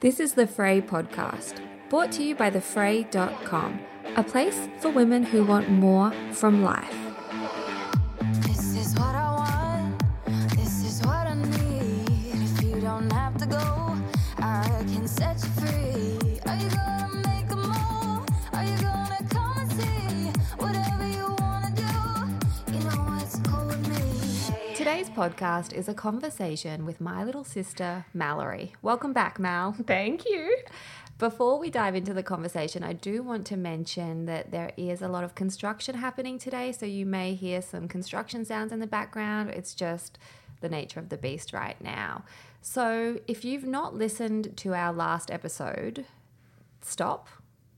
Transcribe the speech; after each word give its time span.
This 0.00 0.20
is 0.20 0.34
the 0.34 0.46
Frae 0.46 0.82
podcast, 0.82 1.58
brought 1.88 2.12
to 2.12 2.22
you 2.22 2.34
by 2.34 2.50
thefrae.com, 2.50 3.80
a 4.14 4.22
place 4.22 4.68
for 4.78 4.90
women 4.90 5.22
who 5.22 5.42
want 5.42 5.70
more 5.70 6.12
from 6.32 6.62
life. 6.62 7.05
Today's 24.96 25.10
podcast 25.10 25.74
is 25.74 25.90
a 25.90 25.94
conversation 25.94 26.86
with 26.86 27.02
my 27.02 27.22
little 27.22 27.44
sister, 27.44 28.06
Mallory. 28.14 28.72
Welcome 28.80 29.12
back, 29.12 29.38
Mal. 29.38 29.76
Thank 29.86 30.24
you. 30.24 30.56
Before 31.18 31.58
we 31.58 31.68
dive 31.68 31.94
into 31.94 32.14
the 32.14 32.22
conversation, 32.22 32.82
I 32.82 32.94
do 32.94 33.22
want 33.22 33.46
to 33.48 33.58
mention 33.58 34.24
that 34.24 34.52
there 34.52 34.70
is 34.78 35.02
a 35.02 35.08
lot 35.08 35.22
of 35.22 35.34
construction 35.34 35.96
happening 35.96 36.38
today, 36.38 36.72
so 36.72 36.86
you 36.86 37.04
may 37.04 37.34
hear 37.34 37.60
some 37.60 37.88
construction 37.88 38.46
sounds 38.46 38.72
in 38.72 38.80
the 38.80 38.86
background. 38.86 39.50
It's 39.50 39.74
just 39.74 40.18
the 40.62 40.70
nature 40.70 40.98
of 40.98 41.10
the 41.10 41.18
beast 41.18 41.52
right 41.52 41.78
now. 41.78 42.24
So, 42.62 43.20
if 43.28 43.44
you've 43.44 43.66
not 43.66 43.94
listened 43.94 44.56
to 44.56 44.72
our 44.72 44.94
last 44.94 45.30
episode, 45.30 46.06
stop, 46.80 47.28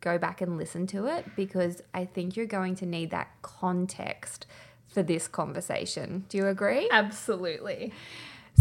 go 0.01 0.19
back 0.19 0.41
and 0.41 0.57
listen 0.57 0.87
to 0.87 1.07
it 1.07 1.35
because 1.35 1.83
I 1.93 2.05
think 2.05 2.37
you're 2.37 2.47
going 2.47 2.77
to 2.77 2.87
need 2.87 3.11
that 3.11 3.33
context 3.43 4.47
for 4.89 5.03
this 5.03 5.29
conversation. 5.29 6.25
Do 6.29 6.39
you 6.39 6.47
agree? 6.47 6.89
Absolutely. 6.91 7.93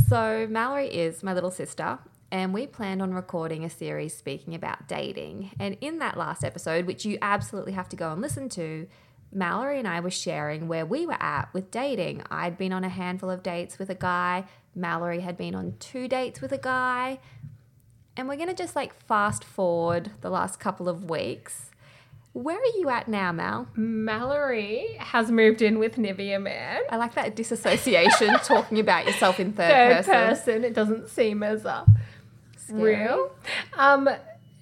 So, 0.08 0.46
Mallory 0.50 0.88
is 0.88 1.24
my 1.24 1.34
little 1.34 1.52
sister, 1.52 2.00
and 2.32 2.54
we 2.54 2.68
planned 2.68 3.02
on 3.02 3.14
recording 3.14 3.64
a 3.64 3.70
series 3.70 4.16
speaking 4.16 4.54
about 4.54 4.88
dating. 4.88 5.52
And 5.60 5.78
in 5.82 6.00
that 6.00 6.18
last 6.18 6.44
episode, 6.44 6.86
which 6.86 7.06
you 7.06 7.18
absolutely 7.22 7.74
have 7.74 7.90
to 7.90 7.96
go 7.96 8.12
and 8.12 8.22
listen 8.22 8.50
to, 8.50 8.88
Mallory 9.32 9.80
and 9.80 9.88
I 9.88 10.00
were 10.00 10.12
sharing 10.12 10.68
where 10.68 10.86
we 10.86 11.06
were 11.06 11.22
at 11.22 11.54
with 11.54 11.72
dating. 11.72 12.24
I'd 12.30 12.58
been 12.58 12.72
on 12.72 12.84
a 12.84 12.90
handful 12.90 13.30
of 13.30 13.44
dates 13.44 13.80
with 13.80 13.90
a 13.90 13.96
guy, 13.96 14.46
Mallory 14.78 15.22
had 15.22 15.38
been 15.38 15.56
on 15.56 15.74
two 15.80 16.08
dates 16.08 16.40
with 16.40 16.52
a 16.52 16.58
guy. 16.58 17.20
And 18.16 18.28
we're 18.28 18.36
going 18.36 18.48
to 18.50 18.56
just 18.56 18.76
like 18.76 18.94
fast 18.94 19.44
forward 19.44 20.12
the 20.22 20.30
last 20.30 20.60
couple 20.60 20.88
of 20.88 21.10
weeks. 21.10 21.72
Where 22.38 22.58
are 22.58 22.78
you 22.78 22.90
at 22.90 23.08
now, 23.08 23.32
Mal? 23.32 23.68
Mallory 23.76 24.96
has 25.00 25.32
moved 25.32 25.64
in 25.64 25.80
with 25.80 25.96
Nivea 25.96 26.40
Man. 26.40 26.82
I 26.90 26.98
like 26.98 27.16
that 27.16 27.36
disassociation, 27.36 28.30
talking 28.44 28.80
about 28.80 29.06
yourself 29.08 29.40
in 29.40 29.54
third, 29.54 29.72
Third 29.72 30.06
person. 30.06 30.14
person. 30.14 30.64
It 30.64 30.74
doesn't 30.76 31.10
seem 31.10 31.42
as 31.42 31.66
uh, 31.66 31.84
Scary. 32.58 32.96
real. 32.98 33.32
Um, 33.76 34.08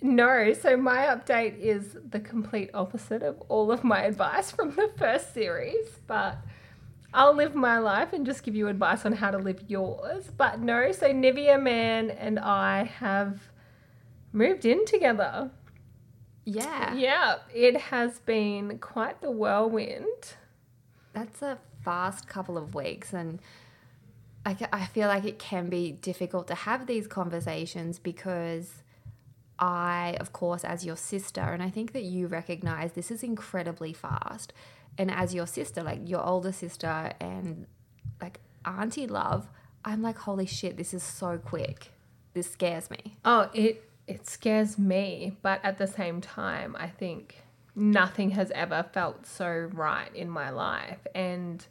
no, 0.02 0.54
so 0.54 0.78
my 0.78 1.00
update 1.08 1.60
is 1.60 1.98
the 2.10 2.22
complete 2.22 2.70
opposite 2.74 3.22
of 3.24 3.42
all 3.50 3.72
of 3.74 3.84
my 3.84 4.04
advice 4.04 4.52
from 4.52 4.74
the 4.76 4.90
first 4.98 5.34
series, 5.34 5.88
but 6.08 6.38
I'll 7.14 7.34
live 7.36 7.56
my 7.56 7.78
life 7.80 8.14
and 8.14 8.26
just 8.26 8.44
give 8.44 8.56
you 8.56 8.70
advice 8.70 9.06
on 9.06 9.12
how 9.12 9.32
to 9.32 9.38
live 9.38 9.64
yours. 9.68 10.30
But 10.38 10.62
no, 10.62 10.94
so 10.94 11.12
Nivea 11.12 11.62
Man 11.62 12.10
and 12.10 12.40
I 12.40 12.84
have 12.86 13.40
moved 14.32 14.64
in 14.66 14.86
together. 14.86 15.50
Yeah. 16.46 16.94
Yeah, 16.94 17.38
it 17.54 17.76
has 17.78 18.20
been 18.20 18.78
quite 18.80 19.22
the 19.22 19.32
whirlwind. 19.32 20.36
That's 21.14 21.42
a 21.42 21.58
fast 21.84 22.28
couple 22.28 22.58
of 22.58 22.76
weeks, 22.76 23.14
and 23.14 23.40
I, 24.46 24.56
I 24.72 24.86
feel 24.86 25.08
like 25.08 25.26
it 25.26 25.40
can 25.40 25.70
be 25.70 25.92
difficult 25.92 26.48
to 26.48 26.56
have 26.56 26.88
these 26.88 27.08
conversations 27.08 27.98
because 27.98 28.84
I, 29.58 30.18
of 30.20 30.34
course, 30.34 30.64
as 30.64 30.86
your 30.86 30.98
sister, 30.98 31.42
and 31.42 31.64
I 31.64 31.70
think 31.70 31.94
that 31.94 32.04
you 32.04 32.28
recognize 32.28 32.94
this 32.94 33.10
is 33.10 33.24
incredibly 33.24 33.94
fast. 33.94 34.54
And 34.98 35.12
as 35.12 35.34
your 35.34 35.48
sister, 35.48 35.84
like 35.84 36.08
your 36.08 36.26
older 36.26 36.52
sister 36.52 37.12
and 37.20 37.66
like 38.22 38.40
auntie 38.66 39.08
love, 39.08 39.48
I'm 39.84 40.02
like, 40.02 40.18
holy 40.18 40.46
shit, 40.46 40.78
this 40.78 40.94
is 40.94 41.04
so 41.04 41.38
quick. 41.38 41.92
This 42.34 42.52
scares 42.52 42.90
me. 42.90 43.18
Oh, 43.24 43.50
it 43.54 43.90
it 44.08 44.28
scares 44.28 44.78
me, 44.78 45.36
but 45.42 45.60
at 45.64 45.78
the 45.78 45.88
same 45.88 46.22
time, 46.22 46.76
I 46.78 46.88
think 46.88 47.42
nothing 47.76 48.32
has 48.32 48.52
ever 48.52 48.86
felt 48.94 49.26
so 49.26 49.70
right 49.74 50.14
in 50.16 50.30
my 50.30 50.50
life. 50.50 51.00
And 51.14 51.66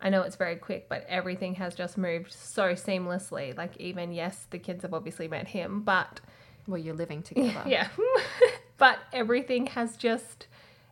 I 0.00 0.10
know 0.10 0.22
it's 0.22 0.36
very 0.36 0.56
quick, 0.56 0.88
but 0.88 1.04
everything 1.08 1.54
has 1.56 1.74
just 1.74 1.98
moved 1.98 2.32
so 2.32 2.72
seamlessly. 2.74 3.56
Like 3.56 3.76
even 3.78 4.12
yes, 4.12 4.46
the 4.50 4.58
kids 4.58 4.82
have 4.82 4.94
obviously 4.94 5.28
met 5.28 5.48
him, 5.48 5.82
but 5.82 6.20
Well, 6.66 6.78
you're 6.80 6.94
living 6.94 7.22
together. 7.30 7.62
yeah. 7.66 7.88
but 8.78 8.98
everything 9.12 9.66
has 9.66 9.96
just 9.96 10.46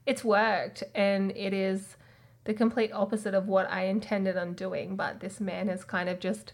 it's 0.06 0.22
worked 0.25 0.84
and 0.94 1.32
it 1.37 1.53
is 1.53 1.97
the 2.44 2.54
complete 2.54 2.93
opposite 2.93 3.34
of 3.34 3.48
what 3.48 3.69
I 3.69 3.87
intended 3.87 4.37
on 4.37 4.53
doing, 4.53 4.94
but 4.94 5.19
this 5.19 5.41
man 5.41 5.66
has 5.66 5.82
kind 5.84 6.08
of 6.08 6.20
just 6.20 6.53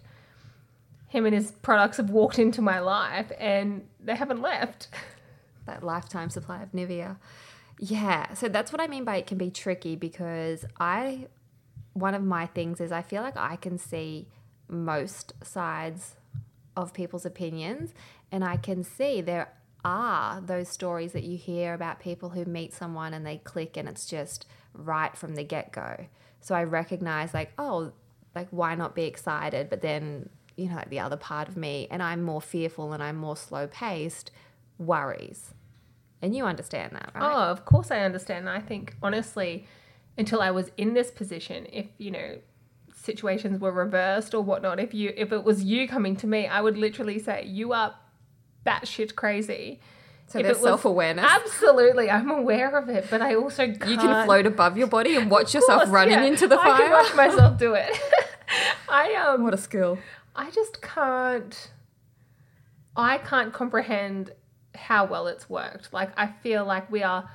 him 1.12 1.26
and 1.26 1.34
his 1.34 1.50
products 1.50 1.98
have 1.98 2.08
walked 2.08 2.38
into 2.38 2.62
my 2.62 2.78
life 2.78 3.30
and 3.38 3.86
they 4.00 4.16
haven't 4.16 4.40
left. 4.40 4.88
that 5.66 5.82
lifetime 5.82 6.30
supply 6.30 6.62
of 6.62 6.72
Nivea. 6.72 7.18
Yeah, 7.78 8.32
so 8.32 8.48
that's 8.48 8.72
what 8.72 8.80
I 8.80 8.86
mean 8.86 9.04
by 9.04 9.16
it 9.16 9.26
can 9.26 9.36
be 9.36 9.50
tricky 9.50 9.94
because 9.94 10.64
I, 10.80 11.26
one 11.92 12.14
of 12.14 12.22
my 12.22 12.46
things 12.46 12.80
is 12.80 12.92
I 12.92 13.02
feel 13.02 13.20
like 13.20 13.36
I 13.36 13.56
can 13.56 13.76
see 13.76 14.28
most 14.68 15.34
sides 15.44 16.16
of 16.78 16.94
people's 16.94 17.26
opinions 17.26 17.92
and 18.30 18.42
I 18.42 18.56
can 18.56 18.82
see 18.82 19.20
there 19.20 19.52
are 19.84 20.40
those 20.40 20.70
stories 20.70 21.12
that 21.12 21.24
you 21.24 21.36
hear 21.36 21.74
about 21.74 22.00
people 22.00 22.30
who 22.30 22.46
meet 22.46 22.72
someone 22.72 23.12
and 23.12 23.26
they 23.26 23.36
click 23.36 23.76
and 23.76 23.86
it's 23.86 24.06
just 24.06 24.46
right 24.72 25.14
from 25.14 25.34
the 25.34 25.44
get 25.44 25.72
go. 25.72 26.06
So 26.40 26.54
I 26.54 26.64
recognize, 26.64 27.34
like, 27.34 27.52
oh, 27.58 27.92
like, 28.34 28.48
why 28.50 28.74
not 28.74 28.94
be 28.94 29.04
excited? 29.04 29.68
But 29.68 29.82
then, 29.82 30.30
you 30.56 30.68
know, 30.68 30.82
the 30.88 31.00
other 31.00 31.16
part 31.16 31.48
of 31.48 31.56
me, 31.56 31.88
and 31.90 32.02
I'm 32.02 32.22
more 32.22 32.40
fearful 32.40 32.92
and 32.92 33.02
I'm 33.02 33.16
more 33.16 33.36
slow 33.36 33.66
paced, 33.66 34.30
worries. 34.78 35.54
And 36.20 36.36
you 36.36 36.44
understand 36.44 36.92
that, 36.92 37.10
right? 37.14 37.32
Oh, 37.34 37.50
of 37.50 37.64
course 37.64 37.90
I 37.90 38.00
understand. 38.00 38.48
I 38.48 38.60
think 38.60 38.96
honestly, 39.02 39.66
until 40.16 40.40
I 40.40 40.50
was 40.50 40.70
in 40.76 40.94
this 40.94 41.10
position, 41.10 41.66
if 41.72 41.86
you 41.98 42.10
know 42.10 42.38
situations 42.94 43.58
were 43.60 43.72
reversed 43.72 44.34
or 44.34 44.42
whatnot, 44.42 44.78
if 44.78 44.94
you 44.94 45.12
if 45.16 45.32
it 45.32 45.42
was 45.42 45.64
you 45.64 45.88
coming 45.88 46.14
to 46.16 46.26
me, 46.26 46.46
I 46.46 46.60
would 46.60 46.78
literally 46.78 47.18
say 47.18 47.44
you 47.44 47.72
are 47.72 47.94
batshit 48.64 49.16
crazy. 49.16 49.80
So 50.28 50.38
If 50.38 50.46
there's 50.46 50.60
self-awareness. 50.60 51.26
Absolutely, 51.28 52.08
I'm 52.08 52.30
aware 52.30 52.78
of 52.78 52.88
it, 52.88 53.06
but 53.10 53.20
I 53.20 53.34
also 53.34 53.66
can't, 53.66 53.90
You 53.90 53.98
can 53.98 54.24
float 54.24 54.46
above 54.46 54.78
your 54.78 54.86
body 54.86 55.16
and 55.16 55.30
watch 55.30 55.48
Of 55.48 55.54
yourself 55.54 55.90
running 55.90 56.14
yeah. 56.14 56.24
into 56.24 56.48
the 56.48 56.56
fire. 56.56 56.72
I 56.72 56.78
can 56.78 56.90
watch 56.90 57.14
myself 57.14 57.58
do 57.58 57.74
it. 57.74 57.90
I 58.88 59.14
um, 59.14 59.42
what 59.42 59.52
a 59.52 59.58
skill. 59.58 59.98
I 60.34 60.50
just 60.50 60.80
can't. 60.82 61.70
I 62.96 63.18
can't 63.18 63.52
comprehend 63.52 64.32
how 64.74 65.04
well 65.06 65.26
it's 65.26 65.48
worked. 65.48 65.92
Like 65.92 66.10
I 66.16 66.26
feel 66.42 66.64
like 66.64 66.90
we 66.90 67.02
are, 67.02 67.28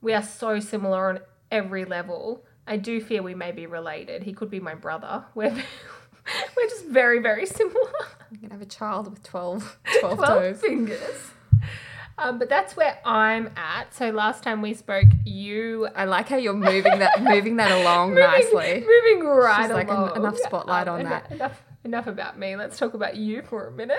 we 0.00 0.12
are 0.14 0.22
so 0.22 0.60
similar 0.60 1.08
on 1.10 1.20
every 1.50 1.84
level. 1.84 2.44
I 2.66 2.76
do 2.76 3.00
fear 3.00 3.22
we 3.22 3.34
may 3.34 3.52
be 3.52 3.66
related. 3.66 4.22
He 4.22 4.32
could 4.32 4.50
be 4.50 4.60
my 4.60 4.74
brother. 4.74 5.24
We're 5.34 5.50
we're 6.56 6.68
just 6.68 6.84
very 6.86 7.20
very 7.20 7.46
similar. 7.46 7.90
You 8.30 8.36
can 8.38 8.50
have 8.50 8.60
a 8.60 8.66
child 8.66 9.08
with 9.10 9.22
12, 9.22 9.78
12 10.00 10.16
Twelve 10.18 10.28
toes. 10.28 10.60
fingers. 10.60 11.30
Um, 12.18 12.38
but 12.38 12.50
that's 12.50 12.76
where 12.76 12.98
I'm 13.06 13.50
at. 13.56 13.94
So 13.94 14.10
last 14.10 14.42
time 14.42 14.60
we 14.60 14.74
spoke, 14.74 15.06
you 15.24 15.88
I 15.96 16.04
like 16.04 16.28
how 16.28 16.36
you're 16.36 16.52
moving 16.52 16.98
that 16.98 17.22
moving 17.22 17.56
that 17.56 17.70
along 17.80 18.10
moving, 18.10 18.24
nicely. 18.24 18.84
moving 18.86 19.26
right 19.26 19.70
along. 19.70 19.80
She's 19.80 19.88
like, 19.88 19.90
en- 20.16 20.16
enough 20.22 20.36
spotlight 20.38 20.88
on 20.88 21.00
en- 21.00 21.06
that. 21.08 21.30
Enough, 21.30 21.62
enough 21.88 22.06
about 22.06 22.38
me. 22.38 22.54
Let's 22.56 22.78
talk 22.78 22.94
about 22.94 23.16
you 23.16 23.42
for 23.42 23.66
a 23.66 23.72
minute. 23.72 23.98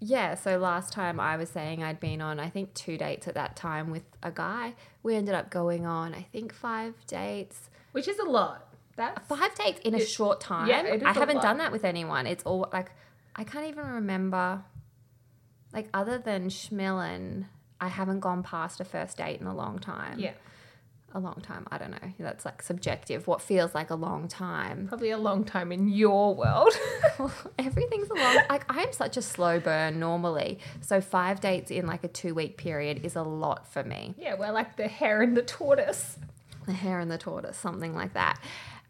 Yeah, 0.00 0.34
so 0.34 0.58
last 0.58 0.92
time 0.92 1.20
I 1.20 1.36
was 1.36 1.48
saying 1.48 1.82
I'd 1.82 2.00
been 2.00 2.20
on 2.20 2.40
I 2.40 2.48
think 2.50 2.74
two 2.74 2.96
dates 2.96 3.28
at 3.28 3.34
that 3.34 3.54
time 3.56 3.90
with 3.90 4.02
a 4.22 4.30
guy. 4.32 4.74
We 5.02 5.14
ended 5.14 5.34
up 5.34 5.50
going 5.50 5.86
on 5.86 6.14
I 6.14 6.26
think 6.32 6.52
five 6.52 6.94
dates. 7.06 7.70
Which 7.92 8.08
is 8.08 8.18
a 8.18 8.24
lot. 8.24 8.68
That's 8.96 9.26
Five 9.26 9.54
dates 9.54 9.80
in 9.80 9.94
a 9.94 10.04
short 10.04 10.40
time. 10.40 10.68
yeah, 10.68 10.82
it 10.82 10.96
is 10.96 11.02
I 11.02 11.12
haven't 11.12 11.36
lot. 11.36 11.42
done 11.42 11.58
that 11.58 11.72
with 11.72 11.84
anyone. 11.84 12.26
It's 12.26 12.44
all 12.44 12.68
like 12.72 12.90
I 13.36 13.44
can't 13.44 13.66
even 13.68 13.86
remember 13.86 14.62
like 15.72 15.88
other 15.94 16.18
than 16.18 16.48
Schmillen, 16.48 17.46
I 17.80 17.88
haven't 17.88 18.20
gone 18.20 18.42
past 18.42 18.80
a 18.80 18.84
first 18.84 19.16
date 19.18 19.40
in 19.40 19.46
a 19.46 19.54
long 19.54 19.78
time. 19.78 20.18
Yeah. 20.18 20.32
A 21.14 21.20
long 21.20 21.40
time. 21.42 21.66
I 21.70 21.78
don't 21.78 21.90
know. 21.90 22.12
That's 22.18 22.44
like 22.44 22.62
subjective. 22.62 23.26
What 23.26 23.42
feels 23.42 23.74
like 23.74 23.90
a 23.90 23.94
long 23.94 24.28
time. 24.28 24.88
Probably 24.88 25.10
a 25.10 25.18
long 25.18 25.44
time 25.44 25.70
in 25.70 25.88
your 25.88 26.34
world. 26.34 26.72
Everything's 27.58 28.08
a 28.10 28.14
long 28.14 28.38
like 28.48 28.64
I'm 28.68 28.92
such 28.92 29.16
a 29.16 29.22
slow 29.22 29.60
burn 29.60 30.00
normally. 30.00 30.58
So 30.80 31.00
five 31.00 31.40
dates 31.40 31.70
in 31.70 31.86
like 31.86 32.02
a 32.04 32.08
two 32.08 32.34
week 32.34 32.56
period 32.56 33.04
is 33.04 33.14
a 33.16 33.22
lot 33.22 33.70
for 33.70 33.84
me. 33.84 34.14
yeah, 34.18 34.34
we're 34.38 34.52
like 34.52 34.76
the 34.76 34.88
hare 34.88 35.20
and 35.22 35.36
the 35.36 35.42
tortoise. 35.42 36.18
The 36.66 36.72
hare 36.72 37.00
and 37.00 37.10
the 37.10 37.18
tortoise, 37.18 37.56
something 37.56 37.94
like 37.94 38.14
that. 38.14 38.40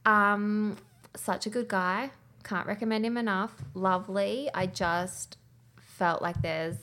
Um, 0.06 0.76
such 1.16 1.46
a 1.46 1.50
good 1.50 1.68
guy. 1.68 2.10
Can't 2.44 2.66
recommend 2.66 3.04
him 3.06 3.16
enough. 3.16 3.54
Lovely. 3.74 4.50
I 4.54 4.66
just 4.66 5.38
felt 5.76 6.22
like 6.22 6.40
there's 6.42 6.76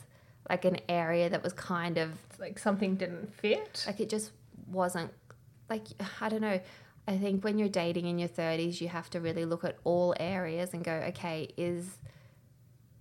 like 0.50 0.65
an 0.65 0.80
area 0.89 1.30
that 1.30 1.44
was 1.44 1.53
kind 1.53 1.97
of 1.97 2.12
like 2.39 2.57
something 2.57 2.95
didn't 2.95 3.33
fit. 3.33 3.83
like 3.85 4.00
it 4.00 4.09
just 4.09 4.31
wasn't 4.71 5.12
like 5.69 5.88
I 6.21 6.30
don't 6.30 6.42
know. 6.42 6.60
I 7.07 7.18
think 7.18 7.44
when 7.44 7.57
you're 7.57 7.69
dating 7.69 8.06
in 8.06 8.19
your 8.19 8.30
30s, 8.30 8.81
you 8.81 8.88
have 8.89 9.10
to 9.12 9.19
really 9.19 9.44
look 9.45 9.63
at 9.63 9.77
all 9.83 10.13
areas 10.19 10.74
and 10.74 10.83
go, 10.83 10.92
okay, 11.07 11.50
is 11.57 11.98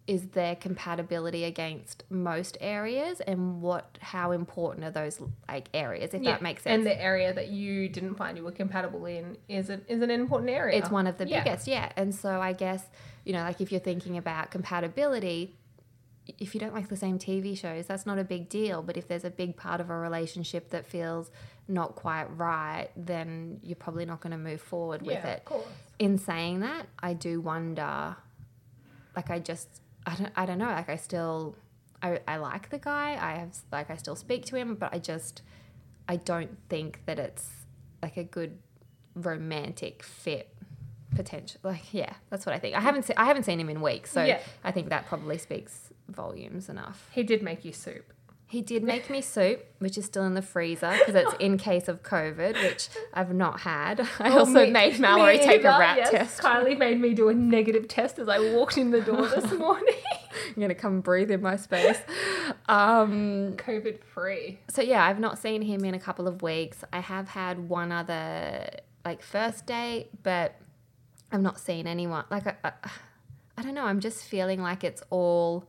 is 0.06 0.28
there 0.28 0.56
compatibility 0.56 1.44
against 1.44 2.02
most 2.08 2.56
areas 2.62 3.20
and 3.20 3.60
what 3.60 3.98
how 4.00 4.30
important 4.30 4.82
are 4.86 4.90
those 4.90 5.20
like 5.50 5.68
areas 5.74 6.14
if 6.14 6.24
that 6.24 6.40
makes 6.40 6.62
sense 6.62 6.76
And 6.78 6.86
the 6.86 6.98
area 6.98 7.30
that 7.34 7.48
you 7.48 7.90
didn't 7.90 8.14
find 8.14 8.38
you 8.38 8.42
were 8.42 8.50
compatible 8.50 9.04
in 9.04 9.36
is 9.50 9.68
an, 9.68 9.84
is 9.86 10.00
an 10.00 10.10
important 10.10 10.50
area. 10.50 10.78
It's 10.78 10.90
one 10.90 11.06
of 11.06 11.18
the 11.18 11.26
Yeah. 11.26 11.44
biggest, 11.44 11.68
yeah. 11.68 11.92
And 11.94 12.14
so 12.14 12.40
I 12.40 12.54
guess, 12.54 12.86
you 13.24 13.34
know, 13.34 13.42
like 13.42 13.60
if 13.60 13.70
you're 13.70 13.82
thinking 13.82 14.16
about 14.16 14.50
compatibility, 14.50 15.57
if 16.38 16.54
you 16.54 16.60
don't 16.60 16.74
like 16.74 16.88
the 16.88 16.96
same 16.96 17.18
TV 17.18 17.56
shows, 17.56 17.86
that's 17.86 18.04
not 18.04 18.18
a 18.18 18.24
big 18.24 18.48
deal. 18.48 18.82
But 18.82 18.96
if 18.96 19.08
there's 19.08 19.24
a 19.24 19.30
big 19.30 19.56
part 19.56 19.80
of 19.80 19.88
a 19.90 19.96
relationship 19.96 20.70
that 20.70 20.84
feels 20.86 21.30
not 21.68 21.94
quite 21.96 22.24
right, 22.36 22.88
then 22.96 23.60
you're 23.62 23.76
probably 23.76 24.04
not 24.04 24.20
going 24.20 24.32
to 24.32 24.36
move 24.38 24.60
forward 24.60 25.02
with 25.02 25.12
Yeah, 25.16 25.26
it. 25.28 25.38
of 25.38 25.44
course. 25.44 25.66
In 25.98 26.18
saying 26.18 26.60
that, 26.60 26.86
I 26.98 27.14
do 27.14 27.40
wonder, 27.40 28.16
like, 29.16 29.30
I 29.30 29.38
just, 29.38 29.68
I 30.06 30.14
don't, 30.14 30.32
I 30.36 30.46
don't 30.46 30.58
know, 30.58 30.66
like, 30.66 30.88
I 30.88 30.96
still, 30.96 31.56
I, 32.02 32.20
I 32.28 32.36
like 32.36 32.70
the 32.70 32.78
guy. 32.78 33.16
I 33.20 33.38
have, 33.40 33.56
like, 33.72 33.90
I 33.90 33.96
still 33.96 34.16
speak 34.16 34.44
to 34.46 34.56
him, 34.56 34.74
but 34.76 34.92
I 34.94 34.98
just, 34.98 35.42
I 36.08 36.16
don't 36.16 36.56
think 36.68 37.00
that 37.06 37.18
it's 37.18 37.48
like 38.02 38.16
a 38.16 38.24
good 38.24 38.58
romantic 39.14 40.02
fit 40.04 40.54
potential 41.16 41.58
like 41.64 41.92
yeah 41.92 42.12
that's 42.30 42.44
what 42.46 42.54
i 42.54 42.58
think 42.58 42.76
i 42.76 42.80
haven't 42.80 43.04
se- 43.04 43.14
i 43.16 43.24
haven't 43.24 43.42
seen 43.42 43.58
him 43.58 43.68
in 43.70 43.80
weeks 43.80 44.12
so 44.12 44.22
Yeah. 44.22 44.38
i 44.62 44.70
think 44.70 44.90
that 44.90 45.06
probably 45.06 45.38
speaks 45.38 45.90
volumes 46.08 46.68
enough 46.68 47.08
He 47.12 47.22
did 47.22 47.42
make 47.42 47.64
you 47.64 47.72
soup. 47.72 48.12
he 48.46 48.62
did 48.62 48.82
make 48.82 49.10
me 49.10 49.20
soup 49.20 49.64
which 49.78 49.98
is 49.98 50.04
still 50.06 50.24
in 50.24 50.34
the 50.34 50.42
freezer 50.42 50.90
because 50.98 51.14
it's 51.14 51.34
in 51.38 51.58
case 51.58 51.86
of 51.88 52.02
covid 52.02 52.54
which 52.62 52.88
i've 53.14 53.32
not 53.34 53.60
had 53.60 54.00
i 54.18 54.30
Oh, 54.30 54.38
also 54.40 54.64
me- 54.64 54.70
made 54.70 54.98
mallory 54.98 55.38
take 55.38 55.62
a 55.64 55.68
rat 55.68 55.96
yes. 55.98 56.10
test 56.10 56.40
Kylie 56.40 56.78
made 56.78 57.00
me 57.00 57.12
do 57.14 57.28
a 57.28 57.34
negative 57.34 57.88
test 57.88 58.18
as 58.18 58.28
I 58.28 58.38
walked 58.54 58.78
in 58.78 58.90
the 58.90 59.00
door 59.02 59.26
this 59.28 59.52
morning. 59.58 59.94
i'm 60.56 60.60
gonna 60.60 60.74
come 60.74 61.00
breathe 61.02 61.30
in 61.30 61.42
my 61.42 61.56
space 61.56 61.98
um 62.68 63.54
COVID 63.56 64.02
free. 64.02 64.58
so 64.68 64.82
yeah, 64.82 65.04
I've 65.04 65.18
not 65.20 65.38
seen 65.38 65.62
him 65.62 65.84
in 65.84 65.94
a 65.94 66.00
couple 66.00 66.26
of 66.28 66.42
weeks. 66.42 66.84
I 66.92 67.00
have 67.00 67.28
had 67.28 67.68
one 67.68 67.92
other 67.92 68.68
like 69.04 69.22
first 69.22 69.66
date, 69.66 70.08
but 70.22 70.54
I've 71.32 71.40
not 71.42 71.58
seen 71.60 71.86
anyone. 71.86 72.24
Like 72.30 72.46
I, 72.46 72.54
I, 72.64 72.72
I 73.58 73.62
don't 73.62 73.74
know. 73.74 73.84
I'm 73.84 74.00
just 74.00 74.24
feeling 74.24 74.60
like 74.62 74.84
it's 74.84 75.02
all 75.10 75.64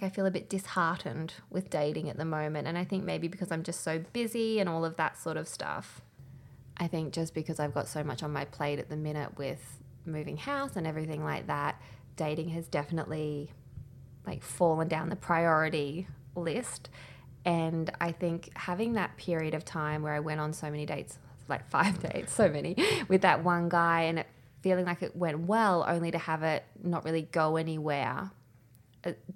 like 0.00 0.12
I 0.12 0.14
feel 0.14 0.26
a 0.26 0.30
bit 0.30 0.48
disheartened 0.48 1.34
with 1.50 1.70
dating 1.70 2.08
at 2.08 2.16
the 2.16 2.24
moment, 2.24 2.68
and 2.68 2.78
I 2.78 2.84
think 2.84 3.04
maybe 3.04 3.26
because 3.26 3.50
I'm 3.50 3.62
just 3.62 3.82
so 3.82 4.04
busy 4.12 4.60
and 4.60 4.68
all 4.68 4.84
of 4.84 4.96
that 4.96 5.18
sort 5.18 5.36
of 5.36 5.48
stuff. 5.48 6.00
I 6.76 6.86
think 6.86 7.12
just 7.12 7.34
because 7.34 7.58
I've 7.58 7.74
got 7.74 7.88
so 7.88 8.04
much 8.04 8.22
on 8.22 8.32
my 8.32 8.44
plate 8.44 8.78
at 8.78 8.88
the 8.88 8.96
minute 8.96 9.36
with 9.36 9.80
moving 10.06 10.36
house 10.36 10.76
and 10.76 10.86
everything 10.86 11.24
like 11.24 11.48
that, 11.48 11.80
dating 12.16 12.50
has 12.50 12.68
definitely 12.68 13.52
like 14.26 14.42
fallen 14.42 14.86
down 14.86 15.08
the 15.08 15.16
priority 15.16 16.06
list. 16.36 16.90
And 17.44 17.90
I 18.00 18.12
think 18.12 18.50
having 18.54 18.92
that 18.92 19.16
period 19.16 19.54
of 19.54 19.64
time 19.64 20.02
where 20.02 20.12
I 20.12 20.20
went 20.20 20.40
on 20.40 20.52
so 20.52 20.70
many 20.70 20.86
dates, 20.86 21.18
like 21.48 21.68
five 21.70 22.00
dates, 22.00 22.32
so 22.32 22.48
many, 22.48 22.76
with 23.08 23.22
that 23.22 23.42
one 23.42 23.68
guy 23.68 24.02
and 24.02 24.20
it 24.20 24.26
feeling 24.60 24.84
like 24.84 25.02
it 25.02 25.14
went 25.16 25.40
well, 25.40 25.84
only 25.88 26.10
to 26.10 26.18
have 26.18 26.42
it 26.42 26.64
not 26.82 27.04
really 27.04 27.22
go 27.22 27.56
anywhere, 27.56 28.30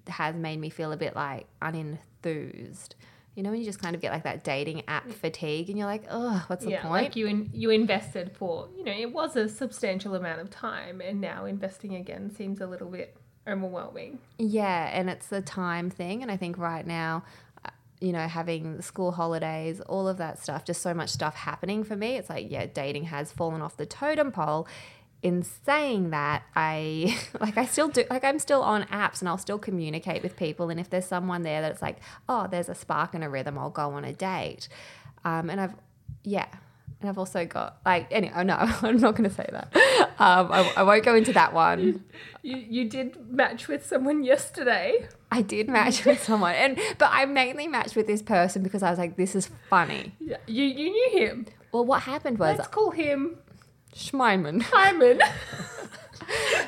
has 0.08 0.34
made 0.34 0.58
me 0.58 0.70
feel 0.70 0.92
a 0.92 0.96
bit 0.96 1.14
like 1.14 1.46
unenthused. 1.60 2.94
You 3.34 3.42
know, 3.42 3.50
when 3.50 3.60
you 3.60 3.64
just 3.64 3.80
kind 3.80 3.94
of 3.94 4.02
get 4.02 4.12
like 4.12 4.24
that 4.24 4.44
dating 4.44 4.82
app 4.88 5.10
fatigue 5.10 5.70
and 5.70 5.78
you're 5.78 5.86
like, 5.86 6.04
oh, 6.10 6.44
what's 6.48 6.64
the 6.64 6.72
yeah, 6.72 6.82
point? 6.82 7.04
like 7.04 7.16
you 7.16 7.26
in, 7.26 7.48
you 7.52 7.70
invested 7.70 8.36
for 8.36 8.68
you 8.76 8.84
know 8.84 8.92
it 8.92 9.12
was 9.12 9.36
a 9.36 9.48
substantial 9.48 10.14
amount 10.14 10.40
of 10.40 10.50
time, 10.50 11.00
and 11.00 11.20
now 11.20 11.46
investing 11.46 11.94
again 11.94 12.30
seems 12.34 12.60
a 12.60 12.66
little 12.66 12.90
bit 12.90 13.16
overwhelming. 13.46 14.18
Yeah, 14.38 14.90
and 14.92 15.08
it's 15.10 15.26
the 15.28 15.42
time 15.42 15.90
thing. 15.90 16.22
And 16.22 16.30
I 16.30 16.36
think 16.36 16.58
right 16.58 16.86
now, 16.86 17.24
uh, 17.64 17.70
you 18.00 18.12
know, 18.12 18.26
having 18.28 18.80
school 18.82 19.12
holidays, 19.12 19.80
all 19.80 20.08
of 20.08 20.18
that 20.18 20.38
stuff, 20.38 20.64
just 20.64 20.82
so 20.82 20.94
much 20.94 21.10
stuff 21.10 21.34
happening 21.34 21.84
for 21.84 21.96
me. 21.96 22.16
It's 22.16 22.30
like, 22.30 22.50
yeah, 22.50 22.66
dating 22.66 23.04
has 23.04 23.32
fallen 23.32 23.62
off 23.62 23.76
the 23.76 23.86
totem 23.86 24.32
pole. 24.32 24.66
In 25.22 25.42
saying 25.42 26.10
that, 26.10 26.42
I 26.56 27.16
like 27.40 27.56
I 27.56 27.64
still 27.64 27.88
do 27.88 28.04
like 28.10 28.24
I'm 28.24 28.38
still 28.38 28.62
on 28.62 28.84
apps 28.84 29.20
and 29.20 29.28
I'll 29.28 29.38
still 29.38 29.58
communicate 29.58 30.22
with 30.22 30.36
people. 30.36 30.70
And 30.70 30.80
if 30.80 30.90
there's 30.90 31.06
someone 31.06 31.42
there 31.42 31.60
that's 31.62 31.82
like, 31.82 31.98
oh, 32.28 32.48
there's 32.50 32.68
a 32.68 32.74
spark 32.74 33.14
and 33.14 33.22
a 33.22 33.28
rhythm, 33.28 33.58
I'll 33.58 33.70
go 33.70 33.90
on 33.92 34.04
a 34.04 34.12
date. 34.12 34.68
Um, 35.24 35.50
and 35.50 35.60
I've 35.60 35.74
yeah. 36.24 36.46
And 37.00 37.08
I've 37.08 37.18
also 37.18 37.44
got 37.44 37.78
like 37.84 38.06
anyway, 38.10 38.32
Oh 38.36 38.42
no, 38.42 38.56
I'm 38.82 38.98
not 38.98 39.16
going 39.16 39.28
to 39.28 39.34
say 39.34 39.48
that. 39.50 39.74
Um, 40.18 40.52
I, 40.52 40.72
I 40.76 40.82
won't 40.84 41.04
go 41.04 41.14
into 41.14 41.32
that 41.32 41.52
one. 41.52 42.04
You 42.42 42.56
you 42.56 42.88
did 42.88 43.30
match 43.30 43.68
with 43.68 43.86
someone 43.86 44.22
yesterday. 44.22 45.08
I 45.30 45.42
did 45.42 45.68
match 45.68 46.04
with 46.04 46.22
someone, 46.22 46.54
and 46.54 46.78
but 46.98 47.10
I 47.12 47.24
mainly 47.24 47.66
matched 47.66 47.96
with 47.96 48.06
this 48.06 48.22
person 48.22 48.62
because 48.62 48.82
I 48.82 48.90
was 48.90 48.98
like, 48.98 49.16
"This 49.16 49.34
is 49.34 49.50
funny." 49.68 50.14
Yeah, 50.20 50.36
you 50.46 50.64
you 50.64 50.90
knew 50.90 51.10
him. 51.18 51.46
Well, 51.72 51.84
what 51.84 52.02
happened 52.02 52.38
was 52.38 52.58
Let's 52.58 52.68
call 52.68 52.90
him 52.90 53.38
Schmeiman. 53.94 54.62
Hyman. 54.62 55.20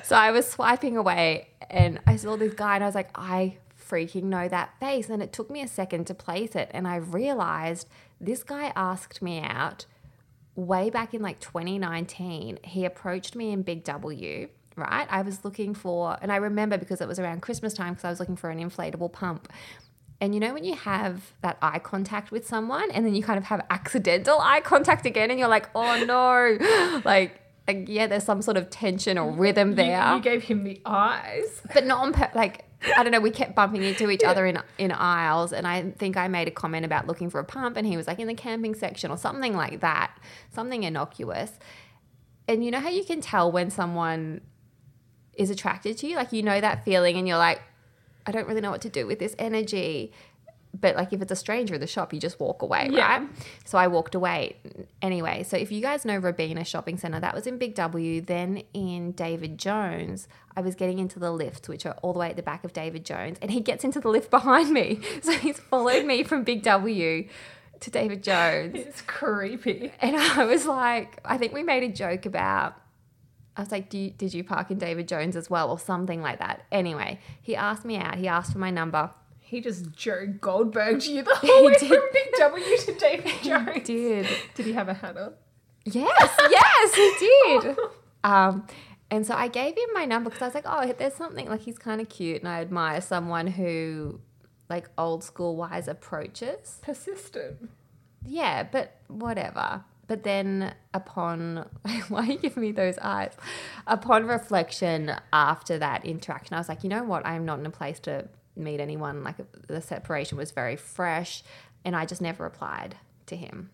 So 0.02 0.16
I 0.16 0.32
was 0.32 0.46
swiping 0.46 0.98
away, 0.98 1.48
and 1.70 1.98
I 2.06 2.16
saw 2.16 2.36
this 2.36 2.52
guy, 2.52 2.74
and 2.74 2.84
I 2.84 2.86
was 2.86 2.94
like, 2.94 3.08
"I 3.14 3.56
freaking 3.88 4.24
know 4.24 4.48
that 4.48 4.78
face." 4.78 5.08
And 5.08 5.22
it 5.22 5.32
took 5.32 5.48
me 5.50 5.62
a 5.62 5.68
second 5.68 6.06
to 6.08 6.14
place 6.14 6.54
it, 6.54 6.70
and 6.74 6.86
I 6.86 6.96
realized 6.96 7.88
this 8.20 8.42
guy 8.42 8.70
asked 8.76 9.22
me 9.22 9.40
out 9.40 9.86
way 10.56 10.90
back 10.90 11.14
in 11.14 11.22
like 11.22 11.40
2019. 11.40 12.58
He 12.64 12.84
approached 12.84 13.34
me 13.34 13.50
in 13.50 13.62
Big 13.62 13.84
W. 13.84 14.48
Right, 14.76 15.06
I 15.08 15.22
was 15.22 15.44
looking 15.44 15.72
for, 15.72 16.18
and 16.20 16.32
I 16.32 16.36
remember 16.36 16.76
because 16.76 17.00
it 17.00 17.08
was 17.08 17.18
around 17.18 17.40
Christmas 17.42 17.72
time 17.72 17.94
because 17.94 18.04
I 18.04 18.10
was 18.10 18.20
looking 18.20 18.36
for 18.36 18.50
an 18.50 18.58
inflatable 18.58 19.12
pump. 19.12 19.50
And 20.20 20.32
you 20.32 20.40
know 20.40 20.54
when 20.54 20.64
you 20.64 20.74
have 20.74 21.32
that 21.42 21.58
eye 21.60 21.78
contact 21.78 22.30
with 22.30 22.46
someone 22.46 22.90
and 22.90 23.04
then 23.04 23.14
you 23.14 23.22
kind 23.22 23.38
of 23.38 23.44
have 23.44 23.64
accidental 23.68 24.38
eye 24.40 24.60
contact 24.60 25.06
again 25.06 25.30
and 25.30 25.38
you're 25.38 25.48
like, 25.48 25.68
oh 25.74 26.04
no. 26.04 27.00
Like, 27.04 27.40
like 27.66 27.88
yeah, 27.88 28.06
there's 28.06 28.24
some 28.24 28.42
sort 28.42 28.56
of 28.56 28.70
tension 28.70 29.18
or 29.18 29.32
rhythm 29.32 29.74
there. 29.74 30.14
You, 30.14 30.20
gave 30.20 30.44
him 30.44 30.64
the 30.64 30.80
eyes. 30.84 31.62
but 31.72 31.84
not 31.86 32.00
on 32.00 32.12
pur- 32.12 32.30
like 32.34 32.64
I 32.96 33.02
don't 33.02 33.12
know, 33.12 33.20
we 33.20 33.30
kept 33.30 33.54
bumping 33.54 33.82
into 33.82 34.10
each 34.10 34.22
other 34.22 34.46
in 34.46 34.58
in 34.78 34.92
aisles 34.92 35.52
and 35.52 35.66
I 35.66 35.90
think 35.92 36.16
I 36.16 36.28
made 36.28 36.48
a 36.48 36.50
comment 36.50 36.84
about 36.84 37.06
looking 37.06 37.30
for 37.30 37.40
a 37.40 37.44
pump 37.44 37.76
and 37.76 37.86
he 37.86 37.96
was 37.96 38.06
like 38.06 38.18
in 38.18 38.28
the 38.28 38.34
camping 38.34 38.74
section 38.74 39.10
or 39.10 39.16
something 39.16 39.56
like 39.56 39.80
that. 39.80 40.16
Something 40.50 40.84
innocuous. 40.84 41.52
And 42.46 42.64
you 42.64 42.70
know 42.70 42.80
how 42.80 42.90
you 42.90 43.04
can 43.04 43.20
tell 43.20 43.50
when 43.50 43.70
someone 43.70 44.42
is 45.34 45.50
attracted 45.50 45.98
to 45.98 46.06
you? 46.06 46.16
Like 46.16 46.32
you 46.32 46.42
know 46.42 46.60
that 46.60 46.84
feeling 46.84 47.16
and 47.16 47.26
you're 47.26 47.38
like, 47.38 47.60
I 48.26 48.32
don't 48.32 48.46
really 48.48 48.60
know 48.60 48.70
what 48.70 48.82
to 48.82 48.88
do 48.88 49.06
with 49.06 49.18
this 49.18 49.34
energy. 49.38 50.12
But 50.80 50.96
like 50.96 51.12
if 51.12 51.22
it's 51.22 51.30
a 51.30 51.36
stranger 51.36 51.74
in 51.74 51.80
the 51.80 51.86
shop, 51.86 52.12
you 52.12 52.18
just 52.18 52.40
walk 52.40 52.60
away, 52.62 52.88
Yeah. 52.90 53.18
right? 53.18 53.28
So 53.64 53.78
I 53.78 53.86
walked 53.86 54.16
away. 54.16 54.56
Anyway, 55.00 55.44
so 55.44 55.56
if 55.56 55.70
you 55.70 55.80
guys 55.80 56.04
know 56.04 56.16
Robina 56.16 56.64
Shopping 56.64 56.96
Centre, 56.98 57.20
that 57.20 57.32
was 57.32 57.46
in 57.46 57.58
Big 57.58 57.76
W. 57.76 58.20
Then 58.20 58.64
in 58.72 59.12
David 59.12 59.56
Jones, 59.56 60.26
I 60.56 60.62
was 60.62 60.74
getting 60.74 60.98
into 60.98 61.20
the 61.20 61.30
lifts, 61.30 61.68
which 61.68 61.86
are 61.86 61.96
all 62.02 62.12
the 62.12 62.18
way 62.18 62.30
at 62.30 62.34
the 62.36 62.42
back 62.42 62.64
of 62.64 62.72
David 62.72 63.04
Jones, 63.04 63.38
and 63.40 63.52
he 63.52 63.60
gets 63.60 63.84
into 63.84 64.00
the 64.00 64.08
lift 64.08 64.30
behind 64.32 64.70
me. 64.72 64.98
So 65.22 65.30
he's 65.34 65.60
followed 65.60 66.06
me 66.06 66.24
from 66.24 66.42
Big 66.42 66.64
W 66.64 67.28
to 67.78 67.90
David 67.90 68.24
Jones. 68.24 68.74
It's 68.74 69.02
creepy. 69.02 69.92
And 70.00 70.16
I 70.16 70.44
was 70.44 70.66
like, 70.66 71.20
I 71.24 71.38
think 71.38 71.52
we 71.52 71.62
made 71.62 71.84
a 71.84 71.88
joke 71.92 72.26
about. 72.26 72.74
I 73.56 73.60
was 73.62 73.70
like, 73.70 73.88
Do 73.88 73.98
you, 73.98 74.10
did 74.10 74.34
you 74.34 74.42
park 74.44 74.70
in 74.70 74.78
David 74.78 75.06
Jones 75.08 75.36
as 75.36 75.48
well, 75.48 75.70
or 75.70 75.78
something 75.78 76.20
like 76.20 76.38
that? 76.40 76.64
Anyway, 76.72 77.20
he 77.40 77.54
asked 77.54 77.84
me 77.84 77.96
out. 77.96 78.16
He 78.16 78.26
asked 78.28 78.52
for 78.52 78.58
my 78.58 78.70
number. 78.70 79.10
He 79.40 79.60
just 79.60 79.92
Joe 79.92 80.26
Goldberged 80.40 81.06
you 81.06 81.22
the 81.22 81.34
whole 81.36 81.66
way 81.66 81.74
did. 81.78 81.88
from 81.88 82.00
Big 82.12 82.28
W 82.38 82.76
to 82.78 82.94
David 82.94 83.26
He 83.30 83.48
Jones. 83.48 83.86
did. 83.86 84.26
Did 84.54 84.66
he 84.66 84.72
have 84.72 84.88
a 84.88 84.94
hat 84.94 85.16
on? 85.16 85.34
Yes, 85.84 86.36
yes, 86.50 86.94
he 86.94 87.12
did. 87.60 87.76
Um, 88.24 88.66
And 89.10 89.24
so 89.26 89.34
I 89.34 89.48
gave 89.48 89.76
him 89.76 89.88
my 89.92 90.06
number 90.06 90.30
because 90.30 90.42
I 90.42 90.46
was 90.46 90.54
like, 90.54 90.64
oh, 90.66 90.92
there's 90.98 91.14
something 91.14 91.46
like 91.48 91.60
he's 91.60 91.78
kind 91.78 92.00
of 92.00 92.08
cute 92.08 92.40
and 92.40 92.48
I 92.48 92.60
admire 92.62 93.00
someone 93.02 93.46
who 93.46 94.18
like 94.70 94.88
old 94.98 95.22
school 95.22 95.54
wise 95.56 95.86
approaches. 95.86 96.78
Persistent. 96.82 97.68
Yeah, 98.26 98.62
but 98.64 98.96
whatever. 99.08 99.84
But 100.06 100.22
then 100.22 100.74
upon 100.92 101.66
why 102.08 102.20
are 102.20 102.32
you 102.32 102.38
giving 102.38 102.62
me 102.62 102.72
those 102.72 102.98
eyes? 102.98 103.32
Upon 103.86 104.26
reflection 104.26 105.12
after 105.32 105.78
that 105.78 106.04
interaction, 106.04 106.54
I 106.54 106.58
was 106.58 106.68
like, 106.68 106.84
you 106.84 106.90
know 106.90 107.04
what? 107.04 107.24
I'm 107.26 107.44
not 107.44 107.58
in 107.58 107.66
a 107.66 107.70
place 107.70 108.00
to 108.00 108.28
meet 108.56 108.80
anyone. 108.80 109.24
Like 109.24 109.36
the 109.66 109.80
separation 109.80 110.38
was 110.38 110.50
very 110.50 110.76
fresh 110.76 111.42
and 111.84 111.94
I 111.94 112.06
just 112.06 112.20
never 112.20 112.44
replied 112.44 112.96
to 113.26 113.36
him, 113.36 113.70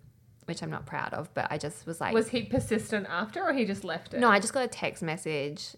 which 0.46 0.62
I'm 0.62 0.70
not 0.70 0.86
proud 0.86 1.14
of, 1.14 1.32
but 1.34 1.46
I 1.50 1.58
just 1.58 1.86
was 1.86 2.00
like 2.00 2.14
Was 2.14 2.28
he 2.28 2.42
persistent 2.42 3.06
after, 3.08 3.42
or 3.42 3.52
he 3.52 3.64
just 3.64 3.84
left 3.84 4.14
it? 4.14 4.20
No, 4.20 4.28
I 4.28 4.40
just 4.40 4.52
got 4.52 4.64
a 4.64 4.68
text 4.68 5.02
message 5.02 5.76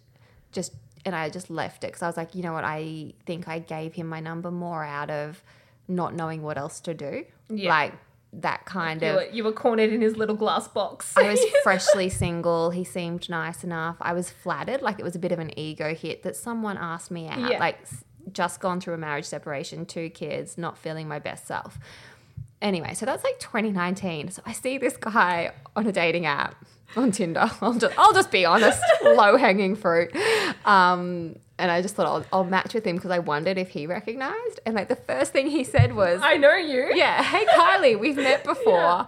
just 0.51 0.73
and 1.05 1.15
I 1.15 1.29
just 1.29 1.49
left 1.49 1.83
it 1.83 1.87
because 1.87 2.01
I 2.01 2.07
was 2.07 2.17
like, 2.17 2.33
you 2.33 2.43
know 2.43 2.53
what? 2.53 2.63
I 2.63 3.13
think 3.25 3.47
I 3.47 3.59
gave 3.59 3.93
him 3.93 4.07
my 4.07 4.19
number 4.19 4.51
more 4.51 4.83
out 4.83 5.09
of 5.09 5.43
not 5.87 6.13
knowing 6.13 6.41
what 6.41 6.57
else 6.57 6.79
to 6.81 6.93
do. 6.93 7.25
Yeah. 7.49 7.69
Like 7.69 7.93
that 8.41 8.65
kind 8.65 9.01
You 9.01 9.07
of 9.09 9.15
were, 9.15 9.25
you 9.31 9.43
were 9.43 9.51
cornered 9.51 9.91
in 9.91 10.01
his 10.01 10.17
little 10.17 10.35
glass 10.35 10.67
box. 10.67 11.15
I 11.15 11.29
was 11.29 11.39
freshly 11.63 12.09
single. 12.09 12.71
He 12.71 12.83
seemed 12.83 13.29
nice 13.29 13.63
enough. 13.63 13.97
I 14.01 14.13
was 14.13 14.29
flattered. 14.29 14.81
Like 14.81 14.99
it 14.99 15.03
was 15.03 15.15
a 15.15 15.19
bit 15.19 15.31
of 15.31 15.39
an 15.39 15.57
ego 15.57 15.93
hit 15.93 16.23
that 16.23 16.35
someone 16.35 16.77
asked 16.77 17.11
me 17.11 17.27
out. 17.27 17.51
Yeah. 17.51 17.59
Like 17.59 17.79
just 18.31 18.59
gone 18.59 18.79
through 18.81 18.95
a 18.95 18.97
marriage 18.97 19.25
separation, 19.25 19.85
two 19.85 20.09
kids, 20.09 20.57
not 20.57 20.77
feeling 20.77 21.07
my 21.07 21.19
best 21.19 21.45
self. 21.45 21.77
Anyway, 22.61 22.93
so 22.93 23.05
that's 23.05 23.23
like 23.23 23.39
2019. 23.39 24.31
So 24.31 24.41
I 24.45 24.53
see 24.53 24.77
this 24.77 24.97
guy 24.97 25.51
on 25.75 25.85
a 25.85 25.91
dating 25.91 26.25
app 26.25 26.55
on 26.95 27.11
Tinder. 27.11 27.51
I'll 27.61 27.73
just, 27.73 27.97
I'll 27.99 28.13
just 28.13 28.31
be 28.31 28.45
honest, 28.45 28.81
low 29.03 29.37
hanging 29.37 29.75
fruit. 29.75 30.15
Um, 30.65 31.35
and 31.63 31.71
I 31.71 31.81
just 31.81 31.95
thought 31.95 32.05
I'll, 32.07 32.25
I'll 32.33 32.43
match 32.43 32.73
with 32.73 32.85
him 32.85 32.97
because 32.97 33.09
I 33.09 33.19
wondered 33.19 33.57
if 33.57 33.69
he 33.69 33.87
recognized. 33.87 34.59
And 34.65 34.75
like 34.75 34.89
the 34.89 34.97
first 34.97 35.31
thing 35.31 35.47
he 35.47 35.63
said 35.63 35.95
was, 35.95 36.19
I 36.21 36.35
know 36.35 36.55
you. 36.55 36.91
yeah, 36.93 37.23
hey 37.23 37.45
Kylie, 37.45 37.97
we've 37.97 38.17
met 38.17 38.43
before. 38.43 39.05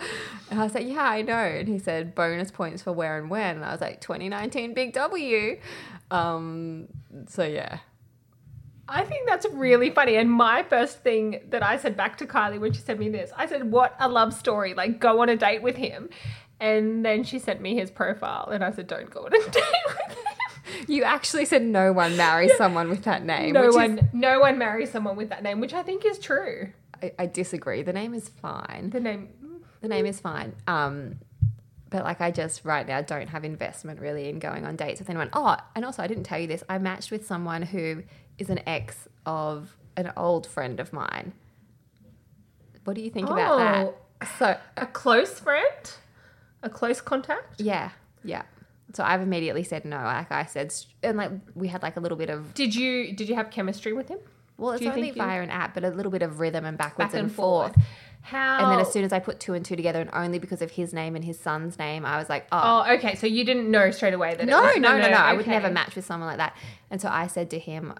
And 0.50 0.62
I 0.62 0.64
was 0.64 0.74
like, 0.74 0.88
yeah, 0.88 1.04
I 1.04 1.22
know. 1.22 1.34
And 1.34 1.68
he 1.68 1.78
said 1.78 2.16
bonus 2.16 2.52
points 2.52 2.82
for 2.82 2.94
where 2.94 3.18
and 3.18 3.30
when. 3.30 3.58
And 3.58 3.66
I 3.66 3.74
was 3.74 3.82
like, 3.82 4.00
2019 4.00 4.74
big 4.74 4.94
W. 4.94 5.60
Um, 6.12 6.88
so 7.28 7.44
yeah. 7.44 7.80
I 8.88 9.04
think 9.04 9.28
that's 9.28 9.46
really 9.52 9.90
funny. 9.90 10.16
And 10.16 10.32
my 10.32 10.64
first 10.64 11.00
thing 11.00 11.42
that 11.50 11.62
I 11.62 11.76
said 11.76 11.98
back 11.98 12.18
to 12.20 12.26
Kylie 12.26 12.62
when 12.62 12.72
she 12.72 12.80
sent 12.80 13.00
me 13.00 13.10
this, 13.10 13.32
I 13.36 13.48
said, 13.48 13.70
What 13.70 13.98
a 14.00 14.08
love 14.08 14.34
story. 14.34 14.74
Like, 14.74 15.02
go 15.02 15.22
on 15.22 15.28
a 15.28 15.36
date 15.36 15.62
with 15.62 15.76
him. 15.76 16.10
And 16.62 17.04
then 17.04 17.26
she 17.26 17.38
sent 17.38 17.60
me 17.60 17.76
his 17.76 17.92
profile. 17.92 18.48
And 18.48 18.64
I 18.64 18.72
said, 18.72 18.88
Don't 18.88 19.10
go 19.10 19.26
on 19.26 19.34
a 19.34 19.40
date 19.50 19.64
with 19.88 20.18
him. 20.18 20.25
You 20.88 21.03
actually 21.03 21.46
said 21.46 21.62
no 21.63 21.91
one 21.94 22.15
marries 22.17 22.55
someone 22.58 22.89
with 22.89 23.03
that 23.03 23.24
name. 23.25 23.53
No 23.53 23.62
which 23.62 23.70
is- 23.70 23.75
one, 23.75 24.10
no 24.13 24.39
one 24.39 24.58
marries 24.58 24.91
someone 24.91 25.15
with 25.15 25.29
that 25.29 25.44
name, 25.44 25.60
which 25.60 25.74
I 25.74 25.84
think 25.84 26.05
is 26.05 26.17
true. 26.20 26.70
I, 27.01 27.12
I 27.20 27.25
disagree. 27.25 27.82
The 27.84 27.94
name 27.94 28.13
is 28.13 28.29
fine. 28.29 28.89
The 28.91 29.00
name, 29.00 29.29
The 29.82 29.88
name 29.88 30.05
is 30.05 30.20
fine. 30.20 30.53
Um, 30.67 31.20
but 31.89 32.03
like 32.03 32.20
I 32.22 32.32
just 32.32 32.65
right 32.65 32.88
now 32.88 33.01
don't 33.01 33.27
have 33.27 33.44
investment 33.46 34.00
really 34.00 34.27
in 34.29 34.39
going 34.39 34.65
on 34.65 34.75
dates 34.75 35.00
with 35.00 35.10
anyone. 35.10 35.29
Oh, 35.34 35.55
and 35.75 35.86
also 35.86 36.01
I 36.03 36.08
didn't 36.08 36.24
tell 36.24 36.39
you 36.39 36.48
this. 36.48 36.63
I 36.67 36.77
matched 36.77 37.12
with 37.12 37.25
someone 37.25 37.62
who 37.62 38.03
is 38.38 38.50
an 38.50 38.60
ex 38.67 39.08
of 39.25 39.77
an 39.96 40.12
old 40.17 40.46
friend 40.48 40.79
of 40.79 40.91
mine. 40.91 41.34
What 42.84 42.96
do 42.96 43.01
you 43.01 43.10
think 43.10 43.29
about 43.29 43.58
that? 44.20 44.27
So 44.39 44.58
a 44.77 44.86
close 44.88 45.39
friend, 45.39 45.91
a 46.63 46.70
close 46.70 47.01
contact. 47.01 47.60
yeah, 47.62 47.91
yeah. 48.24 48.44
So 48.94 49.04
I've 49.04 49.22
immediately 49.22 49.63
said 49.63 49.84
no. 49.86 49.98
Like 49.98 50.32
I 50.32 50.46
said, 50.46 50.74
and 51.04 51.18
like 51.18 51.32
we 51.56 51.68
had 51.68 51.82
like 51.84 51.98
a 51.98 52.00
little 52.00 52.18
bit 52.18 52.30
of 52.30 52.54
Did 52.54 52.75
you 52.75 53.13
did 53.13 53.27
you 53.30 53.36
have 53.36 53.50
chemistry 53.51 53.94
with 53.94 54.08
him? 54.10 54.20
well, 54.58 54.72
it's 54.72 54.86
only 54.86 55.08
you- 55.08 55.13
via 55.13 55.42
an 55.42 55.50
app, 55.50 55.74
but 55.74 55.84
a 55.84 55.89
little 55.89 56.12
bit 56.12 56.22
of 56.22 56.39
rhythm 56.39 56.63
and 56.65 56.77
backwards 56.77 57.12
Back 57.12 57.20
and, 57.20 57.27
and 57.27 57.36
forth. 57.36 57.74
forth. 57.75 57.86
How? 58.22 58.63
And 58.63 58.72
then 58.72 58.80
as 58.80 58.92
soon 58.92 59.04
as 59.04 59.12
I 59.13 59.20
put 59.20 59.39
two 59.39 59.54
and 59.54 59.63
two 59.65 59.75
together, 59.75 60.00
and 60.01 60.10
only 60.13 60.39
because 60.39 60.62
of 60.62 60.72
his 60.72 60.94
name 60.94 61.15
and 61.15 61.24
his 61.25 61.38
son's 61.38 61.77
name, 61.77 62.06
I 62.06 62.18
was 62.18 62.27
like, 62.30 62.48
oh, 62.54 62.86
Oh, 62.88 62.94
okay. 62.96 63.15
So 63.15 63.27
you 63.27 63.44
didn't 63.44 63.70
know 63.70 63.92
straight 63.92 64.13
away 64.15 64.34
that. 64.34 64.48
no, 64.48 64.62
was, 64.62 64.77
no, 64.77 64.98
no, 64.98 65.10
no, 65.10 65.18
I 65.18 65.34
would 65.34 65.46
never 65.46 65.70
match 65.70 65.96
with 65.96 66.06
someone 66.06 66.27
like 66.30 66.38
that. 66.38 66.56
And 66.89 67.00
so 67.01 67.10
I 67.10 67.27
said 67.27 67.50
to 67.51 67.60
him, 67.60 67.94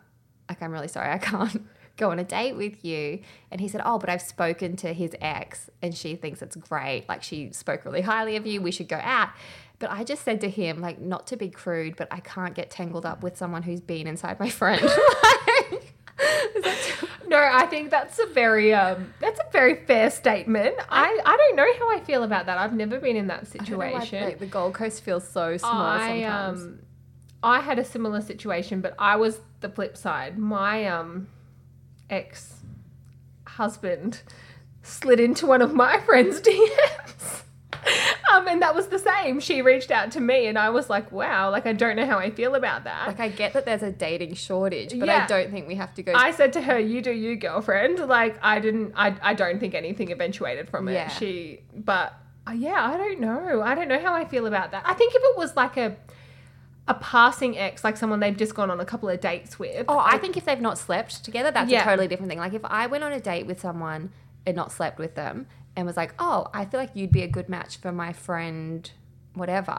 like, 0.50 0.64
I'm 0.64 0.72
really 0.72 0.88
sorry, 0.88 1.12
I 1.12 1.18
can't 1.32 1.68
go 1.98 2.10
on 2.10 2.18
a 2.20 2.24
date 2.24 2.56
with 2.56 2.84
you. 2.84 3.20
And 3.52 3.60
he 3.62 3.68
said, 3.68 3.82
oh, 3.86 4.00
but 4.00 4.10
I've 4.10 4.22
spoken 4.22 4.76
to 4.78 4.94
his 4.94 5.14
ex 5.22 5.70
and 5.84 5.94
she 5.94 6.16
thinks 6.16 6.42
it's 6.42 6.56
great. 6.56 7.06
Like, 7.08 7.22
she 7.22 7.52
spoke 7.52 7.86
really 7.86 8.02
highly 8.02 8.36
of 8.38 8.48
you. 8.48 8.62
We 8.62 8.72
should 8.72 8.88
go 8.88 9.00
out. 9.04 9.30
But 9.80 9.92
I 9.92 10.04
just 10.04 10.24
said 10.24 10.42
to 10.42 10.50
him, 10.50 10.80
like, 10.80 11.00
not 11.00 11.28
to 11.28 11.38
be 11.38 11.50
crude, 11.50 11.96
but 11.98 12.08
I 12.12 12.20
can't 12.22 12.54
get 12.56 12.70
tangled 12.70 13.06
up 13.06 13.24
with 13.24 13.38
someone 13.38 13.64
who's 13.64 13.82
been 13.82 14.08
inside 14.08 14.40
my 14.40 14.50
friend. 14.50 14.82
No, 17.28 17.38
I 17.38 17.66
think 17.66 17.90
that's 17.90 18.20
a 18.20 18.28
very 18.28 18.74
um 18.74 19.14
that's 19.20 19.40
a 19.40 19.52
very 19.52 19.86
fair 19.86 20.10
statement. 20.10 20.76
I 20.90 21.20
I 21.26 21.38
don't 21.38 21.56
know 21.56 21.68
how 21.80 21.92
I 21.98 22.00
feel 22.02 22.24
about 22.24 22.46
that. 22.46 22.58
I've 22.58 22.74
never 22.74 23.00
been 23.00 23.16
in 23.16 23.28
that 23.28 23.48
I 23.54 23.58
don't 23.58 23.70
know 23.72 23.78
why, 23.78 23.92
situation. 23.94 24.24
like, 24.24 24.40
the 24.40 24.46
Gold 24.46 24.74
Coast 24.74 25.04
feels 25.04 25.28
so 25.28 25.58
small 25.58 25.74
I 25.86 26.22
sometimes. 26.22 26.62
um 26.62 26.80
I 27.44 27.60
had 27.60 27.78
a 27.78 27.84
similar 27.84 28.22
situation, 28.22 28.80
but 28.82 28.96
I 28.98 29.18
was 29.18 29.40
the 29.60 29.70
flip 29.70 29.98
side. 29.98 30.38
My 30.38 30.86
um 30.86 31.28
ex 32.10 32.62
husband 33.48 34.22
slid 34.84 35.20
into 35.20 35.46
one 35.48 35.62
of 35.62 35.74
my 35.74 36.00
friends' 36.06 36.40
DMs. 36.42 37.44
Um, 38.36 38.48
and 38.48 38.62
that 38.62 38.76
was 38.76 38.88
the 38.88 39.00
same. 39.00 39.40
She 39.40 39.62
reached 39.62 39.92
out 39.92 40.12
to 40.12 40.20
me, 40.20 40.48
and 40.48 40.58
I 40.58 40.70
was 40.70 40.90
like, 40.90 41.12
"Wow!" 41.12 41.50
Like 41.52 41.66
I 41.66 41.74
don't 41.74 41.96
know 41.96 42.06
how 42.06 42.18
I 42.18 42.30
feel 42.32 42.56
about 42.56 42.84
that. 42.84 43.08
like, 43.08 43.20
I 43.20 43.30
get 43.30 43.54
that 43.54 43.66
there's 43.66 43.84
a 43.84 43.92
dating 43.92 44.34
shortage, 44.36 44.98
but 45.00 45.08
Yeah. 45.08 45.24
I 45.24 45.28
don't 45.28 45.52
think 45.52 45.68
we 45.68 45.76
have 45.76 45.94
to 45.96 46.04
go. 46.04 46.14
I 46.14 46.32
said 46.32 46.54
to 46.54 46.62
her, 46.62 46.78
"You 46.80 47.02
do 47.02 47.12
you, 47.12 47.36
girlfriend." 47.36 48.00
Like 48.00 48.38
I 48.44 48.60
didn't. 48.60 48.94
I 48.96 49.16
I 49.22 49.34
don't 49.34 49.60
think 49.60 49.74
anything 49.74 50.12
eventuated 50.12 50.70
from 50.70 50.88
it. 50.88 50.94
Yeah. 50.94 51.08
She, 51.10 51.62
but 51.74 52.14
uh, 52.48 52.52
yeah, 52.52 52.86
I 52.94 52.98
don't 52.98 53.20
know. 53.20 53.62
I 53.62 53.74
don't 53.76 53.88
know 53.88 54.00
how 54.00 54.14
I 54.14 54.26
feel 54.26 54.46
about 54.48 54.72
that. 54.72 54.84
I 54.86 54.94
think 54.94 55.14
if 55.16 55.22
it 55.24 55.38
was 55.38 55.56
like 55.56 55.78
a 55.78 55.96
a 56.88 56.94
passing 56.94 57.58
ex, 57.58 57.84
like 57.84 57.98
someone 57.98 58.20
they've 58.20 58.38
just 58.38 58.54
gone 58.54 58.70
on 58.70 58.80
a 58.80 58.86
couple 58.86 59.10
of 59.10 59.20
dates 59.20 59.58
with. 59.58 59.86
Oh, 59.88 59.98
I 59.98 60.20
think 60.20 60.38
if 60.38 60.46
they've 60.46 60.62
not 60.62 60.78
slept 60.78 61.24
together, 61.26 61.50
that's 61.50 61.70
Yeah. 61.72 61.82
a 61.82 61.86
totally 61.86 62.08
different 62.08 62.30
thing. 62.30 62.38
Like 62.40 62.54
if 62.54 62.64
I 62.64 62.86
went 62.88 63.04
on 63.04 63.12
a 63.12 63.20
date 63.20 63.48
with 63.48 63.60
someone 63.60 64.12
and 64.46 64.56
not 64.56 64.72
slept 64.72 65.00
with 65.00 65.16
them 65.16 65.48
and 65.76 65.86
was 65.86 65.98
like, 65.98 66.14
oh, 66.20 66.48
I 66.54 66.66
feel 66.66 66.80
like 66.80 66.92
you'd 66.94 67.12
be 67.12 67.24
a 67.24 67.28
good 67.28 67.50
match 67.50 67.78
for 67.78 67.92
my 67.92 68.14
friend, 68.14 68.90
whatever. 69.34 69.78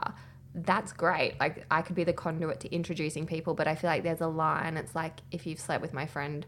That's 0.54 0.92
great. 0.92 1.38
Like 1.38 1.64
I 1.70 1.82
could 1.82 1.96
be 1.96 2.04
the 2.04 2.12
conduit 2.12 2.61
to 2.61 2.75
introducing 2.75 3.26
people, 3.26 3.54
but 3.54 3.68
I 3.68 3.75
feel 3.75 3.88
like 3.90 4.02
there's 4.02 4.20
a 4.20 4.26
line. 4.26 4.76
It's 4.76 4.94
like 4.94 5.20
if 5.30 5.46
you've 5.46 5.61
slept 5.61 5.82
with 5.82 5.92
my 5.92 6.06
friend, 6.06 6.46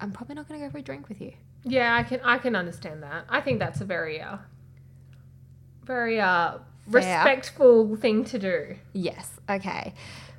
I'm 0.00 0.12
probably 0.12 0.34
not 0.34 0.48
going 0.48 0.60
to 0.60 0.66
go 0.66 0.70
for 0.70 0.78
a 0.78 0.82
drink 0.82 1.08
with 1.08 1.20
you. 1.20 1.32
yeah, 1.64 1.94
I 1.96 2.02
can 2.02 2.20
I 2.22 2.38
can 2.38 2.54
understand 2.56 3.02
that. 3.02 3.24
I 3.28 3.40
think 3.40 3.58
that's 3.60 3.80
a 3.80 3.84
very 3.84 4.20
uh 4.20 4.38
very 5.84 6.20
uh 6.20 6.58
respectful 6.88 7.96
thing 7.96 8.24
to 8.26 8.38
do. 8.38 8.76
Yes. 8.92 9.30
Okay. 9.48 9.94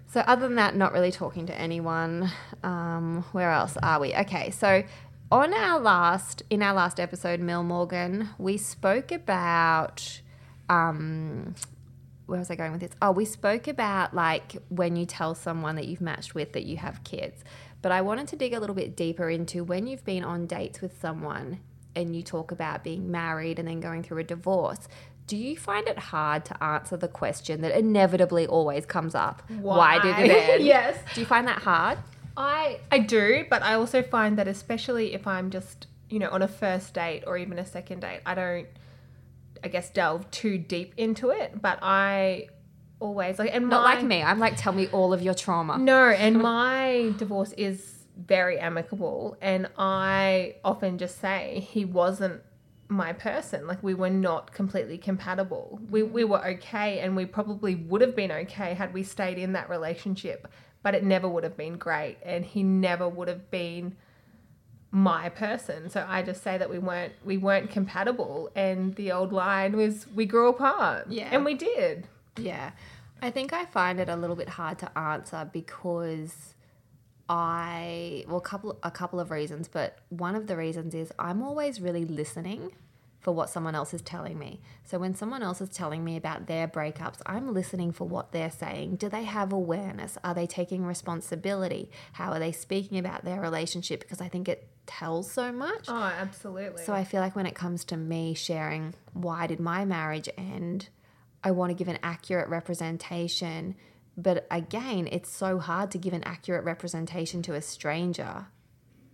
So 0.10 0.22
other 0.22 0.44
than 0.48 0.56
that, 0.56 0.76
not 0.76 0.94
really 0.94 1.12
talking 1.12 1.46
to 1.48 1.56
anyone. 1.60 2.32
Um, 2.64 3.26
where 3.34 3.52
else 3.52 3.76
are 3.84 4.00
we? 4.00 4.16
Okay. 4.16 4.52
So 4.52 4.84
on 5.32 5.54
our 5.54 5.80
last 5.80 6.44
in 6.50 6.62
our 6.62 6.74
last 6.74 7.00
episode, 7.00 7.40
Mel 7.40 7.64
Morgan, 7.64 8.30
we 8.38 8.58
spoke 8.58 9.12
about 9.12 10.22
um, 10.70 11.56
where 12.26 12.40
was 12.40 12.52
I 12.52 12.56
going 12.56 12.72
with 12.72 12.82
this? 12.82 12.92
Oh, 13.02 13.12
we 13.12 13.26
spoke 13.26 13.68
about 13.68 14.14
like 14.14 14.58
when 14.70 14.96
you 14.96 15.06
tell 15.06 15.36
someone 15.36 15.76
that 15.76 15.88
you've 15.88 16.02
matched 16.02 16.36
with 16.36 16.54
that 16.54 16.66
you 16.66 16.78
have 16.78 17.04
kids. 17.04 17.44
But 17.82 17.92
I 17.92 18.02
wanted 18.02 18.28
to 18.30 18.36
dig 18.36 18.54
a 18.54 18.60
little 18.60 18.76
bit 18.76 18.96
deeper 18.96 19.30
into 19.30 19.64
when 19.64 19.88
you've 19.88 20.04
been 20.04 20.24
on 20.24 20.46
dates 20.46 20.82
with 20.82 21.00
someone 21.00 21.60
and 21.96 22.16
you 22.16 22.22
talk 22.22 22.52
about 22.52 22.84
being 22.84 23.12
married 23.12 23.60
and 23.60 23.68
then 23.68 23.80
going 23.80 24.04
through 24.04 24.20
a 24.20 24.24
divorce. 24.24 24.88
Do 25.26 25.36
you 25.36 25.58
find 25.58 25.88
it 25.88 26.00
hard 26.00 26.46
to 26.46 26.64
answer 26.64 26.96
the 26.96 27.08
question 27.10 27.62
that 27.62 27.78
inevitably 27.78 28.48
always 28.48 28.86
comes 28.86 29.14
up? 29.14 29.44
Why, 29.50 30.00
did 30.00 30.18
it 30.20 30.32
end? 30.32 30.64
yes. 30.64 30.98
Do 31.14 31.20
you 31.20 31.28
find 31.28 31.46
that 31.48 31.60
hard? 31.60 31.98
I 32.38 32.80
I 32.92 33.00
do, 33.00 33.46
but 33.50 33.64
I 33.64 33.74
also 33.74 34.04
find 34.04 34.38
that 34.38 34.48
especially 34.48 35.14
if 35.14 35.26
I'm 35.26 35.50
just, 35.50 35.88
you 36.10 36.20
know, 36.20 36.30
on 36.30 36.42
a 36.44 36.48
first 36.48 36.94
date 36.94 37.24
or 37.26 37.38
even 37.38 37.58
a 37.58 37.66
second 37.66 38.02
date, 38.02 38.22
I 38.26 38.36
don't 38.36 38.68
I 39.64 39.68
guess 39.70 39.90
delve 39.90 40.30
too 40.30 40.58
deep 40.58 40.94
into 40.98 41.32
it, 41.32 41.62
but 41.62 41.80
I 41.82 42.50
always 43.00 43.40
like 43.40 43.54
and 43.54 43.70
Not 43.70 43.84
my, 43.84 43.96
like 43.96 44.04
me. 44.04 44.22
I'm 44.22 44.40
like, 44.40 44.56
tell 44.56 44.74
me 44.74 44.88
all 44.90 45.14
of 45.14 45.22
your 45.22 45.34
trauma. 45.34 45.78
No, 45.80 46.10
and 46.10 46.40
my 46.42 47.14
divorce 47.18 47.54
is 47.54 47.96
very 48.16 48.60
amicable 48.60 49.38
and 49.42 49.70
I 49.78 50.56
often 50.64 50.98
just 50.98 51.20
say 51.20 51.66
he 51.72 51.86
wasn't 51.86 52.42
my 52.88 53.14
person. 53.14 53.68
Like 53.68 53.82
we 53.84 53.94
were 53.94 54.10
not 54.10 54.54
completely 54.54 54.98
compatible. 54.98 55.80
We 55.90 56.04
we 56.04 56.24
were 56.24 56.46
okay 56.50 57.00
and 57.00 57.16
we 57.16 57.26
probably 57.26 57.76
would 57.76 58.02
have 58.02 58.16
been 58.16 58.32
okay 58.32 58.74
had 58.74 58.94
we 58.94 59.04
stayed 59.04 59.38
in 59.38 59.54
that 59.54 59.70
relationship, 59.70 60.48
but 60.84 60.96
it 60.96 61.04
never 61.04 61.28
would 61.28 61.44
have 61.44 61.58
been 61.58 61.78
great 61.78 62.18
and 62.24 62.46
he 62.46 62.64
never 62.64 63.08
would 63.08 63.28
have 63.28 63.50
been 63.52 63.96
my 64.92 65.30
person. 65.30 65.90
So 65.90 66.06
I 66.08 66.22
just 66.22 66.44
say 66.44 66.58
that 66.58 66.70
we 66.70 66.80
weren't 66.80 67.14
we 67.26 67.38
weren't 67.38 67.70
compatible 67.70 68.50
and 68.56 68.96
the 68.96 69.12
old 69.12 69.34
line 69.34 69.76
was 69.76 70.08
we 70.14 70.26
grew 70.26 70.50
apart. 70.50 71.08
Yeah. 71.10 71.30
And 71.32 71.44
we 71.44 71.56
did. 71.56 72.08
Yeah. 72.38 72.72
I 73.22 73.32
think 73.32 73.52
I 73.52 73.66
find 73.66 74.00
it 74.00 74.10
a 74.10 74.16
little 74.16 74.36
bit 74.36 74.50
hard 74.50 74.78
to 74.80 74.98
answer 74.98 75.50
because 75.52 76.54
I 77.28 78.24
well 78.28 78.38
a 78.38 78.42
couple 78.42 78.80
a 78.84 78.92
couple 78.92 79.20
of 79.20 79.32
reasons, 79.32 79.68
but 79.68 80.00
one 80.10 80.36
of 80.36 80.48
the 80.48 80.56
reasons 80.56 80.96
is 80.96 81.12
I'm 81.20 81.42
always 81.42 81.82
really 81.82 82.06
listening 82.06 82.72
for 83.20 83.34
what 83.34 83.50
someone 83.50 83.76
else 83.76 83.94
is 83.94 84.02
telling 84.02 84.38
me. 84.38 84.62
So 84.84 85.00
when 85.00 85.16
someone 85.16 85.44
else 85.44 85.60
is 85.60 85.70
telling 85.70 86.04
me 86.04 86.16
about 86.16 86.48
their 86.48 86.68
breakups, 86.68 87.22
I'm 87.26 87.54
listening 87.54 87.92
for 87.92 88.08
what 88.08 88.32
they're 88.32 88.52
saying. 88.52 88.98
Do 88.98 89.10
they 89.10 89.24
have 89.24 89.52
awareness? 89.52 90.18
Are 90.24 90.34
they 90.34 90.48
taking 90.48 90.86
responsibility? 90.86 91.90
How 92.14 92.32
are 92.32 92.40
they 92.40 92.52
speaking 92.52 92.98
about 92.98 93.26
their 93.26 93.42
relationship 93.42 94.02
because 94.02 94.22
I 94.22 94.30
think 94.30 94.48
it 94.48 94.70
tells 94.88 95.30
so 95.30 95.52
much. 95.52 95.86
Oh, 95.88 95.94
absolutely. 95.94 96.84
So 96.84 96.94
I 96.94 97.04
feel 97.04 97.22
like 97.22 97.36
when 97.36 97.46
it 97.46 97.54
comes 97.54 97.84
to 97.86 97.98
me 97.98 98.34
sharing 98.34 98.96
why 99.14 99.46
did 99.46 99.60
my 99.60 99.86
marriage 99.86 100.30
end, 100.38 100.90
I 101.44 101.52
want 101.52 101.70
to 101.70 101.76
give 101.76 101.88
an 101.88 102.00
accurate 102.02 102.50
representation. 102.50 103.76
But 104.18 104.48
again, 104.50 105.08
it's 105.12 105.30
so 105.30 105.60
hard 105.60 105.92
to 105.92 106.00
give 106.00 106.14
an 106.14 106.24
accurate 106.24 106.64
representation 106.64 107.44
to 107.44 107.54
a 107.54 107.62
stranger 107.62 108.48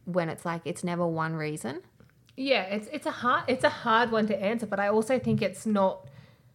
when 0.06 0.30
it's 0.30 0.46
like 0.46 0.62
it's 0.64 0.84
never 0.84 1.06
one 1.06 1.34
reason. 1.36 1.82
Yeah, 2.36 2.64
it's 2.64 2.88
it's 2.92 3.06
a 3.06 3.12
hard 3.12 3.44
it's 3.48 3.64
a 3.64 3.70
hard 3.70 4.12
one 4.12 4.28
to 4.28 4.42
answer, 4.42 4.66
but 4.66 4.80
I 4.80 4.88
also 4.90 5.20
think 5.20 5.42
it's 5.42 5.66
not 5.66 6.08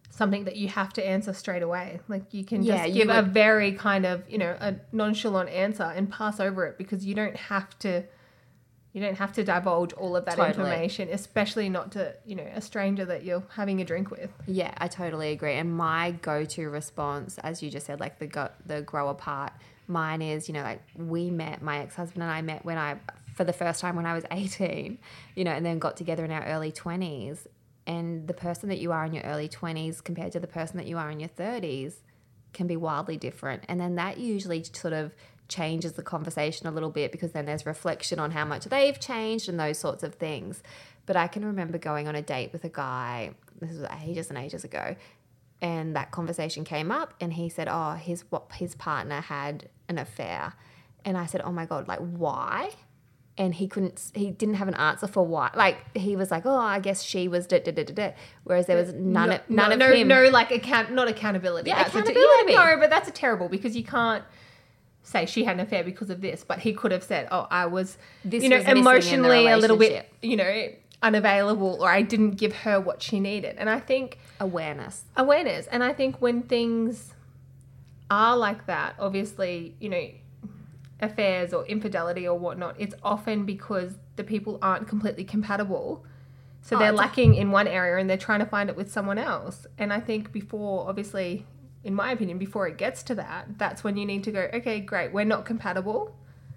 something 0.09 0.43
that 0.43 0.57
you 0.57 0.67
have 0.67 0.91
to 0.93 1.05
answer 1.07 1.33
straight 1.33 1.63
away. 1.63 1.99
Like 2.09 2.33
you 2.33 2.43
can 2.43 2.61
Yeah, 2.63 2.85
just 2.85 2.93
give 2.93 3.09
a 3.09 3.21
very 3.21 3.71
kind 3.73 4.05
of, 4.05 4.29
you 4.29 4.37
know, 4.37 4.55
a 4.59 4.75
nonchalant 4.91 5.49
answer 5.49 5.83
and 5.83 6.11
pass 6.11 6.39
over 6.41 6.65
it 6.65 6.77
because 6.77 7.05
you 7.05 7.15
don't 7.15 7.37
have 7.37 7.77
to 7.79 8.03
you 8.91 9.01
don't 9.01 9.17
have 9.17 9.31
to 9.33 9.43
divulge 9.43 9.93
all 9.93 10.15
of 10.15 10.25
that 10.25 10.35
Totally. 10.35 10.49
information, 10.49 11.09
especially 11.11 11.69
not 11.69 11.91
to, 11.91 12.15
you 12.25 12.35
know, 12.35 12.47
a 12.55 12.59
stranger 12.59 13.05
that 13.05 13.23
you're 13.23 13.43
having 13.55 13.79
a 13.81 13.85
drink 13.85 14.09
with. 14.09 14.31
Yeah, 14.47 14.73
I 14.79 14.87
totally 14.87 15.31
agree. 15.31 15.53
And 15.53 15.71
my 15.71 16.11
go-to 16.23 16.69
response, 16.69 17.37
as 17.37 17.61
you 17.61 17.69
just 17.69 17.85
said, 17.85 17.99
like 17.99 18.17
the 18.17 18.25
go- 18.27 18.49
the 18.65 18.81
grow 18.81 19.09
apart, 19.09 19.53
mine 19.87 20.23
is, 20.23 20.47
you 20.49 20.53
know, 20.55 20.63
like 20.63 20.81
we 20.95 21.29
met, 21.29 21.61
my 21.61 21.79
ex-husband 21.79 22.23
and 22.23 22.31
I 22.31 22.41
met 22.41 22.65
when 22.65 22.79
I, 22.79 22.97
for 23.39 23.45
the 23.45 23.53
first 23.53 23.79
time 23.79 23.95
when 23.95 24.05
I 24.05 24.13
was 24.13 24.25
18, 24.31 24.97
you 25.33 25.45
know, 25.45 25.51
and 25.51 25.65
then 25.65 25.79
got 25.79 25.95
together 25.95 26.25
in 26.25 26.31
our 26.31 26.43
early 26.43 26.73
20s. 26.73 27.47
And 27.87 28.27
the 28.27 28.33
person 28.33 28.67
that 28.67 28.79
you 28.79 28.91
are 28.91 29.05
in 29.05 29.13
your 29.13 29.23
early 29.23 29.47
20s 29.47 30.03
compared 30.03 30.33
to 30.33 30.41
the 30.41 30.47
person 30.47 30.75
that 30.75 30.87
you 30.87 30.97
are 30.97 31.09
in 31.09 31.21
your 31.21 31.29
30s 31.29 31.93
can 32.51 32.67
be 32.67 32.75
wildly 32.75 33.15
different. 33.15 33.63
And 33.69 33.79
then 33.79 33.95
that 33.95 34.17
usually 34.17 34.65
sort 34.65 34.93
of 34.93 35.15
changes 35.47 35.93
the 35.93 36.03
conversation 36.03 36.67
a 36.67 36.71
little 36.71 36.89
bit 36.89 37.13
because 37.13 37.31
then 37.31 37.45
there's 37.45 37.65
reflection 37.65 38.19
on 38.19 38.31
how 38.31 38.43
much 38.43 38.65
they've 38.65 38.99
changed 38.99 39.47
and 39.47 39.57
those 39.57 39.79
sorts 39.79 40.03
of 40.03 40.15
things. 40.15 40.61
But 41.05 41.15
I 41.15 41.27
can 41.27 41.45
remember 41.45 41.77
going 41.77 42.09
on 42.09 42.15
a 42.15 42.21
date 42.21 42.51
with 42.51 42.65
a 42.65 42.69
guy, 42.69 43.31
this 43.61 43.71
was 43.71 43.87
ages 44.03 44.27
and 44.27 44.37
ages 44.37 44.65
ago, 44.65 44.97
and 45.61 45.95
that 45.95 46.11
conversation 46.11 46.65
came 46.65 46.91
up 46.91 47.13
and 47.21 47.33
he 47.33 47.47
said, 47.47 47.69
"Oh, 47.69 47.93
his 47.93 48.25
what 48.29 48.51
his 48.53 48.75
partner 48.75 49.21
had 49.21 49.69
an 49.87 49.97
affair." 49.97 50.53
And 51.05 51.17
I 51.17 51.25
said, 51.25 51.41
"Oh 51.43 51.51
my 51.51 51.65
god, 51.65 51.87
like 51.87 51.99
why?" 51.99 52.71
And 53.39 53.55
he 53.55 53.67
couldn't 53.67 54.11
he 54.13 54.29
didn't 54.29 54.55
have 54.55 54.67
an 54.67 54.75
answer 54.75 55.07
for 55.07 55.25
why 55.25 55.49
like 55.55 55.77
he 55.97 56.15
was 56.15 56.29
like 56.29 56.45
oh 56.45 56.57
i 56.57 56.77
guess 56.79 57.01
she 57.01 57.27
was 57.27 57.47
da, 57.47 57.57
da, 57.57 57.71
da, 57.71 57.83
da, 57.85 57.93
da. 57.93 58.11
whereas 58.43 58.67
there 58.67 58.75
was 58.75 58.93
none 58.93 59.29
no, 59.29 59.35
of 59.35 59.49
none 59.49 59.69
no, 59.69 59.73
of 59.73 59.79
no, 59.79 59.93
him 59.93 60.07
no, 60.09 60.29
like 60.29 60.51
account, 60.51 60.91
not 60.91 61.07
accountability. 61.07 61.69
Yeah, 61.69 61.77
That's 61.77 61.95
a- 61.95 61.99
accountability. 61.99 62.53
yeah, 62.53 62.73
no, 62.75 62.79
but 62.79 62.89
that's 62.89 63.07
a 63.07 63.11
terrible 63.11 63.47
because 63.49 63.75
you 63.75 63.83
can't 63.83 64.23
say 65.03 65.25
she 65.25 65.45
had 65.45 65.55
an 65.55 65.61
affair 65.61 65.83
because 65.83 66.09
of 66.09 66.21
this, 66.21 66.43
but 66.43 66.59
he 66.59 66.73
could 66.73 66.91
have 66.91 67.03
said, 67.03 67.27
"Oh, 67.31 67.47
I 67.49 67.65
was, 67.65 67.97
This 68.23 68.43
you 68.43 68.49
know, 68.49 68.57
was 68.57 68.65
missing 68.65 68.77
in 68.77 68.83
the 68.83 68.89
emotionally 68.89 69.47
a 69.47 69.57
little 69.57 69.77
bit, 69.77 70.11
you 70.21 70.35
know, 70.35 70.67
unavailable, 71.01 71.77
or 71.81 71.89
I 71.89 72.01
didn't 72.01 72.31
give 72.31 72.53
her 72.57 72.79
what 72.79 73.01
she 73.01 73.19
needed." 73.19 73.55
And 73.57 73.69
I 73.69 73.79
think 73.79 74.19
awareness 74.39 75.05
awareness, 75.15 75.67
and 75.67 75.83
I 75.83 75.93
think 75.93 76.17
when 76.21 76.43
things 76.43 77.13
are 78.11 78.35
like 78.35 78.65
that, 78.65 78.95
obviously, 78.99 79.75
you 79.79 79.89
know, 79.89 80.09
affairs 81.01 81.53
or 81.53 81.65
infidelity 81.65 82.27
or 82.27 82.37
whatnot, 82.37 82.75
it's 82.77 82.95
often 83.03 83.45
because 83.45 83.95
the 84.15 84.23
people 84.23 84.59
aren't 84.61 84.87
completely 84.87 85.23
compatible. 85.23 86.05
So 86.61 86.75
Oh, 86.75 86.79
they're 86.79 86.91
lacking 86.91 87.35
in 87.35 87.51
one 87.51 87.67
area 87.67 87.97
and 87.97 88.09
they're 88.09 88.17
trying 88.17 88.39
to 88.39 88.45
find 88.45 88.69
it 88.69 88.75
with 88.75 88.91
someone 88.91 89.17
else. 89.17 89.65
And 89.77 89.93
I 89.93 89.99
think 89.99 90.31
before, 90.31 90.89
obviously, 90.89 91.45
in 91.83 91.95
my 91.95 92.11
opinion, 92.11 92.37
before 92.37 92.67
it 92.67 92.77
gets 92.77 93.03
to 93.03 93.15
that, 93.15 93.57
that's 93.57 93.83
when 93.83 93.95
you 93.95 94.05
need 94.05 94.23
to 94.25 94.31
go, 94.31 94.49
okay, 94.53 94.79
great, 94.81 95.13
we're 95.13 95.23
not 95.23 95.45
compatible. 95.45 96.15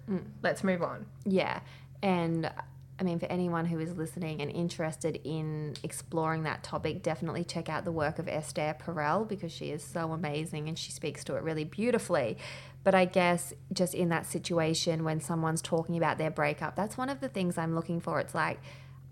Mm. 0.09 0.23
Let's 0.41 0.63
move 0.63 0.83
on. 0.83 1.05
Yeah. 1.25 1.61
And 2.01 2.51
I 2.99 3.03
mean, 3.03 3.19
for 3.19 3.25
anyone 3.25 3.65
who 3.65 3.79
is 3.79 3.95
listening 3.95 4.41
and 4.41 4.51
interested 4.51 5.19
in 5.23 5.75
exploring 5.83 6.43
that 6.43 6.63
topic, 6.63 7.01
definitely 7.01 7.43
check 7.43 7.69
out 7.69 7.85
the 7.85 7.91
work 7.91 8.19
of 8.19 8.27
Esther 8.27 8.75
Perel 8.79 9.27
because 9.27 9.51
she 9.51 9.71
is 9.71 9.83
so 9.83 10.11
amazing 10.11 10.67
and 10.67 10.77
she 10.77 10.91
speaks 10.91 11.23
to 11.25 11.35
it 11.35 11.43
really 11.43 11.63
beautifully. 11.63 12.37
But 12.83 12.95
I 12.95 13.05
guess 13.05 13.53
just 13.71 13.93
in 13.93 14.09
that 14.09 14.25
situation 14.25 15.03
when 15.03 15.21
someone's 15.21 15.61
talking 15.61 15.95
about 15.97 16.17
their 16.17 16.31
breakup, 16.31 16.75
that's 16.75 16.97
one 16.97 17.09
of 17.09 17.21
the 17.21 17.29
things 17.29 17.57
I'm 17.57 17.75
looking 17.75 18.01
for. 18.01 18.19
It's 18.19 18.35
like, 18.35 18.59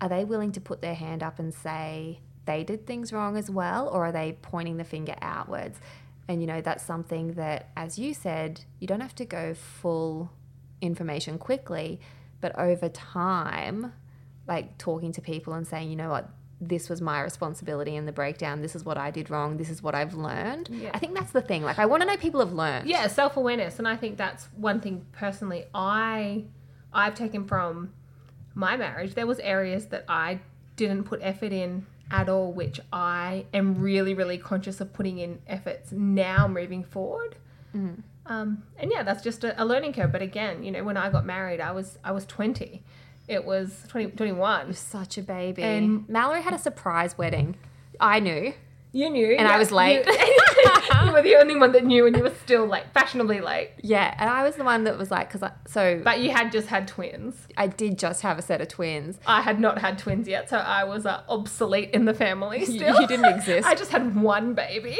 are 0.00 0.08
they 0.08 0.24
willing 0.24 0.52
to 0.52 0.60
put 0.60 0.82
their 0.82 0.94
hand 0.94 1.22
up 1.22 1.38
and 1.38 1.54
say 1.54 2.20
they 2.44 2.64
did 2.64 2.86
things 2.86 3.12
wrong 3.12 3.36
as 3.36 3.48
well, 3.48 3.88
or 3.88 4.06
are 4.06 4.12
they 4.12 4.36
pointing 4.42 4.76
the 4.76 4.84
finger 4.84 5.14
outwards? 5.22 5.78
And 6.28 6.40
you 6.40 6.46
know, 6.46 6.60
that's 6.60 6.84
something 6.84 7.34
that, 7.34 7.70
as 7.76 7.98
you 7.98 8.14
said, 8.14 8.62
you 8.78 8.86
don't 8.86 9.00
have 9.00 9.14
to 9.16 9.24
go 9.24 9.54
full 9.54 10.30
information 10.80 11.38
quickly, 11.38 12.00
but 12.40 12.58
over 12.58 12.88
time, 12.88 13.92
like 14.46 14.76
talking 14.76 15.12
to 15.12 15.20
people 15.20 15.54
and 15.54 15.66
saying, 15.66 15.88
you 15.88 15.96
know 15.96 16.10
what, 16.10 16.28
this 16.68 16.88
was 16.88 17.00
my 17.00 17.20
responsibility 17.20 17.96
in 17.96 18.06
the 18.06 18.12
breakdown. 18.12 18.62
This 18.62 18.76
is 18.76 18.84
what 18.84 18.96
I 18.96 19.10
did 19.10 19.30
wrong. 19.30 19.56
This 19.56 19.68
is 19.68 19.82
what 19.82 19.94
I've 19.94 20.14
learned. 20.14 20.68
Yeah. 20.70 20.90
I 20.94 20.98
think 20.98 21.14
that's 21.14 21.32
the 21.32 21.42
thing. 21.42 21.62
Like, 21.62 21.78
I 21.78 21.86
want 21.86 22.02
to 22.02 22.06
know 22.06 22.16
people 22.16 22.40
have 22.40 22.52
learned. 22.52 22.88
Yeah, 22.88 23.06
self 23.08 23.36
awareness, 23.36 23.78
and 23.78 23.88
I 23.88 23.96
think 23.96 24.16
that's 24.16 24.44
one 24.56 24.80
thing 24.80 25.04
personally 25.12 25.64
I 25.74 26.44
I've 26.92 27.14
taken 27.14 27.46
from 27.46 27.92
my 28.54 28.76
marriage. 28.76 29.14
There 29.14 29.26
was 29.26 29.38
areas 29.40 29.86
that 29.86 30.04
I 30.08 30.40
didn't 30.76 31.04
put 31.04 31.20
effort 31.22 31.52
in 31.52 31.86
at 32.10 32.28
all, 32.28 32.52
which 32.52 32.78
I 32.92 33.46
am 33.52 33.80
really, 33.80 34.14
really 34.14 34.38
conscious 34.38 34.80
of 34.80 34.92
putting 34.92 35.18
in 35.18 35.40
efforts 35.46 35.90
now 35.92 36.46
moving 36.46 36.84
forward. 36.84 37.36
Um, 38.26 38.62
and 38.78 38.92
yeah, 38.92 39.02
that's 39.02 39.22
just 39.22 39.42
a, 39.44 39.60
a 39.60 39.64
learning 39.64 39.94
curve. 39.94 40.12
But 40.12 40.22
again, 40.22 40.62
you 40.62 40.70
know, 40.70 40.84
when 40.84 40.96
I 40.96 41.10
got 41.10 41.24
married, 41.26 41.60
I 41.60 41.72
was 41.72 41.98
I 42.04 42.12
was 42.12 42.24
twenty. 42.26 42.82
It 43.28 43.44
was 43.44 43.84
20, 43.88 44.12
21. 44.12 44.72
Such 44.74 45.18
a 45.18 45.22
baby. 45.22 45.62
And- 45.62 46.08
Mallory 46.08 46.42
had 46.42 46.54
a 46.54 46.58
surprise 46.58 47.16
wedding. 47.16 47.56
I 48.00 48.20
knew. 48.20 48.52
You 48.94 49.08
knew, 49.08 49.36
And 49.36 49.48
I 49.48 49.56
was 49.56 49.72
late. 49.72 50.04
You, 50.06 50.12
you 51.06 51.12
were 51.12 51.22
the 51.22 51.36
only 51.36 51.56
one 51.56 51.72
that 51.72 51.82
knew, 51.82 52.06
and 52.06 52.14
you 52.14 52.22
were 52.22 52.34
still 52.44 52.66
like 52.66 52.92
fashionably 52.92 53.40
late. 53.40 53.70
Yeah. 53.82 54.14
And 54.18 54.28
I 54.28 54.42
was 54.42 54.56
the 54.56 54.64
one 54.64 54.84
that 54.84 54.98
was 54.98 55.10
like, 55.10 55.28
because 55.28 55.42
I, 55.42 55.52
so 55.66 56.02
But 56.04 56.20
you 56.20 56.30
had 56.30 56.52
just 56.52 56.68
had 56.68 56.86
twins. 56.86 57.46
I 57.56 57.68
did 57.68 57.98
just 57.98 58.20
have 58.20 58.38
a 58.38 58.42
set 58.42 58.60
of 58.60 58.68
twins. 58.68 59.18
I 59.26 59.40
had 59.40 59.58
not 59.58 59.78
had 59.78 59.96
twins 59.98 60.28
yet, 60.28 60.50
so 60.50 60.58
I 60.58 60.84
was 60.84 61.06
uh, 61.06 61.22
obsolete 61.30 61.88
in 61.92 62.04
the 62.04 62.12
family 62.12 62.64
You- 62.66 62.84
you 63.00 63.06
didn't 63.06 63.24
exist. 63.34 63.66
I 63.66 63.74
just 63.74 63.92
had 63.92 64.14
one 64.14 64.52
baby. 64.52 64.98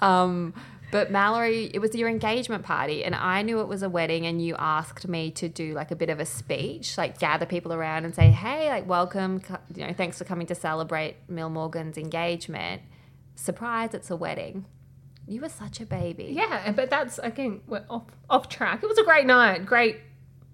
Um, 0.00 0.54
but 0.90 1.10
Mallory, 1.10 1.70
it 1.72 1.78
was 1.78 1.94
your 1.94 2.08
engagement 2.08 2.64
party, 2.64 3.04
and 3.04 3.14
I 3.14 3.42
knew 3.42 3.60
it 3.60 3.68
was 3.68 3.82
a 3.82 3.88
wedding, 3.88 4.26
and 4.26 4.44
you 4.44 4.56
asked 4.58 5.06
me 5.08 5.30
to 5.32 5.48
do 5.48 5.74
like 5.74 5.90
a 5.90 5.96
bit 5.96 6.10
of 6.10 6.18
a 6.20 6.26
speech, 6.26 6.96
like 6.98 7.18
gather 7.18 7.46
people 7.46 7.72
around 7.72 8.04
and 8.04 8.14
say, 8.14 8.30
"Hey, 8.30 8.68
like 8.68 8.86
welcome, 8.88 9.40
you 9.74 9.86
know, 9.86 9.92
thanks 9.92 10.18
for 10.18 10.24
coming 10.24 10.46
to 10.48 10.54
celebrate 10.54 11.16
Mill 11.28 11.50
Morgan's 11.50 11.96
engagement. 11.98 12.82
Surprise, 13.34 13.94
it's 13.94 14.10
a 14.10 14.16
wedding." 14.16 14.66
You 15.28 15.40
were 15.42 15.48
such 15.48 15.80
a 15.80 15.86
baby. 15.86 16.28
yeah, 16.32 16.72
but 16.72 16.90
that's 16.90 17.18
again 17.20 17.60
we're 17.68 17.84
off 17.88 18.06
off 18.28 18.48
track. 18.48 18.82
It 18.82 18.88
was 18.88 18.98
a 18.98 19.04
great 19.04 19.26
night, 19.26 19.64
great 19.64 19.98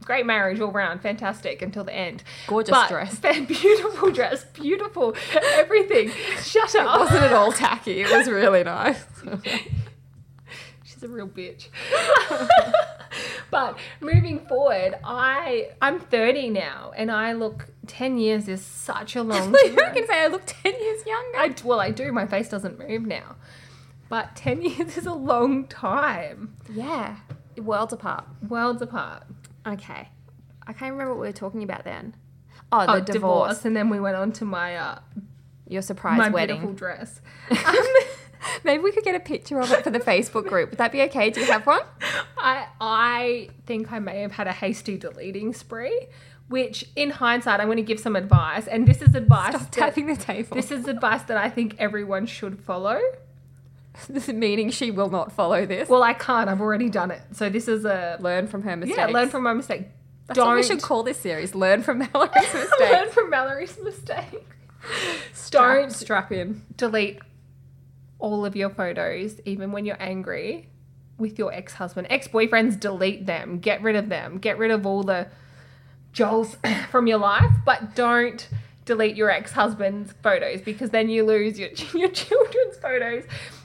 great 0.04 0.26
marriage 0.26 0.60
all 0.60 0.70
round, 0.70 1.00
fantastic 1.00 1.62
until 1.62 1.82
the 1.82 1.94
end. 1.94 2.22
Gorgeous 2.46 2.70
But- 2.72 2.88
dress. 2.90 3.18
beautiful 3.48 4.10
dress, 4.10 4.44
beautiful 4.52 5.16
everything. 5.54 6.10
Shut 6.42 6.74
up. 6.76 6.94
It 6.96 7.00
wasn't 7.00 7.22
at 7.24 7.32
all 7.32 7.52
tacky? 7.52 8.02
It 8.02 8.10
was 8.10 8.28
really 8.28 8.62
nice. 8.64 9.02
She's 10.96 11.02
a 11.04 11.08
real 11.08 11.28
bitch. 11.28 11.68
but 13.50 13.78
moving 14.00 14.40
forward, 14.46 14.96
I 15.04 15.70
I'm 15.80 16.00
30 16.00 16.50
now, 16.50 16.92
and 16.96 17.10
I 17.10 17.32
look 17.32 17.66
10 17.86 18.18
years 18.18 18.48
is 18.48 18.64
such 18.64 19.14
a 19.16 19.22
long 19.22 19.52
you 19.64 19.76
time. 19.76 19.94
gonna 19.94 20.06
say 20.06 20.24
I 20.24 20.26
look 20.28 20.42
ten 20.46 20.72
years 20.80 21.06
younger. 21.06 21.38
I 21.38 21.54
well, 21.64 21.80
I 21.80 21.90
do. 21.90 22.12
My 22.12 22.26
face 22.26 22.48
doesn't 22.48 22.78
move 22.78 23.06
now, 23.06 23.36
but 24.08 24.34
10 24.36 24.62
years 24.70 24.96
is 24.96 25.06
a 25.06 25.12
long 25.14 25.66
time. 25.66 26.54
yeah, 26.72 27.16
worlds 27.58 27.92
apart. 27.92 28.24
Worlds 28.48 28.82
apart. 28.82 29.24
Okay, 29.66 30.08
I 30.66 30.72
can't 30.72 30.92
remember 30.92 31.12
what 31.14 31.20
we 31.20 31.26
were 31.26 31.32
talking 31.32 31.62
about 31.62 31.84
then. 31.84 32.14
Oh, 32.72 32.84
the 32.86 32.92
Oh, 32.92 33.00
divorce. 33.00 33.12
divorce. 33.12 33.64
and 33.64 33.76
then 33.76 33.90
we 33.90 34.00
went 34.00 34.16
on 34.16 34.32
to 34.32 34.44
my 34.44 34.76
uh, 34.76 34.98
Your 35.68 35.82
surprise 35.82 36.18
my 36.18 36.28
wedding. 36.30 36.56
beautiful 36.56 36.74
dress. 36.74 37.20
Maybe 38.64 38.82
we 38.82 38.92
could 38.92 39.04
get 39.04 39.14
a 39.14 39.20
picture 39.20 39.60
of 39.60 39.70
it 39.72 39.82
for 39.84 39.90
the 39.90 40.00
Facebook 40.00 40.46
group. 40.48 40.70
Would 40.70 40.78
that 40.78 40.92
be 40.92 41.02
okay? 41.02 41.30
Do 41.30 41.40
you 41.40 41.46
have 41.46 41.66
one? 41.66 41.80
I 42.38 42.66
I 42.80 43.48
think 43.66 43.92
I 43.92 43.98
may 43.98 44.20
have 44.22 44.32
had 44.32 44.46
a 44.46 44.52
hasty 44.52 44.96
deleting 44.96 45.52
spree, 45.52 46.08
which 46.48 46.84
in 46.96 47.10
hindsight 47.10 47.60
I'm 47.60 47.66
going 47.66 47.76
to 47.76 47.82
give 47.82 48.00
some 48.00 48.16
advice, 48.16 48.66
and 48.66 48.86
this 48.86 49.02
is 49.02 49.14
advice. 49.14 49.50
Stop 49.54 49.62
that- 49.62 49.72
tapping 49.72 50.06
the 50.06 50.16
table. 50.16 50.56
This 50.56 50.70
is 50.70 50.86
advice 50.88 51.22
that 51.24 51.36
I 51.36 51.48
think 51.50 51.76
everyone 51.78 52.26
should 52.26 52.60
follow. 52.60 53.00
This 54.10 54.28
Meaning 54.28 54.68
she 54.72 54.90
will 54.90 55.08
not 55.08 55.32
follow 55.32 55.64
this. 55.64 55.88
Well, 55.88 56.02
I 56.02 56.12
can't. 56.12 56.50
I've 56.50 56.60
already 56.60 56.90
done 56.90 57.10
it. 57.10 57.22
So 57.32 57.48
this 57.48 57.66
is 57.66 57.86
a 57.86 58.18
learn 58.20 58.46
from 58.46 58.60
her 58.64 58.76
mistake. 58.76 58.98
yeah. 58.98 59.06
Learn 59.06 59.30
from 59.30 59.42
my 59.44 59.54
mistake. 59.54 59.84
That's 60.26 60.38
what 60.38 60.54
we 60.54 60.62
should 60.62 60.82
call 60.82 61.02
this 61.02 61.16
series. 61.16 61.54
Learn 61.54 61.82
from 61.82 61.98
Mallory's 62.12 62.52
mistake. 62.52 62.78
learn 62.92 63.08
from 63.10 63.30
Mallory's 63.30 63.78
mistake. 63.82 64.44
Don't 65.50 65.90
strap 65.92 66.30
in. 66.32 66.62
delete 66.76 67.20
all 68.18 68.44
of 68.44 68.56
your 68.56 68.70
photos, 68.70 69.40
even 69.44 69.72
when 69.72 69.84
you're 69.84 70.00
angry 70.00 70.68
with 71.18 71.38
your 71.38 71.52
ex 71.52 71.74
husband. 71.74 72.06
Ex 72.10 72.28
boyfriends, 72.28 72.78
delete 72.78 73.26
them. 73.26 73.58
Get 73.58 73.82
rid 73.82 73.96
of 73.96 74.08
them. 74.08 74.38
Get 74.38 74.58
rid 74.58 74.70
of 74.70 74.86
all 74.86 75.02
the 75.02 75.28
Joels 76.12 76.56
from 76.90 77.06
your 77.06 77.18
life, 77.18 77.50
but 77.64 77.94
don't 77.94 78.48
delete 78.84 79.16
your 79.16 79.30
ex 79.30 79.52
husband's 79.52 80.14
photos 80.22 80.60
because 80.60 80.90
then 80.90 81.08
you 81.08 81.24
lose 81.24 81.58
your, 81.58 81.70
your 81.94 82.10
children's 82.10 82.76
photos. 82.78 83.24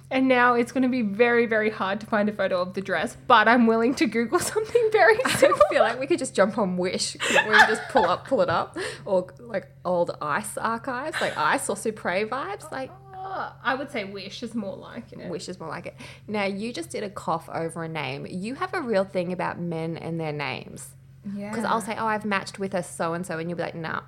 And 0.10 0.28
now 0.28 0.56
it's 0.56 0.74
going 0.74 0.84
to 0.84 0.90
be 0.90 1.04
very, 1.04 1.46
very 1.46 1.70
hard 1.70 2.02
to 2.02 2.06
find 2.06 2.28
a 2.28 2.34
photo 2.34 2.62
of 2.62 2.74
the 2.74 2.82
dress, 2.82 3.16
but 3.28 3.48
I'm 3.48 3.66
willing 3.66 3.96
to 3.96 4.06
Google 4.08 4.40
something 4.54 4.90
very 4.92 5.18
I 5.24 5.30
feel 5.70 5.82
like 5.82 5.98
we 6.02 6.06
could 6.06 6.20
just 6.20 6.36
jump 6.36 6.58
on 6.58 6.76
Wish. 6.76 7.16
Couldn't 7.16 7.48
we 7.48 7.58
just 7.60 7.82
pull 7.90 8.04
up, 8.04 8.28
pull 8.28 8.42
it 8.42 8.50
up, 8.50 8.78
or 9.06 9.28
like 9.40 9.72
old 9.86 10.18
Ice 10.22 10.58
archives, 10.58 11.22
like 11.22 11.38
Ice 11.38 11.70
or 11.70 11.78
Supre 11.78 12.28
vibes. 12.28 12.70
Like 12.74 12.92
I 13.32 13.76
would 13.76 13.91
say 13.91 14.04
Wish 14.04 14.44
is 14.44 14.56
more 14.56 14.76
like 14.76 15.12
it. 15.13 15.30
Wish 15.30 15.50
is 15.50 15.60
more 15.60 15.70
like 15.70 15.86
it. 15.86 15.96
Now 16.28 16.46
you 16.46 16.74
just 16.74 16.89
did 16.89 17.04
a 17.04 17.10
cough 17.10 17.50
over 17.50 17.84
a 17.84 17.89
name. 17.89 18.26
You 18.30 18.56
have 18.56 18.74
a 18.74 18.82
real 18.82 19.04
thing 19.04 19.32
about 19.34 19.60
men 19.60 19.98
and 19.98 20.20
their 20.20 20.32
names. 20.32 20.89
Yeah. 21.36 21.50
Because 21.50 21.65
I'll 21.65 21.82
say, 21.82 21.96
oh, 21.98 22.06
I've 22.06 22.26
matched 22.26 22.60
with 22.60 22.74
a 22.74 22.84
so 22.84 23.13
and 23.13 23.26
so, 23.26 23.38
and 23.38 23.50
you'll 23.50 23.58
be 23.58 23.63
like, 23.63 23.76
nah. 23.76 24.02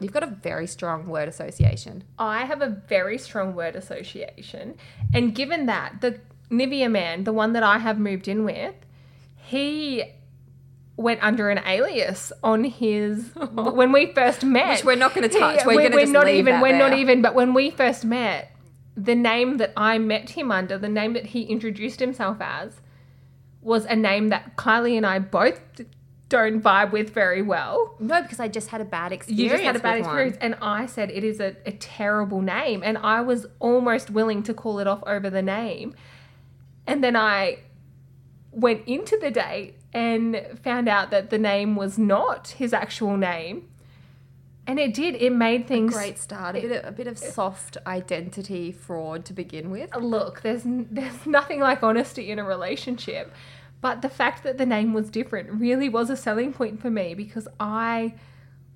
You've 0.00 0.12
got 0.12 0.22
a 0.22 0.26
very 0.26 0.66
strong 0.66 1.06
word 1.06 1.28
association. 1.28 2.04
I 2.18 2.44
have 2.44 2.60
a 2.60 2.68
very 2.68 3.16
strong 3.16 3.54
word 3.54 3.76
association. 3.76 4.76
And 5.14 5.34
given 5.34 5.66
that, 5.66 6.00
the 6.00 6.20
Nivea 6.50 6.90
man, 6.90 7.24
the 7.24 7.32
one 7.32 7.52
that 7.52 7.62
I 7.62 7.78
have 7.78 7.98
moved 7.98 8.28
in 8.28 8.44
with, 8.44 8.74
he 9.36 10.04
went 10.96 11.20
under 11.22 11.50
an 11.50 11.58
alias 11.66 12.32
on 12.42 12.64
his 12.64 13.30
when 13.54 13.90
we 13.92 14.12
first 14.12 14.44
met. 14.58 14.76
Which 14.76 14.84
we're 14.84 14.96
not 14.96 15.14
gonna 15.14 15.28
touch. 15.28 15.62
He- 15.62 15.66
We're 15.66 15.88
gonna 15.88 16.00
just 16.02 16.12
not 16.12 16.26
leave 16.26 16.36
even 16.36 16.54
that 16.54 16.62
we're 16.62 16.78
not 16.78 16.94
even 16.94 17.22
but 17.22 17.34
when 17.34 17.52
we 17.54 17.70
first 17.70 18.04
met, 18.04 18.52
the 18.96 19.14
name 19.14 19.56
that 19.56 19.72
I 19.76 19.98
met 19.98 20.30
him 20.30 20.52
under, 20.52 20.78
the 20.78 20.88
name 20.88 21.14
that 21.14 21.26
he 21.26 21.42
introduced 21.42 21.98
himself 21.98 22.36
as, 22.40 22.80
was 23.60 23.84
a 23.86 23.96
name 23.96 24.28
that 24.28 24.56
Kylie 24.56 24.96
and 24.96 25.04
I 25.04 25.18
both 25.18 25.60
don't 26.28 26.60
vibe 26.62 26.92
with 26.92 27.10
very 27.10 27.42
well. 27.42 27.96
No, 27.98 28.22
because 28.22 28.38
I 28.40 28.46
just 28.48 28.68
had 28.68 28.80
a 28.80 28.84
bad 28.84 29.12
experience. 29.12 29.40
You 29.42 29.48
just 29.50 29.62
had 29.64 29.76
a 29.76 29.78
bad 29.80 29.98
with 29.98 30.06
one. 30.06 30.14
experience, 30.16 30.36
and 30.40 30.54
I 30.62 30.86
said 30.86 31.10
it 31.10 31.24
is 31.24 31.40
a, 31.40 31.56
a 31.66 31.72
terrible 31.72 32.40
name, 32.40 32.82
and 32.84 32.98
I 32.98 33.20
was 33.20 33.46
almost 33.58 34.10
willing 34.10 34.42
to 34.44 34.54
call 34.54 34.78
it 34.78 34.86
off 34.86 35.02
over 35.06 35.28
the 35.28 35.42
name. 35.42 35.94
And 36.86 37.02
then 37.02 37.16
I 37.16 37.58
went 38.52 38.86
into 38.86 39.16
the 39.18 39.30
date 39.30 39.74
and 39.94 40.58
found 40.62 40.88
out 40.88 41.10
that 41.10 41.30
the 41.30 41.38
name 41.38 41.76
was 41.76 41.96
not 41.96 42.48
his 42.48 42.72
actual 42.74 43.16
name. 43.16 43.68
And 44.66 44.80
it 44.80 44.94
did, 44.94 45.14
it 45.16 45.30
made 45.30 45.68
things 45.68 45.94
a 45.94 45.98
Great 45.98 46.18
start. 46.18 46.56
A 46.56 46.60
bit, 46.60 46.72
of, 46.72 46.88
a 46.88 46.92
bit 46.92 47.06
of 47.06 47.18
soft 47.18 47.76
identity 47.86 48.72
fraud 48.72 49.24
to 49.26 49.32
begin 49.32 49.70
with. 49.70 49.94
Uh, 49.94 49.98
look, 49.98 50.40
there's 50.40 50.62
there's 50.64 51.26
nothing 51.26 51.60
like 51.60 51.82
honesty 51.82 52.30
in 52.30 52.38
a 52.38 52.44
relationship, 52.44 53.32
but 53.80 54.02
the 54.02 54.08
fact 54.08 54.42
that 54.42 54.56
the 54.58 54.66
name 54.66 54.94
was 54.94 55.10
different 55.10 55.50
really 55.52 55.88
was 55.88 56.08
a 56.10 56.16
selling 56.16 56.52
point 56.52 56.80
for 56.80 56.90
me 56.90 57.14
because 57.14 57.46
I 57.60 58.14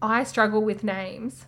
I 0.03 0.25
struggle 0.25 0.63
with 0.63 0.85
names. 0.85 1.47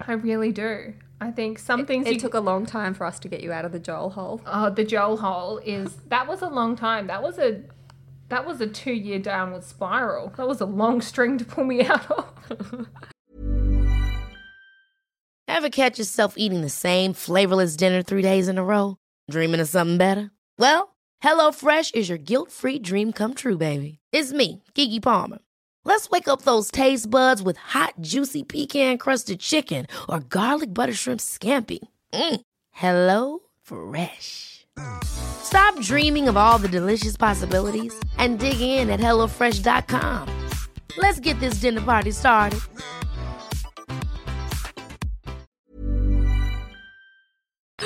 I 0.00 0.12
really 0.12 0.52
do. 0.52 0.94
I 1.20 1.30
think 1.30 1.58
some 1.58 1.86
things 1.86 2.06
It 2.06 2.14
you 2.14 2.20
took 2.20 2.34
a 2.34 2.40
long 2.40 2.66
time 2.66 2.94
for 2.94 3.04
us 3.04 3.18
to 3.20 3.28
get 3.28 3.42
you 3.42 3.52
out 3.52 3.64
of 3.64 3.72
the 3.72 3.80
Joel 3.80 4.10
hole. 4.10 4.40
oh, 4.46 4.70
the 4.70 4.84
Joel 4.84 5.16
hole 5.16 5.58
is 5.58 5.96
that 6.08 6.26
was 6.26 6.42
a 6.42 6.48
long 6.48 6.76
time. 6.76 7.06
That 7.06 7.22
was 7.22 7.38
a 7.38 7.62
that 8.28 8.46
was 8.46 8.60
a 8.60 8.66
two 8.66 8.92
year 8.92 9.18
downward 9.18 9.64
spiral. 9.64 10.32
That 10.36 10.46
was 10.46 10.60
a 10.60 10.66
long 10.66 11.00
string 11.00 11.38
to 11.38 11.44
pull 11.44 11.64
me 11.64 11.82
out 11.86 12.10
of. 12.10 12.88
Ever 15.46 15.70
catch 15.70 15.98
yourself 15.98 16.34
eating 16.36 16.60
the 16.60 16.68
same 16.68 17.12
flavorless 17.14 17.74
dinner 17.76 18.02
three 18.02 18.22
days 18.22 18.48
in 18.48 18.58
a 18.58 18.64
row? 18.64 18.96
Dreaming 19.30 19.60
of 19.60 19.68
something 19.68 19.98
better? 19.98 20.30
Well, 20.58 20.94
HelloFresh 21.22 21.94
is 21.94 22.08
your 22.08 22.18
guilt 22.18 22.52
free 22.52 22.78
dream 22.78 23.12
come 23.12 23.34
true, 23.34 23.56
baby. 23.56 23.98
It's 24.12 24.32
me, 24.32 24.62
Keke 24.74 25.02
Palmer. 25.02 25.38
Let's 25.84 26.10
wake 26.10 26.28
up 26.28 26.42
those 26.42 26.70
taste 26.70 27.10
buds 27.10 27.42
with 27.42 27.56
hot, 27.56 27.94
juicy 28.00 28.44
pecan 28.44 28.98
crusted 28.98 29.40
chicken 29.40 29.86
or 30.08 30.20
garlic 30.20 30.72
butter 30.74 30.92
shrimp 30.92 31.20
scampi. 31.20 31.78
Mm. 32.12 32.40
Hello 32.70 33.40
Fresh. 33.62 34.57
Stop 35.04 35.80
dreaming 35.80 36.28
of 36.28 36.36
all 36.36 36.58
the 36.58 36.68
delicious 36.68 37.16
possibilities 37.16 37.98
and 38.18 38.38
dig 38.38 38.60
in 38.60 38.90
at 38.90 39.00
HelloFresh.com. 39.00 40.28
Let's 40.96 41.20
get 41.20 41.38
this 41.40 41.54
dinner 41.54 41.80
party 41.80 42.10
started. 42.10 42.60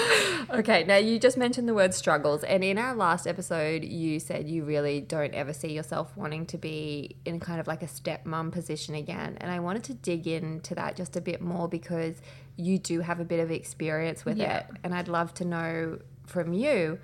Okay, 0.50 0.84
now 0.84 0.96
you 0.96 1.18
just 1.18 1.38
mentioned 1.38 1.66
the 1.66 1.72
word 1.72 1.94
struggles, 1.94 2.44
and 2.44 2.62
in 2.62 2.76
our 2.76 2.94
last 2.94 3.26
episode, 3.26 3.84
you 3.84 4.20
said 4.20 4.46
you 4.50 4.64
really 4.64 5.00
don't 5.00 5.32
ever 5.32 5.54
see 5.54 5.72
yourself 5.72 6.14
wanting 6.14 6.44
to 6.46 6.58
be 6.58 7.16
in 7.24 7.40
kind 7.40 7.58
of 7.58 7.66
like 7.66 7.82
a 7.82 7.86
stepmom 7.86 8.52
position 8.52 8.94
again. 8.94 9.38
And 9.40 9.50
I 9.50 9.60
wanted 9.60 9.82
to 9.84 9.94
dig 9.94 10.26
into 10.26 10.74
that 10.74 10.94
just 10.94 11.16
a 11.16 11.22
bit 11.22 11.40
more 11.40 11.68
because 11.68 12.16
you 12.56 12.78
do 12.78 13.00
have 13.00 13.18
a 13.18 13.24
bit 13.24 13.40
of 13.40 13.50
experience 13.50 14.26
with 14.26 14.36
Yeah. 14.36 14.58
it. 14.58 14.66
And 14.84 14.94
I'd 14.94 15.08
love 15.08 15.32
to 15.34 15.46
know 15.46 15.98
from 16.32 16.52
you 16.52 16.98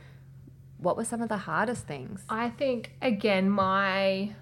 what 0.79 0.97
were 0.97 1.05
some 1.05 1.21
of 1.23 1.29
the 1.29 1.39
hardest 1.39 1.87
things? 1.87 2.25
I 2.29 2.51
think 2.51 2.93
again 3.03 3.51
my 3.51 4.33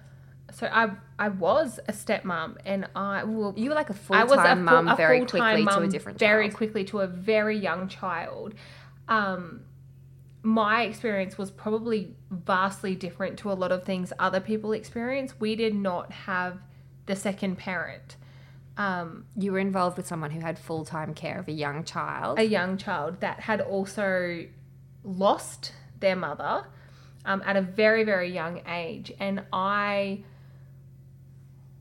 so 0.51 0.67
I 0.71 0.91
I 1.19 1.29
was 1.29 1.79
a 1.87 1.91
stepmom 1.91 2.57
and 2.63 2.87
I 2.95 3.23
well 3.23 3.53
You 3.57 3.69
were 3.69 3.75
like 3.75 3.89
a 3.89 3.93
full 3.93 4.15
I 4.15 4.23
was 4.23 4.33
a 4.33 4.35
time 4.37 4.63
mum 4.63 4.95
very 4.95 5.19
quickly 5.25 5.65
to 5.65 5.79
a 5.79 5.87
different 5.87 6.19
very 6.19 6.45
child. 6.47 6.57
quickly 6.57 6.83
to 6.85 6.99
a 6.99 7.07
very 7.07 7.57
young 7.57 7.87
child. 7.87 8.53
Um, 9.07 9.61
my 10.43 10.83
experience 10.83 11.37
was 11.37 11.49
probably 11.51 12.15
vastly 12.29 12.95
different 12.95 13.39
to 13.39 13.51
a 13.51 13.55
lot 13.63 13.71
of 13.71 13.83
things 13.83 14.13
other 14.19 14.39
people 14.39 14.71
experience. 14.71 15.33
We 15.39 15.55
did 15.55 15.75
not 15.75 16.11
have 16.11 16.59
the 17.07 17.15
second 17.15 17.57
parent, 17.57 18.15
um, 18.77 19.25
You 19.35 19.53
were 19.53 19.59
involved 19.59 19.97
with 19.97 20.05
someone 20.05 20.31
who 20.31 20.39
had 20.41 20.59
full 20.59 20.85
time 20.85 21.13
care 21.13 21.39
of 21.39 21.47
a 21.47 21.51
young 21.51 21.83
child. 21.83 22.37
a 22.37 22.43
young 22.43 22.77
child 22.77 23.21
that 23.21 23.39
had 23.41 23.59
also 23.59 24.45
lost 25.07 25.73
their 25.99 26.15
mother 26.15 26.65
um, 27.25 27.41
at 27.45 27.55
a 27.55 27.61
very 27.61 28.03
very 28.03 28.31
young 28.31 28.61
age, 28.67 29.11
and 29.19 29.43
I 29.51 30.23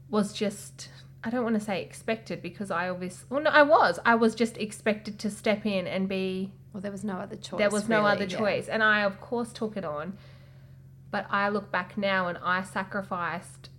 was 0.08 0.32
just 0.32 0.88
I 1.24 1.30
don't 1.30 1.42
want 1.42 1.56
to 1.56 1.60
say 1.60 1.82
expected 1.82 2.40
because 2.40 2.70
I 2.70 2.88
obviously 2.88 3.26
well 3.30 3.42
no 3.42 3.50
I 3.50 3.62
was 3.62 3.98
I 4.04 4.14
was 4.14 4.34
just 4.34 4.56
expected 4.58 5.18
to 5.20 5.30
step 5.30 5.66
in 5.66 5.86
and 5.86 6.08
be 6.08 6.52
well, 6.72 6.80
there 6.80 6.92
was 6.92 7.04
no 7.04 7.14
other 7.14 7.36
choice. 7.36 7.58
there 7.58 7.70
was 7.70 7.88
no 7.88 7.98
really, 7.98 8.10
other 8.12 8.24
yeah. 8.24 8.38
choice 8.38 8.68
and 8.68 8.82
I 8.82 9.02
of 9.02 9.20
course 9.20 9.52
took 9.52 9.76
it 9.76 9.84
on 9.84 10.16
but 11.10 11.26
I 11.30 11.48
look 11.48 11.72
back 11.72 11.98
now 11.98 12.28
and 12.28 12.38
I 12.38 12.62
sacrificed 12.62 13.70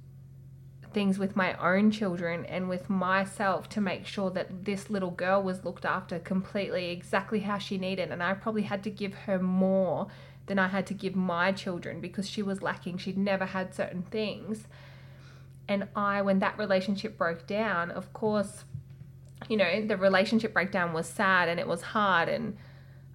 things 0.93 1.19
with 1.19 1.35
my 1.35 1.53
own 1.55 1.91
children 1.91 2.45
and 2.45 2.69
with 2.69 2.89
myself 2.89 3.69
to 3.69 3.81
make 3.81 4.05
sure 4.05 4.29
that 4.31 4.65
this 4.65 4.89
little 4.89 5.11
girl 5.11 5.41
was 5.41 5.65
looked 5.65 5.85
after 5.85 6.19
completely 6.19 6.89
exactly 6.89 7.41
how 7.41 7.57
she 7.57 7.77
needed. 7.77 8.11
And 8.11 8.23
I 8.23 8.33
probably 8.33 8.63
had 8.63 8.83
to 8.83 8.89
give 8.89 9.13
her 9.13 9.39
more 9.39 10.07
than 10.47 10.57
I 10.59 10.67
had 10.67 10.87
to 10.87 10.93
give 10.93 11.15
my 11.15 11.51
children 11.51 11.99
because 11.99 12.27
she 12.29 12.41
was 12.41 12.61
lacking. 12.61 12.97
She'd 12.97 13.17
never 13.17 13.45
had 13.45 13.73
certain 13.75 14.03
things. 14.03 14.67
And 15.67 15.87
I 15.95 16.21
when 16.21 16.39
that 16.39 16.57
relationship 16.57 17.17
broke 17.17 17.45
down 17.45 17.91
of 17.91 18.13
course 18.13 18.63
you 19.49 19.57
know 19.57 19.85
the 19.85 19.97
relationship 19.97 20.53
breakdown 20.53 20.93
was 20.93 21.07
sad 21.07 21.49
and 21.49 21.59
it 21.59 21.67
was 21.67 21.81
hard 21.81 22.29
and 22.29 22.57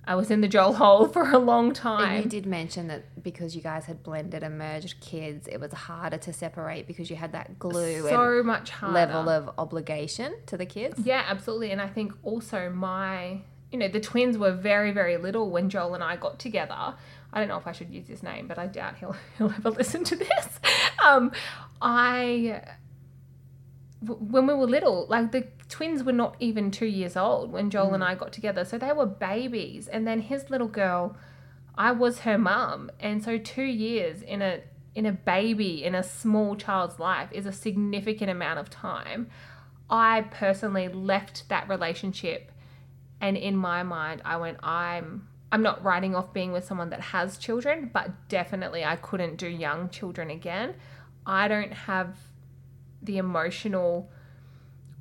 I 0.04 0.14
was 0.16 0.30
in 0.30 0.40
the 0.40 0.48
Joel 0.48 0.74
hole 0.74 1.06
for 1.12 1.30
a 1.30 1.38
long 1.38 1.66
And 1.68 1.76
time 1.76 2.22
you 2.22 2.28
did 2.28 2.46
mention 2.46 2.88
that 2.88 3.22
because 3.22 3.54
you 3.54 3.62
guys 3.62 3.84
had 3.84 4.02
blended 4.02 4.42
and 4.42 4.58
merged 4.58 5.00
kids, 5.00 5.46
it 5.46 5.60
was 5.60 5.72
harder 5.72 6.18
to 6.18 6.32
separate 6.32 6.86
because 6.86 7.08
you 7.10 7.16
had 7.16 7.32
that 7.32 7.58
glue 7.58 8.02
so 8.02 8.38
and 8.38 8.46
much 8.46 8.70
harder 8.70 8.94
level 8.94 9.28
of 9.28 9.50
obligation 9.58 10.34
to 10.46 10.56
the 10.56 10.66
kids. 10.66 11.00
Yeah, 11.04 11.24
absolutely. 11.28 11.70
And 11.70 11.80
I 11.80 11.88
think 11.88 12.12
also 12.22 12.68
my, 12.70 13.42
you 13.70 13.78
know, 13.78 13.88
the 13.88 14.00
twins 14.00 14.36
were 14.36 14.52
very, 14.52 14.90
very 14.90 15.16
little 15.16 15.50
when 15.50 15.70
Joel 15.70 15.94
and 15.94 16.02
I 16.02 16.16
got 16.16 16.38
together. 16.38 16.94
I 17.34 17.38
don't 17.38 17.48
know 17.48 17.56
if 17.56 17.66
I 17.66 17.72
should 17.72 17.90
use 17.90 18.08
his 18.08 18.22
name, 18.22 18.46
but 18.46 18.58
I 18.58 18.66
doubt 18.66 18.96
he'll 18.98 19.16
he'll 19.38 19.50
ever 19.52 19.70
listen 19.70 20.04
to 20.04 20.16
this. 20.16 20.60
Um, 21.04 21.32
I, 21.80 22.62
when 24.04 24.46
we 24.46 24.54
were 24.54 24.66
little, 24.66 25.06
like 25.08 25.32
the 25.32 25.46
twins 25.68 26.02
were 26.02 26.12
not 26.12 26.36
even 26.40 26.70
two 26.70 26.86
years 26.86 27.16
old 27.16 27.52
when 27.52 27.70
Joel 27.70 27.94
and 27.94 28.02
mm. 28.02 28.06
I 28.06 28.14
got 28.14 28.32
together, 28.32 28.64
so 28.64 28.78
they 28.78 28.92
were 28.92 29.06
babies. 29.06 29.88
And 29.88 30.06
then 30.06 30.20
his 30.20 30.50
little 30.50 30.68
girl, 30.68 31.16
I 31.76 31.92
was 31.92 32.20
her 32.20 32.38
mum, 32.38 32.90
and 33.00 33.22
so 33.22 33.38
two 33.38 33.62
years 33.62 34.22
in 34.22 34.42
a 34.42 34.60
in 34.94 35.06
a 35.06 35.12
baby 35.12 35.82
in 35.84 35.94
a 35.94 36.02
small 36.02 36.54
child's 36.54 36.98
life 36.98 37.30
is 37.32 37.46
a 37.46 37.52
significant 37.52 38.30
amount 38.30 38.58
of 38.58 38.68
time. 38.68 39.28
I 39.88 40.22
personally 40.30 40.88
left 40.88 41.48
that 41.48 41.68
relationship 41.68 42.52
and 43.20 43.36
in 43.36 43.56
my 43.56 43.82
mind 43.82 44.20
I 44.24 44.36
went 44.36 44.58
I'm 44.62 45.28
I'm 45.50 45.62
not 45.62 45.82
writing 45.84 46.14
off 46.14 46.32
being 46.32 46.52
with 46.52 46.64
someone 46.64 46.88
that 46.90 47.00
has 47.00 47.36
children, 47.36 47.90
but 47.92 48.28
definitely 48.28 48.84
I 48.84 48.96
couldn't 48.96 49.36
do 49.36 49.46
young 49.46 49.90
children 49.90 50.30
again. 50.30 50.74
I 51.26 51.46
don't 51.46 51.72
have 51.72 52.16
the 53.02 53.18
emotional 53.18 54.10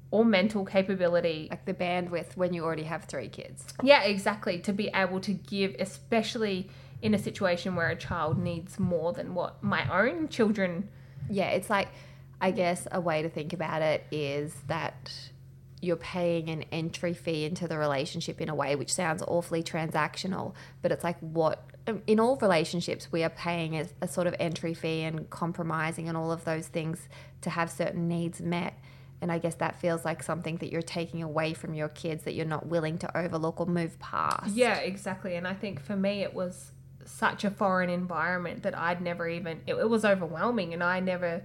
or 0.10 0.26
mental 0.26 0.66
capability 0.66 1.48
Like 1.50 1.66
the 1.66 1.74
bandwidth 1.74 2.36
when 2.36 2.54
you 2.54 2.64
already 2.66 2.84
have 2.84 3.06
three 3.06 3.30
kids. 3.30 3.66
yeah, 3.82 4.04
exactly. 4.04 4.60
To 4.60 4.74
be 4.74 4.90
able 4.94 5.20
to 5.22 5.32
give, 5.34 5.76
especially 5.80 6.70
in 7.02 7.14
a 7.14 7.18
situation 7.18 7.76
where 7.76 7.88
a 7.90 7.96
child 7.96 8.38
needs 8.38 8.78
more 8.80 9.14
than 9.14 9.34
what 9.34 9.64
my 9.64 9.88
own 9.90 10.28
children. 10.28 10.90
Yeah, 11.30 11.50
it's 11.50 11.70
like, 11.70 11.88
I 12.42 12.52
guess 12.52 12.88
a 12.92 13.00
way 13.00 13.22
to 13.22 13.30
think 13.30 13.54
about 13.54 13.82
it 13.82 14.04
is 14.12 14.54
that 14.68 15.12
you're 15.82 15.96
paying 15.96 16.50
an 16.50 16.64
entry 16.72 17.14
fee 17.14 17.46
into 17.46 17.68
the 17.68 17.78
relationship 17.78 18.40
in 18.40 18.50
a 18.50 18.56
way 18.56 18.76
which 18.76 18.94
sounds 18.94 19.24
awfully 19.28 19.64
transactional, 19.64 20.54
but 20.82 20.92
it's 20.92 21.04
like 21.04 21.20
what 21.20 21.64
um, 21.88 22.02
in 22.06 22.20
all 22.20 22.38
relationships 22.38 23.12
we 23.12 23.24
are 23.24 23.30
paying 23.30 23.76
a, 23.76 23.88
a 24.02 24.08
sort 24.08 24.28
of 24.28 24.36
entry 24.40 24.74
fee 24.74 25.02
and 25.02 25.30
compromising 25.30 26.08
and 26.08 26.16
all 26.16 26.32
of 26.32 26.46
those 26.46 26.68
things 26.68 27.08
to 27.42 27.50
have 27.50 27.72
certain 27.72 28.08
needs 28.08 28.40
met. 28.40 28.78
And 29.22 29.32
I 29.32 29.38
guess 29.38 29.56
that 29.56 29.80
feels 29.80 30.04
like 30.04 30.24
something 30.24 30.58
that 30.58 30.72
you're 30.72 30.82
taking 30.82 31.22
away 31.22 31.54
from 31.54 31.74
your 31.74 31.90
kids 31.90 32.24
that 32.24 32.34
you're 32.34 32.46
not 32.46 32.68
willing 32.68 32.98
to 33.00 33.18
overlook 33.18 33.60
or 33.60 33.68
move 33.68 34.00
past. 34.00 34.56
Yeah, 34.56 34.78
exactly. 34.78 35.36
And 35.36 35.48
I 35.48 35.54
think 35.54 35.80
for 35.80 35.96
me, 35.96 36.22
it 36.22 36.34
was 36.34 36.72
such 37.06 37.44
a 37.44 37.52
foreign 37.52 37.90
environment 37.90 38.64
that 38.64 38.78
I'd 38.78 39.02
never 39.02 39.28
even. 39.28 39.62
It, 39.68 39.76
it 39.76 39.90
was 39.90 40.06
overwhelming, 40.06 40.74
and 40.74 40.84
I 40.84 41.00
never. 41.00 41.44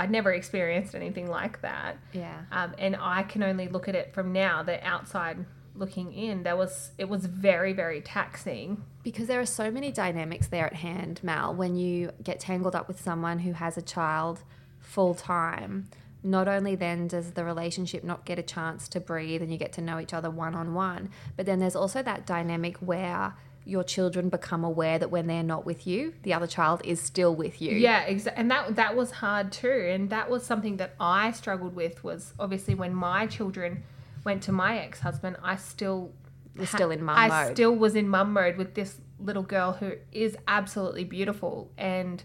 I'd 0.00 0.10
never 0.10 0.32
experienced 0.32 0.94
anything 0.94 1.28
like 1.28 1.60
that. 1.60 1.98
Yeah. 2.12 2.40
Um, 2.50 2.74
and 2.78 2.96
I 2.98 3.22
can 3.22 3.42
only 3.42 3.68
look 3.68 3.86
at 3.86 3.94
it 3.94 4.14
from 4.14 4.32
now, 4.32 4.62
the 4.62 4.82
outside 4.82 5.44
looking 5.74 6.14
in. 6.14 6.42
There 6.42 6.56
was 6.56 6.92
it 6.96 7.06
was 7.06 7.26
very 7.26 7.74
very 7.74 8.00
taxing. 8.00 8.82
Because 9.02 9.26
there 9.26 9.40
are 9.40 9.46
so 9.46 9.70
many 9.70 9.92
dynamics 9.92 10.48
there 10.48 10.64
at 10.64 10.76
hand, 10.76 11.20
Mal, 11.22 11.54
when 11.54 11.76
you 11.76 12.12
get 12.22 12.40
tangled 12.40 12.74
up 12.74 12.88
with 12.88 12.98
someone 12.98 13.40
who 13.40 13.52
has 13.52 13.76
a 13.76 13.82
child 13.82 14.42
full 14.78 15.14
time. 15.14 15.90
Not 16.22 16.48
only 16.48 16.76
then 16.76 17.06
does 17.06 17.32
the 17.32 17.44
relationship 17.44 18.02
not 18.02 18.24
get 18.24 18.38
a 18.38 18.42
chance 18.42 18.88
to 18.88 19.00
breathe 19.00 19.42
and 19.42 19.50
you 19.52 19.58
get 19.58 19.72
to 19.74 19.82
know 19.82 20.00
each 20.00 20.14
other 20.14 20.30
one 20.30 20.54
on 20.54 20.72
one, 20.72 21.10
but 21.36 21.44
then 21.44 21.58
there's 21.58 21.76
also 21.76 22.02
that 22.02 22.26
dynamic 22.26 22.78
where 22.78 23.34
your 23.64 23.84
children 23.84 24.28
become 24.28 24.64
aware 24.64 24.98
that 24.98 25.10
when 25.10 25.26
they're 25.26 25.42
not 25.42 25.64
with 25.66 25.86
you, 25.86 26.14
the 26.22 26.32
other 26.32 26.46
child 26.46 26.80
is 26.84 27.00
still 27.00 27.34
with 27.34 27.60
you. 27.60 27.72
Yeah, 27.72 28.02
exactly. 28.02 28.40
And 28.40 28.50
that 28.50 28.76
that 28.76 28.96
was 28.96 29.10
hard 29.10 29.52
too. 29.52 29.88
And 29.92 30.10
that 30.10 30.30
was 30.30 30.44
something 30.44 30.78
that 30.78 30.94
I 30.98 31.32
struggled 31.32 31.74
with. 31.74 32.02
Was 32.02 32.32
obviously 32.38 32.74
when 32.74 32.94
my 32.94 33.26
children 33.26 33.82
went 34.24 34.42
to 34.44 34.52
my 34.52 34.78
ex 34.78 35.00
husband, 35.00 35.36
I 35.42 35.56
still 35.56 36.12
You're 36.56 36.66
still 36.66 36.90
in 36.90 37.02
mum 37.02 37.16
I 37.16 37.28
mode. 37.28 37.54
still 37.54 37.74
was 37.76 37.94
in 37.94 38.08
mum 38.08 38.32
mode 38.32 38.56
with 38.56 38.74
this 38.74 38.98
little 39.18 39.42
girl 39.42 39.72
who 39.74 39.92
is 40.12 40.36
absolutely 40.48 41.04
beautiful 41.04 41.70
and. 41.78 42.22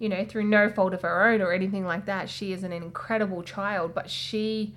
You 0.00 0.08
know, 0.08 0.24
through 0.24 0.44
no 0.44 0.68
fault 0.68 0.92
of 0.92 1.02
her 1.02 1.28
own 1.28 1.40
or 1.40 1.52
anything 1.52 1.86
like 1.86 2.06
that, 2.06 2.28
she 2.28 2.52
is 2.52 2.64
an 2.64 2.72
incredible 2.72 3.42
child, 3.44 3.94
but 3.94 4.10
she 4.10 4.74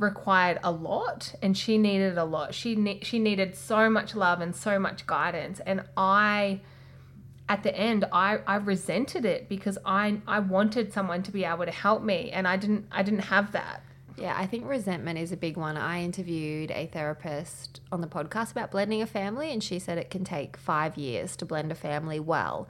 required 0.00 0.58
a 0.64 0.72
lot 0.72 1.34
and 1.42 1.56
she 1.56 1.78
needed 1.78 2.18
a 2.18 2.24
lot. 2.24 2.54
She 2.54 2.74
ne- 2.74 3.00
she 3.02 3.18
needed 3.18 3.54
so 3.54 3.88
much 3.88 4.14
love 4.14 4.40
and 4.40 4.56
so 4.56 4.78
much 4.78 5.06
guidance 5.06 5.60
and 5.60 5.82
I 5.96 6.60
at 7.48 7.62
the 7.62 7.76
end 7.76 8.06
I, 8.10 8.38
I 8.46 8.56
resented 8.56 9.24
it 9.24 9.48
because 9.48 9.76
I 9.84 10.20
I 10.26 10.40
wanted 10.40 10.92
someone 10.92 11.22
to 11.24 11.30
be 11.30 11.44
able 11.44 11.66
to 11.66 11.70
help 11.70 12.02
me 12.02 12.30
and 12.32 12.48
I 12.48 12.56
didn't 12.56 12.86
I 12.90 13.02
didn't 13.02 13.20
have 13.20 13.52
that. 13.52 13.82
Yeah, 14.16 14.34
I 14.36 14.46
think 14.46 14.68
resentment 14.68 15.18
is 15.18 15.32
a 15.32 15.36
big 15.36 15.56
one. 15.56 15.78
I 15.78 16.02
interviewed 16.02 16.70
a 16.72 16.86
therapist 16.86 17.80
on 17.90 18.02
the 18.02 18.06
podcast 18.06 18.50
about 18.50 18.70
blending 18.70 19.00
a 19.00 19.06
family, 19.06 19.50
and 19.50 19.64
she 19.64 19.78
said 19.78 19.96
it 19.96 20.10
can 20.10 20.24
take 20.24 20.58
five 20.58 20.98
years 20.98 21.36
to 21.36 21.46
blend 21.46 21.72
a 21.72 21.74
family 21.74 22.20
well. 22.20 22.68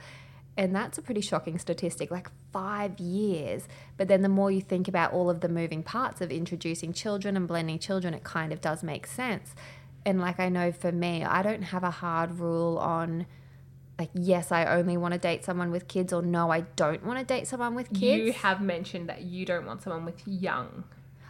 And 0.57 0.75
that's 0.75 0.99
a 0.99 1.03
pretty 1.03 1.21
shocking 1.21 1.59
statistic, 1.59 2.11
like 2.11 2.29
five 2.53 2.99
years. 2.99 3.67
But 3.97 4.09
then 4.09 4.23
the 4.23 4.29
more 4.29 4.51
you 4.51 4.61
think 4.61 4.89
about 4.89 5.13
all 5.13 5.31
of 5.31 5.41
the 5.41 5.49
moving 5.49 5.83
parts 5.83 6.21
of 6.21 6.31
introducing 6.31 6.93
children 6.93 7.37
and 7.37 7.49
blending 7.49 7.79
children, 7.79 8.15
it 8.15 8.25
kind 8.25 8.53
of 8.53 8.61
does 8.61 8.83
make 8.83 9.07
sense. 9.07 9.55
And 10.05 10.21
like 10.21 10.41
I 10.41 10.49
know 10.49 10.73
for 10.73 10.93
me, 10.93 11.25
I 11.25 11.43
don't 11.43 11.63
have 11.63 11.85
a 11.85 11.91
hard 11.91 12.39
rule 12.39 12.79
on 12.79 13.27
like, 13.99 14.11
yes, 14.15 14.51
I 14.51 14.65
only 14.65 14.97
want 14.97 15.13
to 15.13 15.21
date 15.21 15.45
someone 15.45 15.71
with 15.71 15.87
kids, 15.87 16.11
or 16.11 16.23
no, 16.23 16.51
I 16.51 16.63
don't 16.75 17.05
want 17.05 17.19
to 17.19 17.25
date 17.25 17.47
someone 17.47 17.75
with 17.75 17.93
kids. 17.93 18.25
You 18.25 18.33
have 18.33 18.63
mentioned 18.63 19.11
that 19.11 19.23
you 19.23 19.45
don't 19.45 19.67
want 19.67 19.83
someone 19.83 20.07
with 20.07 20.27
young 20.27 20.85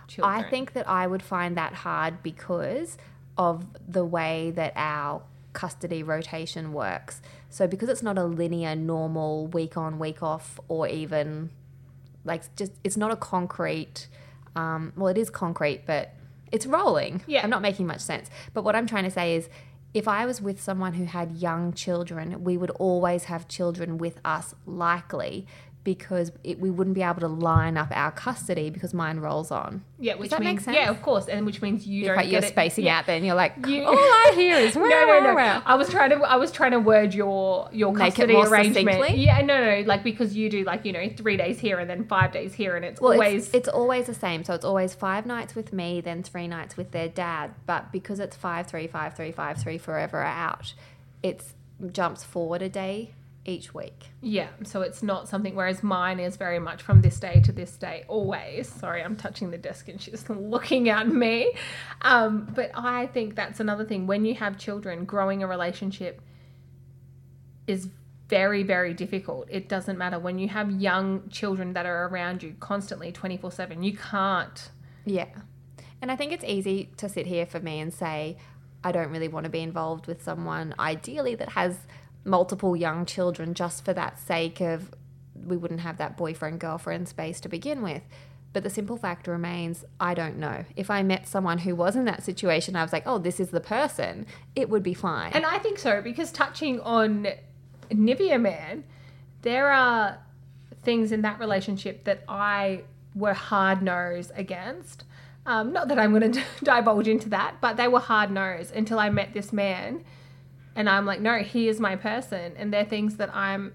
children. 0.06 0.44
I 0.44 0.48
think 0.48 0.72
that 0.74 0.88
I 0.88 1.08
would 1.08 1.22
find 1.22 1.56
that 1.56 1.74
hard 1.74 2.22
because 2.22 2.96
of 3.36 3.66
the 3.88 4.04
way 4.04 4.52
that 4.52 4.72
our 4.76 5.22
custody 5.52 6.04
rotation 6.04 6.72
works. 6.72 7.20
So 7.50 7.66
because 7.66 7.88
it's 7.88 8.02
not 8.02 8.16
a 8.16 8.24
linear, 8.24 8.74
normal 8.74 9.48
week 9.48 9.76
on, 9.76 9.98
week 9.98 10.22
off, 10.22 10.58
or 10.68 10.88
even 10.88 11.50
like 12.24 12.54
just 12.56 12.72
it's 12.84 12.96
not 12.96 13.10
a 13.10 13.16
concrete. 13.16 14.08
Um, 14.56 14.92
well, 14.96 15.08
it 15.08 15.18
is 15.18 15.30
concrete, 15.30 15.82
but 15.86 16.14
it's 16.50 16.66
rolling. 16.66 17.22
Yeah. 17.26 17.42
I'm 17.42 17.50
not 17.50 17.62
making 17.62 17.86
much 17.86 18.00
sense. 18.00 18.30
But 18.54 18.64
what 18.64 18.74
I'm 18.74 18.86
trying 18.86 19.04
to 19.04 19.10
say 19.10 19.36
is. 19.36 19.48
If 19.92 20.06
I 20.06 20.24
was 20.24 20.40
with 20.40 20.62
someone 20.62 20.92
who 20.92 21.04
had 21.04 21.32
young 21.32 21.72
children, 21.72 22.44
we 22.44 22.56
would 22.56 22.70
always 22.70 23.24
have 23.24 23.48
children 23.48 23.98
with 23.98 24.20
us, 24.24 24.54
likely, 24.64 25.48
because 25.82 26.30
it, 26.44 26.60
we 26.60 26.68
wouldn't 26.70 26.94
be 26.94 27.02
able 27.02 27.20
to 27.20 27.26
line 27.28 27.78
up 27.78 27.88
our 27.92 28.10
custody 28.10 28.68
because 28.68 28.92
mine 28.92 29.18
rolls 29.18 29.50
on. 29.50 29.82
yeah, 29.98 30.14
which 30.14 30.30
that 30.30 30.40
make 30.42 30.60
sense? 30.60 30.76
yeah, 30.76 30.90
of 30.90 31.00
course, 31.00 31.26
and 31.26 31.46
which 31.46 31.62
means 31.62 31.86
you 31.86 32.02
If 32.02 32.06
don't 32.08 32.16
like 32.16 32.30
you're 32.30 32.44
it- 32.44 32.48
spacing 32.48 32.84
yeah. 32.84 32.98
out, 32.98 33.06
then 33.06 33.24
you're 33.24 33.34
like, 33.34 33.54
You- 33.66 33.84
all 33.84 33.94
I 33.96 34.32
hear 34.34 34.56
is 34.56 34.76
no, 34.76 34.82
no, 34.82 35.20
no. 35.20 35.62
I 35.64 35.74
was 35.76 35.88
trying 35.88 36.10
to, 36.10 36.16
I 36.16 36.36
was 36.36 36.52
trying 36.52 36.72
to 36.72 36.80
word 36.80 37.14
your 37.14 37.68
your 37.72 37.92
Make 37.94 38.14
custody 38.14 38.34
more 38.34 38.46
arrangement. 38.46 38.88
succinctly? 38.90 39.24
Yeah, 39.24 39.40
no, 39.40 39.64
no, 39.64 39.86
like 39.86 40.04
because 40.04 40.36
you 40.36 40.50
do 40.50 40.64
like 40.64 40.84
you 40.84 40.92
know 40.92 41.08
three 41.16 41.38
days 41.38 41.58
here 41.58 41.78
and 41.78 41.88
then 41.88 42.04
five 42.04 42.30
days 42.30 42.52
here, 42.52 42.76
and 42.76 42.84
it's 42.84 43.00
Well, 43.00 43.14
always 43.14 43.46
it's, 43.46 43.54
it's 43.54 43.68
always 43.68 44.06
the 44.06 44.14
same. 44.14 44.44
So 44.44 44.52
it's 44.54 44.64
always 44.66 44.94
five 44.94 45.24
nights 45.24 45.54
with 45.54 45.72
me, 45.72 46.02
then 46.02 46.22
three 46.22 46.46
nights 46.46 46.76
with 46.76 46.90
their 46.90 47.08
dad. 47.08 47.54
But 47.64 47.90
because 47.90 48.20
it's 48.20 48.36
five, 48.36 48.66
three, 48.66 48.86
five, 48.86 49.14
three, 49.16 49.32
five, 49.32 49.56
three 49.56 49.78
forever 49.78 50.22
out, 50.22 50.74
it's 51.22 51.54
jumps 51.92 52.22
forward 52.22 52.60
a 52.60 52.68
day 52.68 53.12
each 53.44 53.74
week. 53.74 54.10
Yeah, 54.20 54.48
so 54.64 54.82
it's 54.82 55.02
not 55.02 55.28
something. 55.28 55.54
Whereas 55.54 55.82
mine 55.82 56.20
is 56.20 56.36
very 56.36 56.58
much 56.58 56.82
from 56.82 57.00
this 57.00 57.18
day 57.18 57.40
to 57.44 57.52
this 57.52 57.76
day, 57.76 58.04
always. 58.06 58.68
Sorry, 58.68 59.02
I'm 59.02 59.16
touching 59.16 59.50
the 59.50 59.58
desk 59.58 59.88
and 59.88 60.00
she's 60.00 60.28
looking 60.30 60.88
at 60.88 61.08
me. 61.08 61.54
Um, 62.02 62.50
but 62.54 62.70
I 62.74 63.06
think 63.06 63.36
that's 63.36 63.60
another 63.60 63.84
thing. 63.84 64.06
When 64.06 64.24
you 64.24 64.34
have 64.34 64.58
children, 64.58 65.04
growing 65.04 65.42
a 65.42 65.46
relationship 65.46 66.20
is 67.66 67.88
very, 68.28 68.62
very 68.62 68.94
difficult. 68.94 69.48
It 69.50 69.68
doesn't 69.68 69.98
matter 69.98 70.18
when 70.18 70.38
you 70.38 70.48
have 70.48 70.70
young 70.70 71.28
children 71.30 71.72
that 71.72 71.86
are 71.86 72.06
around 72.06 72.42
you 72.42 72.54
constantly, 72.60 73.10
24 73.10 73.50
7. 73.50 73.82
You 73.82 73.96
can't. 73.96 74.70
Yeah. 75.04 75.26
And 76.02 76.10
I 76.10 76.16
think 76.16 76.32
it's 76.32 76.44
easy 76.44 76.90
to 76.98 77.08
sit 77.08 77.26
here 77.26 77.46
for 77.46 77.60
me 77.60 77.80
and 77.80 77.92
say, 77.92 78.38
I 78.82 78.92
don't 78.92 79.10
really 79.10 79.28
want 79.28 79.44
to 79.44 79.50
be 79.50 79.60
involved 79.60 80.06
with 80.06 80.22
someone, 80.22 80.74
ideally, 80.78 81.34
that 81.34 81.50
has 81.50 81.76
multiple 82.24 82.76
young 82.76 83.06
children 83.06 83.54
just 83.54 83.84
for 83.84 83.92
that 83.94 84.18
sake 84.18 84.60
of 84.60 84.90
we 85.34 85.56
wouldn't 85.56 85.80
have 85.80 85.98
that 85.98 86.16
boyfriend 86.16 86.60
girlfriend 86.60 87.08
space 87.08 87.40
to 87.40 87.48
begin 87.48 87.82
with. 87.82 88.02
But 88.52 88.64
the 88.64 88.70
simple 88.70 88.96
fact 88.96 89.28
remains, 89.28 89.84
I 90.00 90.14
don't 90.14 90.36
know. 90.36 90.64
If 90.74 90.90
I 90.90 91.02
met 91.02 91.28
someone 91.28 91.58
who 91.58 91.76
was 91.76 91.94
in 91.94 92.04
that 92.06 92.24
situation, 92.24 92.74
I 92.74 92.82
was 92.82 92.92
like, 92.92 93.04
oh, 93.06 93.18
this 93.18 93.38
is 93.38 93.50
the 93.50 93.60
person, 93.60 94.26
it 94.56 94.68
would 94.68 94.82
be 94.82 94.94
fine. 94.94 95.32
And 95.32 95.46
I 95.46 95.58
think 95.58 95.78
so 95.78 96.02
because 96.02 96.32
touching 96.32 96.80
on 96.80 97.28
Nivea 97.90 98.40
Man, 98.40 98.84
there 99.42 99.70
are 99.70 100.18
things 100.82 101.12
in 101.12 101.22
that 101.22 101.38
relationship 101.38 102.04
that 102.04 102.24
I 102.28 102.82
were 103.14 103.34
hard 103.34 103.82
nosed 103.82 104.32
against. 104.34 105.04
Um, 105.46 105.72
not 105.72 105.88
that 105.88 105.98
I'm 105.98 106.18
going 106.18 106.32
to 106.32 106.42
divulge 106.62 107.08
into 107.08 107.28
that, 107.30 107.56
but 107.60 107.76
they 107.76 107.88
were 107.88 108.00
hard 108.00 108.30
nosed 108.30 108.74
until 108.74 108.98
I 108.98 109.10
met 109.10 109.32
this 109.32 109.52
man. 109.52 110.04
And 110.76 110.88
I'm 110.88 111.04
like, 111.06 111.20
no, 111.20 111.38
he 111.38 111.68
is 111.68 111.80
my 111.80 111.96
person. 111.96 112.54
And 112.56 112.72
they're 112.72 112.84
things 112.84 113.16
that 113.16 113.34
I'm, 113.34 113.72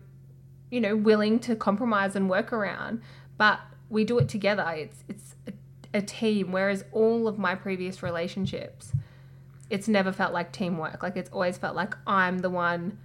you 0.71 0.79
know, 0.81 0.95
willing 0.95 1.39
to 1.39 1.55
compromise 1.55 2.15
and 2.15 2.29
work 2.29 2.53
around. 2.53 3.01
But 3.37 3.59
we 3.89 4.03
do 4.05 4.17
it 4.17 4.29
together. 4.29 4.65
It's, 4.75 5.03
it's 5.09 5.35
a, 5.47 5.97
a 5.97 6.01
team. 6.01 6.51
Whereas 6.51 6.85
all 6.91 7.27
of 7.27 7.37
my 7.37 7.53
previous 7.55 8.01
relationships, 8.01 8.93
it's 9.69 9.87
never 9.87 10.11
felt 10.11 10.33
like 10.33 10.51
teamwork. 10.51 11.03
Like 11.03 11.17
it's 11.17 11.29
always 11.31 11.57
felt 11.57 11.75
like 11.75 11.95
I'm 12.07 12.39
the 12.39 12.49
one. 12.49 12.97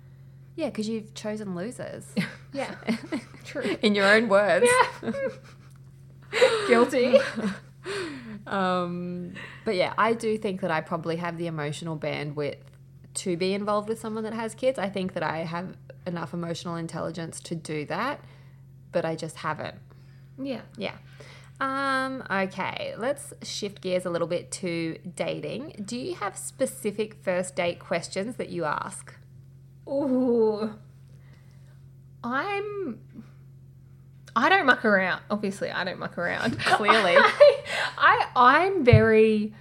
yeah, 0.56 0.66
because 0.66 0.88
you've 0.88 1.14
chosen 1.14 1.54
losers. 1.54 2.06
Yeah, 2.52 2.74
true. 3.44 3.76
in 3.80 3.94
your 3.94 4.06
own 4.06 4.28
words. 4.28 4.66
Yeah. 5.02 5.12
Guilty. 6.68 7.16
Um, 8.46 9.34
but 9.64 9.76
yeah, 9.76 9.94
I 9.96 10.14
do 10.14 10.36
think 10.36 10.60
that 10.62 10.70
I 10.72 10.80
probably 10.80 11.14
have 11.16 11.38
the 11.38 11.46
emotional 11.46 11.96
bandwidth 11.96 12.56
to 13.14 13.36
be 13.36 13.54
involved 13.54 13.88
with 13.88 14.00
someone 14.00 14.24
that 14.24 14.34
has 14.34 14.54
kids. 14.54 14.78
I 14.78 14.88
think 14.88 15.14
that 15.14 15.22
I 15.22 15.38
have 15.38 15.76
enough 16.06 16.32
emotional 16.32 16.76
intelligence 16.76 17.40
to 17.40 17.54
do 17.54 17.84
that, 17.86 18.20
but 18.92 19.04
I 19.04 19.16
just 19.16 19.36
haven't. 19.36 19.76
Yeah. 20.38 20.62
Yeah. 20.76 20.94
Um, 21.60 22.24
okay, 22.30 22.94
let's 22.96 23.34
shift 23.42 23.82
gears 23.82 24.06
a 24.06 24.10
little 24.10 24.26
bit 24.26 24.50
to 24.52 24.96
dating. 25.14 25.84
Do 25.84 25.98
you 25.98 26.14
have 26.14 26.38
specific 26.38 27.22
first 27.22 27.54
date 27.54 27.78
questions 27.78 28.36
that 28.36 28.48
you 28.48 28.64
ask? 28.64 29.14
Ooh. 29.86 30.74
I'm. 32.24 33.00
I 34.34 34.48
don't 34.48 34.64
muck 34.64 34.84
around. 34.86 35.22
Obviously, 35.30 35.70
I 35.70 35.84
don't 35.84 35.98
muck 35.98 36.16
around. 36.16 36.58
Clearly. 36.64 37.16
I, 37.16 37.56
I 37.98 38.26
I'm 38.36 38.84
very. 38.84 39.52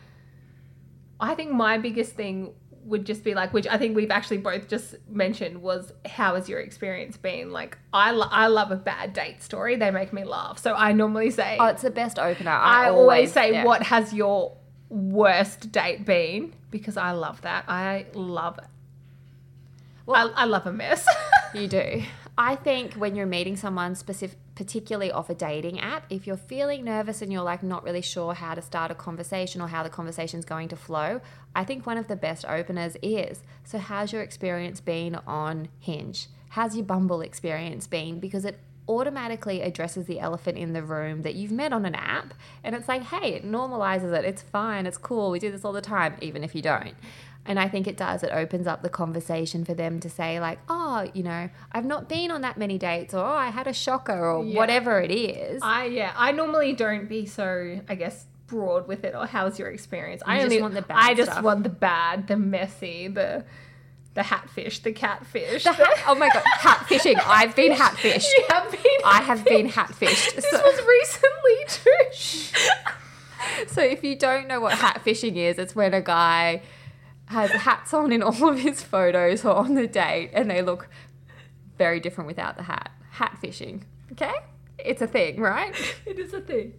I 1.20 1.36
think 1.36 1.52
my 1.52 1.78
biggest 1.78 2.14
thing 2.14 2.54
would 2.90 3.06
just 3.06 3.24
be 3.24 3.34
like, 3.34 3.54
which 3.54 3.68
I 3.68 3.78
think 3.78 3.96
we've 3.96 4.12
actually 4.12 4.38
both 4.40 4.68
just 4.68 4.96
mentioned, 5.10 5.62
was 5.62 5.94
how 6.06 6.36
has 6.36 6.50
your 6.50 6.60
experience 6.60 7.18
been? 7.18 7.52
Like, 7.52 7.78
I 7.94 8.12
lo- 8.12 8.28
I 8.30 8.48
love 8.48 8.72
a 8.72 8.76
bad 8.76 9.14
date 9.14 9.42
story. 9.44 9.76
They 9.76 9.92
make 9.92 10.12
me 10.12 10.24
laugh. 10.24 10.58
So 10.60 10.74
I 10.74 10.92
normally 10.92 11.30
say, 11.30 11.58
Oh, 11.60 11.68
it's 11.68 11.84
the 11.84 11.92
best 11.92 12.20
opener. 12.20 12.52
I, 12.52 12.88
I 12.88 12.90
always 12.90 13.32
say, 13.32 13.54
yeah. 13.54 13.64
what 13.64 13.84
has 13.84 14.14
your 14.14 14.58
worst 14.90 15.72
date 15.72 16.06
been? 16.06 16.54
Because 16.72 16.98
I 16.98 17.12
love 17.12 17.42
that. 17.42 17.66
I 17.68 18.08
love 18.14 18.58
it. 18.58 18.66
Well- 20.06 20.34
I, 20.36 20.42
I 20.42 20.46
love 20.46 20.66
a 20.66 20.74
mess. 20.74 21.08
You 21.54 21.68
do. 21.68 22.04
I 22.38 22.56
think 22.56 22.94
when 22.94 23.16
you're 23.16 23.26
meeting 23.26 23.58
someone 23.58 23.96
specific, 23.96 24.38
particularly 24.60 25.10
off 25.10 25.30
a 25.30 25.34
dating 25.34 25.80
app, 25.80 26.06
if 26.10 26.28
you're 26.28 26.36
feeling 26.36 26.84
nervous 26.84 27.22
and 27.22 27.32
you're 27.32 27.42
like 27.42 27.64
not 27.64 27.82
really 27.82 28.02
sure 28.02 28.34
how 28.34 28.54
to 28.54 28.62
start 28.62 28.92
a 28.92 28.94
conversation 28.94 29.62
or 29.62 29.70
how 29.70 29.84
the 29.84 29.90
conversation's 29.90 30.44
going 30.44 30.68
to 30.68 30.76
flow, 30.76 31.22
I 31.56 31.64
think 31.64 31.86
one 31.86 31.98
of 31.98 32.10
the 32.10 32.18
best 32.18 32.44
openers 32.44 32.98
is. 33.02 33.42
So, 33.64 33.78
how's 33.78 34.12
your 34.12 34.22
experience 34.22 34.82
been 34.82 35.16
on 35.26 35.70
Hinge? 35.80 36.28
How's 36.50 36.76
your 36.76 36.84
Bumble 36.84 37.22
experience 37.22 37.88
been? 37.88 38.20
Because 38.20 38.44
it 38.44 38.60
automatically 38.90 39.62
addresses 39.62 40.08
the 40.08 40.20
elephant 40.20 40.58
in 40.58 40.74
the 40.74 40.84
room 40.84 41.22
that 41.22 41.36
you've 41.36 41.52
met 41.54 41.72
on 41.72 41.86
an 41.86 41.96
app 41.96 42.34
and 42.62 42.76
it's 42.76 42.90
like, 42.90 43.04
hey, 43.04 43.36
it 43.36 43.46
normalizes 43.46 44.12
it. 44.18 44.26
It's 44.26 44.42
fine. 44.42 44.86
It's 44.86 44.98
cool. 44.98 45.32
We 45.32 45.40
do 45.40 45.52
this 45.52 45.64
all 45.64 45.72
the 45.72 45.80
time, 45.80 46.16
even 46.20 46.44
if 46.44 46.54
you 46.54 46.62
don't. 46.62 46.96
And 47.46 47.60
I 47.60 47.68
think 47.68 47.88
it 47.88 47.98
does. 47.98 48.22
It 48.22 48.30
opens 48.32 48.68
up 48.68 48.84
the 48.84 48.90
conversation 48.90 49.66
for 49.66 49.74
them 49.74 50.00
to 50.02 50.10
say, 50.10 50.40
like, 50.40 50.60
oh, 50.70 51.10
you 51.16 51.24
know, 51.24 51.50
I've 51.72 51.86
not 51.86 52.08
been 52.08 52.30
on 52.30 52.42
that 52.42 52.58
many 52.58 52.78
dates, 52.78 53.14
or 53.14 53.26
oh, 53.26 53.34
I 53.34 53.48
had 53.50 53.66
a 53.66 53.74
shocker, 53.74 54.30
or 54.32 54.44
Yeah. 54.46 54.56
whatever 54.58 55.02
it 55.02 55.10
is. 55.12 55.60
I 55.64 55.86
yeah, 55.86 56.14
I 56.16 56.32
normally 56.32 56.74
don't 56.74 57.10
be 57.10 57.26
so 57.26 57.80
I 57.90 57.96
guess 57.96 58.26
broad 58.48 58.88
with 58.88 59.04
it 59.04 59.14
or 59.16 59.26
how's 59.28 59.60
your 59.60 59.70
experience. 59.70 60.22
I 60.26 60.38
just 60.38 60.46
only 60.46 60.62
want 60.62 60.74
the 60.74 60.82
bad 60.82 60.98
I 60.98 61.14
just 61.14 61.32
stuff. 61.32 61.44
want 61.44 61.64
the 61.64 61.70
bad, 61.70 62.28
the 62.28 62.38
messy, 62.38 63.08
the 63.08 63.46
the 64.16 64.24
hatfish, 64.24 64.80
the 64.80 64.92
catfish. 64.92 65.64
The 65.64 65.72
hat- 65.74 66.04
oh 66.08 66.16
my 66.16 66.30
god, 66.30 66.44
hatfishing! 66.60 67.20
I've 67.26 67.56
been 67.56 67.72
hatfished. 67.72 68.28
You 68.38 68.46
have 68.50 68.72
been 68.72 68.82
I 69.06 69.22
have 69.22 69.46
been 69.46 69.70
hatfished. 69.70 70.36
This 70.36 70.50
So, 70.50 70.62
was 70.62 70.82
recently 70.88 71.66
too. 71.68 72.58
so 73.68 73.82
if 73.82 74.04
you 74.04 74.16
don't 74.16 74.48
know 74.48 74.60
what 74.60 74.74
hatfishing 74.78 75.36
is, 75.36 75.58
it's 75.58 75.76
when 75.76 75.94
a 75.94 76.02
guy 76.02 76.62
has 77.30 77.52
hats 77.52 77.94
on 77.94 78.12
in 78.12 78.22
all 78.22 78.50
of 78.50 78.60
his 78.60 78.84
photos 78.84 79.46
or 79.46 79.56
on 79.56 79.76
the 79.76 79.88
date, 79.88 80.32
and 80.34 80.50
they 80.50 80.62
look 80.62 80.90
very 81.78 82.00
different 82.00 82.28
without 82.28 82.58
the 82.58 82.64
hat. 82.64 82.92
Hat 83.12 83.38
fishing. 83.40 83.86
Okay, 84.12 84.34
it's 84.78 85.02
a 85.02 85.08
thing, 85.08 85.40
right? 85.40 85.76
it 86.06 86.20
is 86.20 86.34
a 86.34 86.42
thing. 86.42 86.74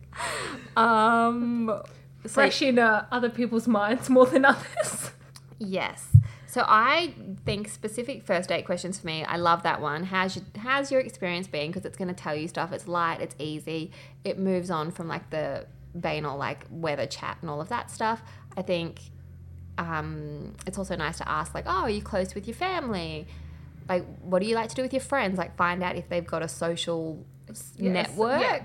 Um, 0.77 1.83
so 2.23 2.29
Fresh 2.29 2.63
in 2.63 2.79
uh, 2.79 3.07
other 3.11 3.31
people's 3.31 3.67
minds 3.69 4.11
more 4.11 4.27
than 4.27 4.45
others. 4.45 5.11
Yes. 5.59 6.09
So 6.47 6.65
I 6.67 7.15
think 7.47 7.69
specific 7.69 8.25
first 8.25 8.49
date 8.49 8.67
questions 8.67 8.99
for 8.99 9.07
me. 9.07 9.23
I 9.25 9.37
love 9.37 9.63
that 9.63 9.81
one. 9.81 10.03
How's 10.03 10.35
your, 10.35 10.45
how's 10.59 10.91
your 10.91 11.01
experience 11.01 11.47
been? 11.47 11.69
Because 11.69 11.85
it's 11.85 11.97
going 11.97 12.09
to 12.09 12.15
tell 12.15 12.35
you 12.35 12.49
stuff. 12.49 12.73
It's 12.73 12.89
light. 12.89 13.21
It's 13.21 13.37
easy. 13.39 13.93
It 14.25 14.37
moves 14.37 14.69
on 14.69 14.91
from 14.91 15.07
like 15.07 15.31
the 15.31 15.67
banal 15.95 16.37
like 16.37 16.67
weather 16.69 17.07
chat 17.07 17.39
and 17.41 17.49
all 17.49 17.61
of 17.61 17.69
that 17.69 17.89
stuff. 17.91 18.23
I 18.57 18.63
think 18.63 19.01
um, 19.79 20.55
it's 20.67 20.79
also 20.79 20.97
nice 20.97 21.19
to 21.19 21.29
ask 21.29 21.55
like, 21.55 21.65
oh, 21.67 21.83
are 21.83 21.91
you 21.91 22.03
close 22.03 22.35
with 22.35 22.47
your 22.47 22.55
family? 22.57 23.27
Like, 23.89 24.05
what 24.21 24.41
do 24.41 24.47
you 24.47 24.55
like 24.55 24.69
to 24.71 24.75
do 24.75 24.83
with 24.83 24.93
your 24.93 25.01
friends? 25.01 25.39
Like, 25.39 25.57
find 25.57 25.83
out 25.83 25.97
if 25.97 26.09
they've 26.09 26.27
got 26.27 26.43
a 26.43 26.49
social 26.49 27.25
Yes, 27.49 27.77
network. 27.77 28.41
yeah. 28.41 28.63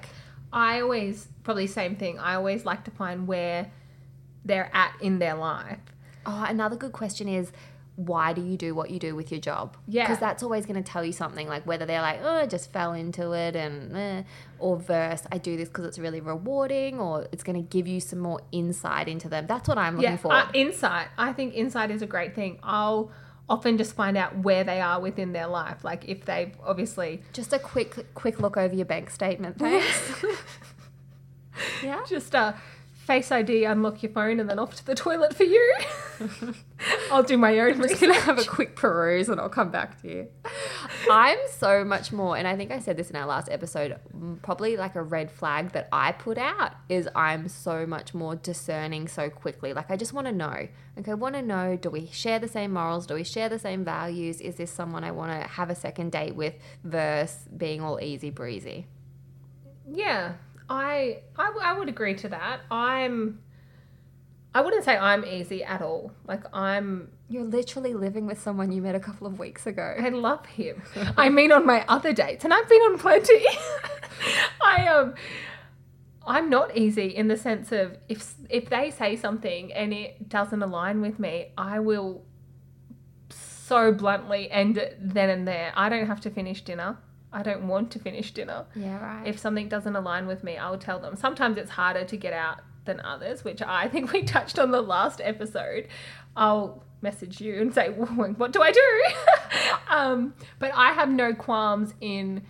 I 0.53 0.81
always 0.81 1.27
probably 1.43 1.67
same 1.67 1.95
thing. 1.95 2.19
I 2.19 2.35
always 2.35 2.65
like 2.65 2.83
to 2.85 2.91
find 2.91 3.27
where 3.27 3.71
they're 4.43 4.69
at 4.73 4.93
in 5.01 5.19
their 5.19 5.35
life. 5.35 5.79
Oh, 6.25 6.45
another 6.47 6.75
good 6.75 6.91
question 6.91 7.27
is 7.27 7.51
why 7.95 8.33
do 8.33 8.41
you 8.41 8.57
do 8.57 8.75
what 8.75 8.89
you 8.89 8.99
do 8.99 9.15
with 9.15 9.31
your 9.31 9.39
job? 9.39 9.77
Yeah. 9.87 10.03
Because 10.03 10.19
that's 10.19 10.43
always 10.43 10.65
going 10.65 10.81
to 10.81 10.91
tell 10.91 11.05
you 11.05 11.13
something 11.13 11.47
like 11.47 11.65
whether 11.65 11.85
they're 11.85 12.01
like, 12.01 12.19
oh, 12.21 12.35
I 12.35 12.45
just 12.45 12.71
fell 12.71 12.93
into 12.93 13.31
it 13.31 13.55
and 13.55 13.95
eh, 13.95 14.23
or 14.59 14.77
verse, 14.77 15.23
I 15.31 15.37
do 15.37 15.55
this 15.55 15.69
because 15.69 15.85
it's 15.85 15.99
really 15.99 16.19
rewarding 16.19 16.99
or 16.99 17.27
it's 17.31 17.43
going 17.43 17.55
to 17.55 17.67
give 17.67 17.87
you 17.87 17.99
some 17.99 18.19
more 18.19 18.41
insight 18.51 19.07
into 19.07 19.29
them. 19.29 19.47
That's 19.47 19.67
what 19.67 19.77
I'm 19.77 19.95
looking 19.95 20.11
yeah, 20.11 20.17
for. 20.17 20.33
uh, 20.33 20.49
insight. 20.53 21.07
I 21.17 21.31
think 21.31 21.53
insight 21.53 21.89
is 21.89 22.01
a 22.01 22.07
great 22.07 22.35
thing. 22.35 22.59
I'll 22.63 23.11
often 23.47 23.77
just 23.77 23.95
find 23.95 24.17
out 24.17 24.37
where 24.39 24.63
they 24.63 24.81
are 24.81 24.99
within 24.99 25.31
their 25.31 25.47
life. 25.47 25.83
Like 25.83 26.09
if 26.09 26.25
they've 26.25 26.53
obviously 26.65 27.21
just 27.31 27.53
a 27.53 27.59
quick 27.59 28.13
quick 28.13 28.39
look 28.39 28.57
over 28.57 28.75
your 28.75 28.85
bank 28.85 29.09
statement, 29.09 29.57
thanks. 29.57 30.25
yeah. 31.83 32.01
just 32.07 32.33
a 32.33 32.55
face 33.05 33.31
ID, 33.31 33.65
unlock 33.65 34.01
your 34.01 34.11
phone, 34.11 34.39
and 34.39 34.49
then 34.49 34.59
off 34.59 34.75
to 34.75 34.85
the 34.85 34.95
toilet 34.95 35.35
for 35.35 35.43
you. 35.43 35.75
I'll 37.11 37.23
do 37.23 37.37
my 37.37 37.57
own 37.59 37.73
I'm 37.73 37.81
just 37.81 38.01
gonna 38.01 38.13
have 38.13 38.39
a 38.39 38.43
quick 38.45 38.75
peruse 38.75 39.29
and 39.29 39.39
I'll 39.39 39.49
come 39.49 39.71
back 39.71 40.01
to 40.01 40.07
you. 40.07 40.27
I'm 41.09 41.37
so 41.49 41.83
much 41.83 42.11
more, 42.11 42.37
and 42.37 42.47
I 42.47 42.55
think 42.55 42.71
I 42.71 42.79
said 42.79 42.97
this 42.97 43.09
in 43.09 43.15
our 43.15 43.25
last 43.25 43.49
episode. 43.49 43.97
Probably 44.41 44.77
like 44.77 44.95
a 44.95 45.01
red 45.03 45.31
flag 45.31 45.71
that 45.73 45.87
I 45.91 46.11
put 46.11 46.37
out 46.37 46.73
is 46.89 47.07
I'm 47.15 47.47
so 47.47 47.85
much 47.85 48.13
more 48.13 48.35
discerning 48.35 49.07
so 49.07 49.29
quickly. 49.29 49.73
Like 49.73 49.91
I 49.91 49.97
just 49.97 50.13
want 50.13 50.27
to 50.27 50.33
know. 50.33 50.67
Okay, 50.97 51.13
want 51.13 51.35
to 51.35 51.41
know: 51.41 51.75
Do 51.75 51.89
we 51.89 52.07
share 52.07 52.39
the 52.39 52.47
same 52.47 52.73
morals? 52.73 53.05
Do 53.05 53.13
we 53.15 53.23
share 53.23 53.49
the 53.49 53.59
same 53.59 53.83
values? 53.83 54.41
Is 54.41 54.55
this 54.55 54.71
someone 54.71 55.03
I 55.03 55.11
want 55.11 55.31
to 55.41 55.47
have 55.47 55.69
a 55.69 55.75
second 55.75 56.11
date 56.11 56.35
with? 56.35 56.55
Versus 56.83 57.47
being 57.55 57.81
all 57.81 57.99
easy 58.01 58.29
breezy. 58.29 58.87
Yeah, 59.87 60.33
I, 60.69 61.19
I 61.37 61.45
w- 61.47 61.63
I 61.65 61.77
would 61.77 61.89
agree 61.89 62.15
to 62.15 62.29
that. 62.29 62.61
I'm. 62.71 63.39
I 64.55 64.61
wouldn't 64.61 64.85
say 64.85 64.97
I'm 64.97 65.25
easy 65.25 65.65
at 65.65 65.81
all. 65.81 66.13
Like 66.25 66.43
I'm. 66.53 67.11
You're 67.27 67.43
literally 67.43 67.93
living 67.93 68.25
with 68.25 68.41
someone 68.41 68.71
you 68.71 68.81
met 68.81 68.95
a 68.95 68.99
couple 69.01 69.27
of 69.27 69.37
weeks 69.37 69.67
ago. 69.67 69.95
I 69.99 70.09
love 70.09 70.45
him. 70.45 70.81
I 71.17 71.27
mean, 71.27 71.51
on 71.51 71.65
my 71.65 71.83
other 71.89 72.13
dates, 72.13 72.45
and 72.45 72.53
I've 72.53 72.69
been 72.69 72.81
on 72.81 72.97
plenty. 72.97 73.43
I 74.61 74.87
um. 74.87 75.13
I'm 76.27 76.49
not 76.49 76.75
easy 76.75 77.07
in 77.07 77.27
the 77.27 77.37
sense 77.37 77.71
of 77.71 77.97
if 78.07 78.33
if 78.49 78.69
they 78.69 78.89
say 78.89 79.15
something 79.17 79.71
and 79.73 79.93
it 79.93 80.29
doesn't 80.29 80.63
align 80.63 81.01
with 81.01 81.19
me, 81.19 81.51
I 81.57 81.79
will 81.79 82.23
so 83.29 83.91
bluntly 83.91 84.49
end 84.49 84.77
it 84.77 84.97
then 84.99 85.29
and 85.29 85.45
there. 85.45 85.73
I 85.75 85.89
don't 85.89 86.07
have 86.07 86.21
to 86.21 86.29
finish 86.29 86.61
dinner. 86.61 86.97
I 87.33 87.43
don't 87.43 87.67
want 87.67 87.91
to 87.91 87.99
finish 87.99 88.31
dinner. 88.31 88.65
Yeah, 88.73 89.03
right. 89.03 89.27
If 89.27 89.37
something 89.37 89.67
doesn't 89.67 89.95
align 89.95 90.25
with 90.25 90.43
me, 90.43 90.55
I 90.55 90.69
will 90.69 90.77
tell 90.77 90.99
them. 90.99 91.17
Sometimes 91.17 91.57
it's 91.57 91.71
harder 91.71 92.05
to 92.05 92.17
get 92.17 92.31
out 92.31 92.61
than 92.85 92.99
others, 93.01 93.43
which 93.43 93.61
I 93.61 93.87
think 93.87 94.11
we 94.13 94.23
touched 94.23 94.59
on 94.59 94.71
the 94.71 94.81
last 94.81 95.21
episode. 95.23 95.87
I'll 96.35 96.83
message 97.01 97.41
you 97.41 97.61
and 97.61 97.73
say, 97.73 97.89
"What 97.89 98.51
do 98.51 98.61
I 98.61 98.71
do?" 98.71 99.03
um, 99.89 100.33
but 100.59 100.71
I 100.73 100.91
have 100.91 101.09
no 101.09 101.33
qualms 101.33 101.93
in 102.01 102.43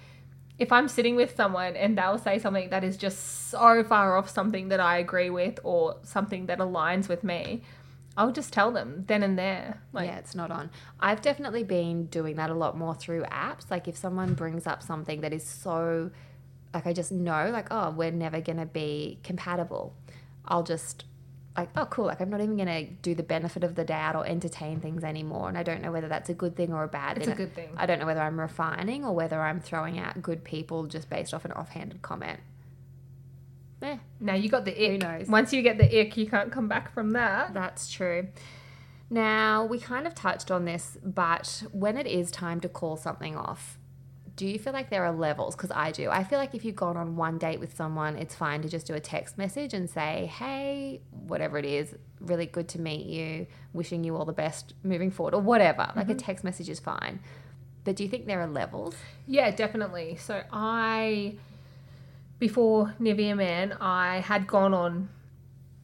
if 0.58 0.71
I'm 0.71 0.88
sitting 0.88 1.15
with 1.15 1.36
someone 1.36 1.76
and 1.76 1.98
they'll 1.98 2.17
say 2.17 2.39
something 2.39 2.69
that 2.69 2.84
is 2.84 2.98
just 2.98 3.50
so 3.50 3.84
far 3.84 4.17
off 4.17 4.30
something 4.30 4.69
that 4.69 4.80
I 4.80 5.00
agree 5.00 5.30
with 5.30 5.60
or 5.63 5.98
something 6.04 6.45
that 6.45 6.60
aligns 6.60 7.10
with 7.10 7.24
me. 7.24 7.63
I'll 8.17 8.32
just 8.32 8.54
tell 8.54 8.71
them 8.71 9.04
then 9.08 9.24
and 9.24 9.38
there. 9.38 9.82
Like, 9.91 10.08
yeah, 10.08 10.17
it's 10.17 10.36
not 10.36 10.50
on. 10.50 10.69
I've 11.02 11.21
definitely 11.21 11.63
been 11.63 12.06
doing 12.06 12.38
that 12.38 12.50
a 12.50 12.54
lot 12.54 12.78
more 12.78 12.95
through 12.95 13.24
apps. 13.24 13.69
Like 13.69 13.89
if 13.89 13.98
someone 13.98 14.34
brings 14.34 14.65
up 14.65 14.82
something 14.82 15.21
that 15.21 15.34
is 15.34 15.45
so 15.45 16.12
like 16.74 16.86
I 16.86 16.93
just 16.93 17.12
know 17.12 17.50
like 17.52 17.67
oh, 17.71 17.91
we're 17.91 18.12
never 18.12 18.39
going 18.39 18.58
to 18.58 18.65
be 18.65 19.19
compatible. 19.24 19.93
I'll 20.47 20.63
just 20.63 21.05
like 21.58 21.69
oh 21.75 21.86
cool, 21.86 22.05
like 22.05 22.19
I'm 22.19 22.29
not 22.29 22.41
even 22.41 22.58
going 22.58 22.67
to 22.67 22.84
do 23.01 23.15
the 23.15 23.23
benefit 23.23 23.63
of 23.63 23.75
the 23.75 23.86
doubt 23.86 24.15
or 24.15 24.25
entertain 24.25 24.79
things 24.81 25.03
anymore 25.03 25.47
and 25.47 25.58
I 25.58 25.63
don't 25.63 25.82
know 25.82 25.91
whether 25.91 26.07
that's 26.09 26.30
a 26.30 26.34
good 26.34 26.55
thing 26.55 26.74
or 26.74 26.84
a 26.84 26.88
bad 26.88 27.17
It's 27.17 27.26
thing. 27.28 27.34
a 27.34 27.38
good 27.38 27.55
thing. 27.55 27.70
I 27.78 27.86
don't 27.86 27.99
know 27.99 28.05
whether 28.05 28.22
I'm 28.22 28.39
refining 28.39 29.05
or 29.05 29.13
whether 29.15 29.39
I'm 29.41 29.59
throwing 29.61 29.97
out 29.97 30.22
good 30.22 30.43
people 30.43 30.86
just 30.86 31.09
based 31.09 31.34
off 31.34 31.45
an 31.45 31.53
offhanded 31.53 32.01
comment. 32.01 32.39
Eh, 33.82 33.97
now 34.20 34.34
you 34.34 34.49
got 34.49 34.65
the 34.65 34.72
ick. 34.93 35.01
knows? 35.01 35.28
Once 35.28 35.53
you 35.53 35.61
get 35.61 35.78
the 35.78 35.99
ick, 35.99 36.17
you 36.17 36.28
can't 36.28 36.51
come 36.51 36.67
back 36.67 36.93
from 36.93 37.11
that. 37.11 37.53
That's 37.53 37.91
true. 37.91 38.28
Now, 39.09 39.63
we 39.65 39.78
kind 39.80 40.07
of 40.07 40.15
touched 40.15 40.49
on 40.49 40.65
this, 40.65 40.97
but 41.03 41.63
when 41.72 41.95
it 41.95 42.07
is 42.07 42.32
time 42.32 42.59
to 42.61 42.70
call 42.70 42.97
something 42.97 43.38
off, 43.38 43.78
do 44.36 44.45
you 44.45 44.59
feel 44.59 44.73
like 44.73 44.89
there 44.89 45.05
are 45.05 45.13
levels? 45.13 45.55
Because 45.55 45.71
I 45.71 45.91
do. 45.91 46.09
I 46.09 46.23
feel 46.23 46.39
like 46.39 46.53
if 46.53 46.65
you've 46.65 46.75
gone 46.75 46.97
on 46.97 47.15
one 47.15 47.38
date 47.38 47.59
with 47.59 47.75
someone, 47.75 48.17
it's 48.17 48.36
fine 48.36 48.61
to 48.63 48.69
just 48.69 48.86
do 48.86 48.93
a 48.93 48.99
text 48.99 49.38
message 49.38 49.73
and 49.73 49.89
say, 49.89 50.29
hey, 50.38 51.01
whatever 51.11 51.57
it 51.57 51.65
is, 51.65 51.95
really 52.19 52.45
good 52.45 52.67
to 52.69 52.81
meet 52.81 53.05
you, 53.05 53.47
wishing 53.71 54.03
you 54.03 54.15
all 54.17 54.25
the 54.25 54.33
best 54.33 54.73
moving 54.83 55.09
forward, 55.09 55.33
or 55.33 55.41
whatever. 55.41 55.89
Like 55.95 56.09
a 56.09 56.15
text 56.15 56.43
message 56.43 56.69
is 56.69 56.79
fine. 56.79 57.19
But 57.86 57.95
do 57.95 58.03
you 58.03 58.09
think 58.09 58.25
there 58.25 58.41
are 58.41 58.47
levels? 58.47 58.95
Yeah, 59.27 59.51
definitely. 59.51 60.17
So 60.17 60.43
I 60.51 61.36
before 62.39 62.93
Nivea 62.99 63.38
Man, 63.38 63.73
I 63.79 64.19
had 64.19 64.47
gone 64.47 64.73
on 64.73 65.09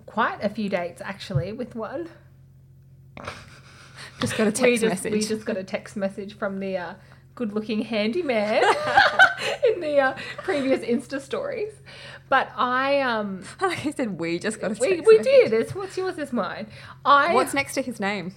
quite 0.05 0.43
a 0.43 0.49
few 0.49 0.67
dates 0.67 1.01
actually 1.01 1.53
with 1.53 1.75
one. 1.75 2.09
Just 4.19 4.37
got 4.37 4.43
a 4.43 4.45
we 4.47 4.51
text 4.51 4.81
just, 4.81 4.83
message. 4.83 5.13
We 5.13 5.21
just 5.21 5.45
got 5.45 5.57
a 5.57 5.63
text 5.63 5.95
message 5.95 6.37
from 6.37 6.59
the 6.59 6.77
uh, 6.77 6.93
good-looking 7.41 7.81
handyman 7.81 8.63
in 9.73 9.79
the 9.81 9.97
uh, 9.97 10.13
previous 10.43 10.81
Insta 10.81 11.19
stories. 11.19 11.73
But 12.29 12.51
I 12.55 13.01
um 13.01 13.43
like 13.61 13.83
I 13.83 13.91
said, 13.91 14.19
we 14.19 14.37
just 14.37 14.61
got 14.61 14.77
a 14.77 14.79
we, 14.79 15.01
we 15.01 15.17
did. 15.17 15.51
It's 15.51 15.73
what's 15.73 15.97
yours 15.97 16.19
is 16.19 16.31
mine. 16.31 16.67
I 17.03 17.33
What's 17.33 17.55
next 17.55 17.73
to 17.73 17.81
his 17.81 17.99
name? 17.99 18.35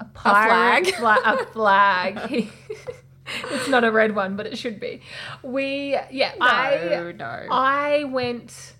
a 0.00 0.06
flag? 0.18 0.86
fla- 0.94 1.22
a 1.22 1.44
flag. 1.46 2.48
it's 3.50 3.68
not 3.68 3.84
a 3.84 3.92
red 3.92 4.16
one, 4.16 4.34
but 4.34 4.46
it 4.46 4.56
should 4.56 4.80
be. 4.80 5.02
We 5.42 5.98
yeah. 6.10 6.32
I 6.40 7.12
no. 7.14 7.46
I 7.50 8.04
went 8.04 8.72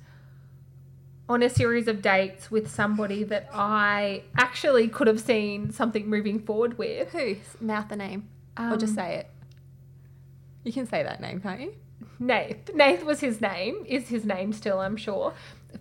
on 1.28 1.42
a 1.42 1.50
series 1.50 1.88
of 1.88 2.00
dates 2.00 2.50
with 2.50 2.70
somebody 2.70 3.22
that 3.24 3.48
I 3.52 4.22
actually 4.36 4.88
could 4.88 5.06
have 5.08 5.20
seen 5.20 5.70
something 5.72 6.08
moving 6.08 6.38
forward 6.40 6.78
with. 6.78 7.10
Who? 7.12 7.36
Mouth 7.60 7.88
the 7.88 7.96
name. 7.96 8.28
or 8.58 8.76
just 8.76 8.94
say 8.94 9.16
it. 9.16 9.30
You 10.64 10.72
can 10.72 10.86
say 10.86 11.02
that 11.02 11.20
name, 11.20 11.40
can't 11.40 11.60
you? 11.60 11.74
Nath. 12.18 12.74
Nath 12.74 13.04
was 13.04 13.20
his 13.20 13.40
name. 13.40 13.84
Is 13.86 14.08
his 14.08 14.24
name 14.24 14.52
still? 14.52 14.80
I'm 14.80 14.96
sure. 14.96 15.34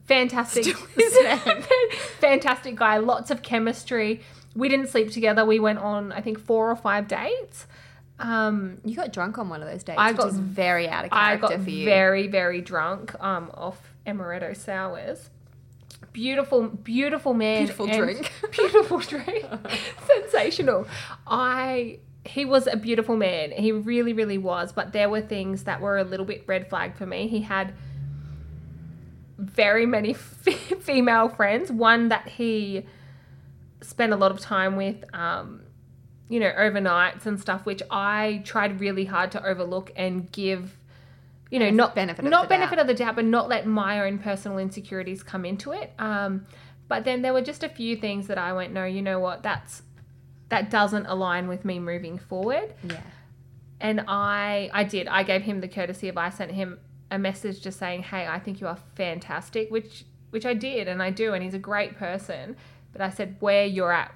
Fantastic. 0.06 0.64
Still 0.66 0.86
his 0.98 1.14
name. 1.24 1.64
fantastic 2.20 2.76
guy. 2.76 2.98
Lots 2.98 3.32
of 3.32 3.42
chemistry. 3.42 4.22
We 4.56 4.70
didn't 4.70 4.88
sleep 4.88 5.12
together. 5.12 5.46
We 5.46 5.60
went 5.60 5.80
on 5.80 6.12
I 6.12 6.22
think 6.22 6.40
four 6.40 6.70
or 6.70 6.76
five 6.76 7.08
dates. 7.08 7.68
Um, 8.20 8.80
You 8.84 8.96
got 8.96 9.14
drunk 9.14 9.38
on 9.38 9.48
one 9.50 9.62
of 9.62 9.70
those 9.70 9.84
dates, 9.84 9.98
I 10.00 10.12
which 10.12 10.18
got- 10.22 10.34
very 10.34 10.90
out 10.90 11.06
of 11.06 11.12
character 11.12 11.46
I 11.46 11.50
got 11.58 11.64
for 11.64 11.70
you. 11.70 11.86
very 11.86 12.28
very 12.28 12.62
drunk 12.62 13.16
um, 13.24 13.52
off 13.54 13.80
amaretto 14.06 14.56
sours. 14.58 15.30
Beautiful, 16.18 16.64
beautiful 16.70 17.36
man. 17.36 17.60
Beautiful 17.60 17.86
drink. 17.86 18.32
Beautiful 18.52 18.98
drink. 18.98 19.46
Sensational. 20.08 20.88
I. 21.28 22.00
He 22.26 22.44
was 22.44 22.66
a 22.66 22.76
beautiful 22.76 23.16
man. 23.16 23.52
He 23.52 23.72
really, 23.72 24.14
really 24.14 24.40
was. 24.40 24.74
But 24.74 24.94
there 24.94 25.10
were 25.10 25.22
things 25.22 25.66
that 25.66 25.80
were 25.80 26.00
a 26.00 26.04
little 26.04 26.26
bit 26.26 26.44
red 26.48 26.70
flag 26.70 26.98
for 26.98 27.06
me. 27.06 27.28
He 27.28 27.42
had 27.42 27.72
very 29.38 29.86
many 29.86 30.12
f- 30.48 30.82
female 30.82 31.30
friends. 31.30 31.72
One 31.72 32.10
that 32.10 32.28
he 32.28 32.88
spent 33.82 34.12
a 34.12 34.16
lot 34.16 34.32
of 34.32 34.40
time 34.40 34.76
with. 34.76 35.04
Um, 35.14 35.62
you 36.30 36.40
know, 36.40 36.52
overnights 36.58 37.28
and 37.28 37.40
stuff, 37.40 37.64
which 37.64 37.84
I 37.92 38.42
tried 38.44 38.80
really 38.82 39.06
hard 39.06 39.32
to 39.34 39.46
overlook 39.46 39.92
and 39.96 40.32
give, 40.32 40.80
you 41.50 41.60
know, 41.60 41.70
not 41.70 41.96
benefit 41.96 42.26
of 42.26 42.32
not 42.32 42.44
the 42.44 42.50
benefit 42.50 42.76
doubt. 42.76 42.82
of 42.82 42.88
the 42.88 42.94
doubt, 42.94 43.16
but 43.16 43.26
not 43.26 43.48
let 43.48 43.66
my 43.66 44.02
own 44.06 44.20
personal 44.20 44.58
insecurities 44.58 45.24
come 45.24 45.46
into 45.46 45.72
it. 45.72 45.94
Um, 46.00 46.46
but 46.88 47.04
then 47.04 47.22
there 47.22 47.34
were 47.34 47.42
just 47.42 47.64
a 47.64 47.70
few 47.70 47.96
things 47.96 48.28
that 48.28 48.38
I 48.38 48.54
went, 48.54 48.74
no, 48.74 48.86
you 48.86 49.02
know 49.02 49.20
what, 49.20 49.44
that's 49.44 49.84
that 50.50 50.70
doesn't 50.70 51.06
align 51.08 51.48
with 51.48 51.66
me 51.66 51.80
moving 51.80 52.18
forward. 52.18 52.74
Yeah. 52.84 53.02
And 53.80 54.04
I 54.08 54.70
I 54.74 54.84
did. 54.84 55.08
I 55.08 55.24
gave 55.24 55.44
him 55.44 55.62
the 55.62 55.68
courtesy 55.68 56.10
of 56.10 56.18
I 56.18 56.30
sent 56.30 56.52
him 56.52 56.80
a 57.12 57.20
message 57.20 57.62
just 57.62 57.78
saying, 57.78 58.04
"Hey, 58.04 58.26
I 58.26 58.40
think 58.40 58.60
you 58.62 58.68
are 58.68 58.78
fantastic," 58.96 59.70
which 59.70 60.06
which 60.30 60.46
I 60.46 60.54
did 60.54 60.88
and 60.88 61.02
I 61.02 61.10
do 61.10 61.34
and 61.34 61.44
he's 61.44 61.54
a 61.54 61.60
great 61.60 61.98
person. 61.98 62.56
But 62.92 63.02
I 63.02 63.10
said 63.10 63.36
where 63.40 63.66
you're 63.66 63.92
at 63.92 64.14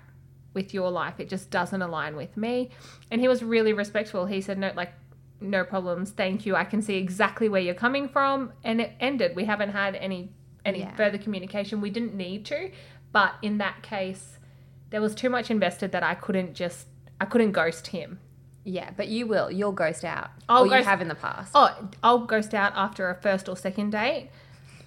with 0.54 0.74
your 0.74 0.90
life, 0.90 1.20
it 1.20 1.30
just 1.30 1.50
doesn't 1.50 1.82
align 1.82 2.16
with 2.16 2.36
me. 2.36 2.72
And 3.10 3.22
he 3.22 3.28
was 3.28 3.44
really 3.44 3.74
respectful. 3.74 4.26
He 4.26 4.42
said, 4.42 4.58
"No, 4.58 4.72
like 4.76 4.94
no 5.42 5.64
problems. 5.64 6.12
Thank 6.12 6.46
you. 6.46 6.56
I 6.56 6.64
can 6.64 6.82
see 6.82 6.96
exactly 6.98 7.50
where 7.50 7.62
you're 7.62 7.74
coming 7.76 8.08
from." 8.08 8.54
And 8.64 8.80
it 8.82 8.94
ended. 9.00 9.36
We 9.36 9.46
haven't 9.46 9.72
had 9.72 9.96
any 9.96 10.32
any 10.64 10.80
Yeah. 10.80 10.96
further 10.96 11.18
communication. 11.18 11.82
We 11.82 11.90
didn't 11.90 12.14
need 12.14 12.46
to, 12.46 12.72
but 13.12 13.34
in 13.42 13.58
that 13.58 13.82
case, 13.82 14.38
there 14.92 15.02
was 15.02 15.16
too 15.16 15.30
much 15.30 15.50
invested 15.50 15.92
that 15.92 16.04
I 16.04 16.14
couldn't 16.16 16.54
just 16.54 16.88
I 17.20 17.26
couldn't 17.26 17.52
ghost 17.52 17.88
him. 17.88 18.20
Yeah, 18.64 18.92
but 18.96 19.08
you 19.08 19.26
will. 19.26 19.50
You'll 19.50 19.72
ghost 19.72 20.04
out. 20.06 20.30
I'll 20.48 20.72
or 20.72 20.78
you 20.78 20.84
have 20.84 21.02
in 21.02 21.08
the 21.08 21.16
past. 21.16 21.52
Oh, 21.56 21.76
I'll 22.04 22.20
ghost 22.26 22.54
out 22.54 22.74
after 22.76 23.10
a 23.10 23.16
first 23.16 23.50
or 23.50 23.58
second 23.58 23.90
date. 23.92 24.30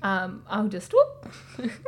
Um, 0.02 0.44
I'll 0.48 0.68
just 0.68 0.92
whoop. 0.92 1.32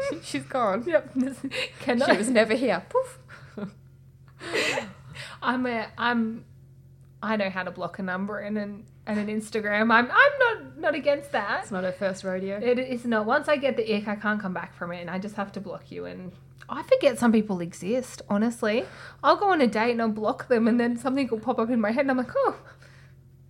She's 0.23 0.43
gone. 0.45 0.83
Yep. 0.87 1.15
Can 1.81 2.01
She 2.05 2.17
was 2.17 2.29
never 2.31 2.55
here. 2.55 2.83
Poof. 2.89 3.19
I'm 5.43 5.67
a 5.67 5.89
I'm 5.97 6.45
I 7.23 7.37
know 7.37 7.51
how 7.51 7.63
to 7.63 7.71
block 7.71 7.99
a 7.99 8.03
number 8.03 8.39
and 8.39 8.59
an 8.59 8.85
and 9.07 9.19
an 9.19 9.29
Instagram. 9.29 9.93
I'm 9.93 10.11
I'm 10.11 10.39
not 10.39 10.79
not 10.79 10.95
against 10.95 11.33
that. 11.33 11.63
It's 11.63 11.71
not 11.71 11.85
her 11.85 11.93
first 11.93 12.25
rodeo. 12.25 12.59
It 12.63 12.79
is 12.79 13.05
not. 13.05 13.27
Once 13.27 13.49
I 13.49 13.57
get 13.57 13.77
the 13.77 13.95
ick, 13.95 14.09
I 14.09 14.17
can't 14.17 14.41
come 14.41 14.53
back 14.53 14.75
from 14.75 14.93
it, 14.93 15.01
and 15.01 15.11
I 15.11 15.19
just 15.19 15.37
have 15.37 15.53
to 15.53 15.61
block 15.61 15.91
you. 15.91 16.05
And 16.05 16.33
I 16.69 16.83
forget 16.83 17.19
some 17.19 17.33
people 17.33 17.61
exist. 17.61 18.23
Honestly, 18.29 18.85
I'll 19.23 19.37
go 19.37 19.51
on 19.51 19.61
a 19.61 19.67
date 19.67 19.93
and 19.93 20.03
I'll 20.03 20.09
block 20.09 20.49
them, 20.49 20.69
and 20.69 20.79
then 20.79 20.97
something 20.97 21.29
will 21.29 21.41
pop 21.41 21.59
up 21.59 21.71
in 21.71 21.81
my 21.81 21.91
head, 21.91 22.03
and 22.03 22.11
I'm 22.11 22.19
like, 22.19 22.33
oh, 22.37 22.57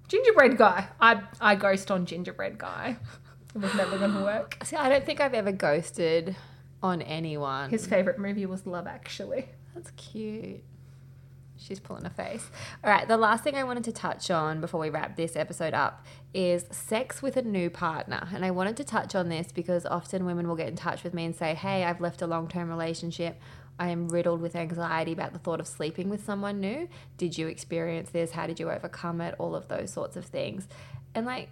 gingerbread 0.08 0.56
guy. 0.56 0.88
I 1.00 1.22
I 1.40 1.54
ghost 1.56 1.90
on 1.90 2.06
gingerbread 2.06 2.58
guy. 2.58 2.96
It 3.54 3.58
was 3.60 3.74
never 3.74 3.98
gonna 3.98 4.22
work. 4.22 4.58
See, 4.64 4.76
I 4.76 4.88
don't 4.88 5.04
think 5.04 5.20
I've 5.20 5.34
ever 5.34 5.52
ghosted 5.52 6.36
on 6.82 7.00
anyone. 7.02 7.70
His 7.70 7.86
favorite 7.86 8.18
movie 8.18 8.46
was 8.46 8.66
Love 8.66 8.86
Actually. 8.86 9.48
That's 9.74 9.90
cute. 9.92 10.62
She's 11.58 11.80
pulling 11.80 12.04
a 12.04 12.10
face. 12.10 12.50
All 12.84 12.90
right, 12.90 13.08
the 13.08 13.16
last 13.16 13.42
thing 13.42 13.54
I 13.54 13.64
wanted 13.64 13.84
to 13.84 13.92
touch 13.92 14.30
on 14.30 14.60
before 14.60 14.80
we 14.80 14.90
wrap 14.90 15.16
this 15.16 15.36
episode 15.36 15.74
up 15.74 16.04
is 16.34 16.66
sex 16.70 17.22
with 17.22 17.36
a 17.36 17.42
new 17.42 17.70
partner. 17.70 18.28
And 18.34 18.44
I 18.44 18.50
wanted 18.50 18.76
to 18.78 18.84
touch 18.84 19.14
on 19.14 19.28
this 19.28 19.52
because 19.52 19.86
often 19.86 20.26
women 20.26 20.48
will 20.48 20.56
get 20.56 20.68
in 20.68 20.76
touch 20.76 21.02
with 21.02 21.14
me 21.14 21.24
and 21.24 21.34
say, 21.34 21.54
Hey, 21.54 21.84
I've 21.84 22.00
left 22.00 22.22
a 22.22 22.26
long 22.26 22.48
term 22.48 22.68
relationship. 22.68 23.40
I 23.78 23.88
am 23.88 24.08
riddled 24.08 24.40
with 24.40 24.56
anxiety 24.56 25.12
about 25.12 25.32
the 25.32 25.38
thought 25.38 25.60
of 25.60 25.66
sleeping 25.66 26.08
with 26.08 26.24
someone 26.24 26.60
new. 26.60 26.88
Did 27.18 27.36
you 27.36 27.46
experience 27.46 28.10
this? 28.10 28.32
How 28.32 28.46
did 28.46 28.58
you 28.58 28.70
overcome 28.70 29.20
it? 29.20 29.34
All 29.38 29.54
of 29.54 29.68
those 29.68 29.92
sorts 29.92 30.16
of 30.16 30.24
things. 30.24 30.66
And 31.14 31.26
like, 31.26 31.50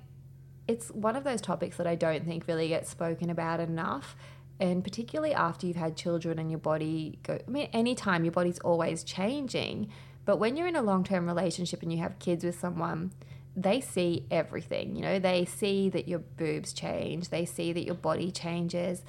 it's 0.67 0.91
one 0.91 1.17
of 1.17 1.25
those 1.25 1.41
topics 1.41 1.77
that 1.77 1.87
I 1.87 1.95
don't 1.95 2.25
think 2.25 2.47
really 2.47 2.69
gets 2.69 2.89
spoken 2.89 3.29
about 3.29 3.61
enough. 3.61 4.17
And 4.61 4.85
particularly 4.85 5.35
after 5.35 5.67
you've 5.67 5.77
had 5.77 5.97
children 5.97 6.39
and 6.39 6.51
your 6.51 6.61
body 6.61 7.19
go, 7.23 7.39
I 7.47 7.51
mean, 7.51 7.69
anytime 7.73 8.25
your 8.25 8.33
body's 8.33 8.59
always 8.61 9.03
changing. 9.03 9.89
But 10.25 10.39
when 10.39 10.57
you're 10.57 10.69
in 10.69 10.77
a 10.77 10.83
long 10.83 11.05
term 11.05 11.27
relationship 11.27 11.83
and 11.83 11.93
you 11.93 11.99
have 11.99 12.19
kids 12.19 12.45
with 12.45 12.59
someone, 12.59 13.13
they 13.57 13.81
see 13.81 14.27
everything. 14.31 14.97
You 14.97 15.03
know, 15.03 15.19
they 15.19 15.45
see 15.45 15.89
that 15.91 16.09
your 16.09 16.21
boobs 16.21 16.73
change, 16.73 17.29
they 17.29 17.45
see 17.45 17.73
that 17.73 17.85
your 17.85 17.95
body 17.95 18.31
changes. 18.31 19.03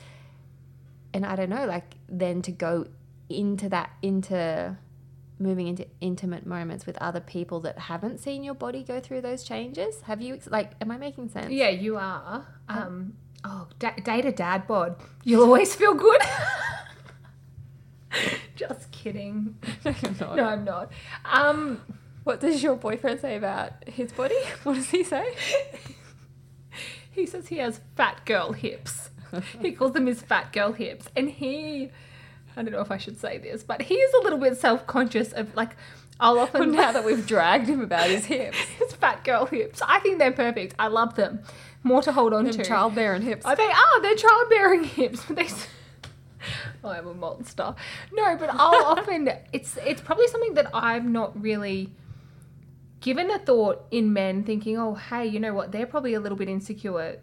And 1.13 1.25
I 1.25 1.35
don't 1.35 1.49
know, 1.49 1.65
like, 1.65 1.95
then 2.09 2.41
to 2.41 2.51
go 2.51 2.87
into 3.29 3.69
that, 3.69 3.91
into 4.01 4.77
moving 5.39 5.67
into 5.67 5.85
intimate 6.01 6.45
moments 6.45 6.85
with 6.85 6.97
other 6.99 7.19
people 7.19 7.59
that 7.61 7.77
haven't 7.77 8.19
seen 8.19 8.43
your 8.43 8.53
body 8.53 8.83
go 8.83 8.99
through 8.99 9.21
those 9.21 9.43
changes. 9.43 10.01
Have 10.01 10.21
you, 10.21 10.39
like, 10.49 10.71
am 10.81 10.91
I 10.91 10.97
making 10.97 11.29
sense? 11.29 11.51
Yeah, 11.51 11.69
you 11.69 11.97
are. 11.97 12.45
Um, 12.69 13.15
oh, 13.45 13.67
da- 13.79 13.95
date 14.03 14.25
a 14.25 14.31
dad 14.31 14.67
bod. 14.67 14.97
You'll 15.23 15.43
always 15.43 15.73
feel 15.75 15.93
good. 15.93 16.21
Just 18.55 18.91
kidding. 18.91 19.57
not. 19.85 20.35
No, 20.35 20.45
I'm 20.45 20.63
not. 20.63 20.91
Um, 21.25 21.81
What 22.23 22.39
does 22.39 22.63
your 22.63 22.75
boyfriend 22.75 23.19
say 23.19 23.35
about 23.35 23.71
his 23.87 24.11
body? 24.11 24.39
What 24.63 24.75
does 24.75 24.89
he 24.89 25.03
say? 25.03 25.35
he 27.11 27.25
says 27.25 27.47
he 27.47 27.57
has 27.57 27.81
fat 27.95 28.25
girl 28.25 28.53
hips. 28.53 29.09
he 29.61 29.71
calls 29.73 29.91
them 29.93 30.05
his 30.07 30.21
fat 30.21 30.51
girl 30.53 30.71
hips, 30.73 31.07
and 31.15 31.29
he. 31.29 31.91
I 32.57 32.63
don't 32.63 32.71
know 32.71 32.79
if 32.79 32.91
I 32.91 32.97
should 32.97 33.19
say 33.19 33.37
this, 33.37 33.63
but 33.63 33.81
he 33.81 33.95
is 33.95 34.13
a 34.13 34.23
little 34.23 34.39
bit 34.39 34.57
self 34.57 34.87
conscious 34.87 35.31
of 35.33 35.53
like. 35.55 35.75
I'll 36.17 36.39
often 36.39 36.71
now 36.71 36.93
that 36.93 37.03
we've 37.03 37.27
dragged 37.27 37.67
him 37.67 37.81
about 37.81 38.07
his 38.07 38.23
hips. 38.23 38.57
his 38.57 38.93
fat 38.93 39.25
girl 39.25 39.45
hips. 39.45 39.81
I 39.85 39.99
think 39.99 40.17
they're 40.17 40.31
perfect. 40.31 40.73
I 40.79 40.87
love 40.87 41.15
them. 41.15 41.43
More 41.85 42.01
to 42.01 42.11
hold 42.11 42.33
on 42.33 42.49
to. 42.49 42.63
childbearing 42.63 43.21
hips. 43.21 43.43
Oh, 43.45 43.53
they 43.53 43.63
are. 43.63 44.01
They're 44.01 44.15
childbearing 44.15 44.83
hips. 44.97 45.23
But 45.25 45.37
they. 45.37 45.47
Oh, 46.83 46.89
I'm 46.89 47.07
a 47.07 47.13
monster. 47.15 47.73
No, 48.13 48.35
but 48.37 48.49
I'll 48.51 48.85
often. 48.97 49.29
It's 49.51 49.77
it's 49.77 50.01
probably 50.01 50.27
something 50.27 50.53
that 50.55 50.69
I've 50.73 51.05
not 51.05 51.39
really 51.41 51.91
given 53.01 53.31
a 53.31 53.39
thought 53.39 53.85
in 53.89 54.13
men, 54.13 54.43
thinking, 54.43 54.77
oh, 54.77 54.93
hey, 54.93 55.25
you 55.25 55.39
know 55.39 55.53
what? 55.53 55.71
They're 55.71 55.87
probably 55.87 56.13
a 56.13 56.19
little 56.19 56.37
bit 56.37 56.47
insecure 56.49 57.19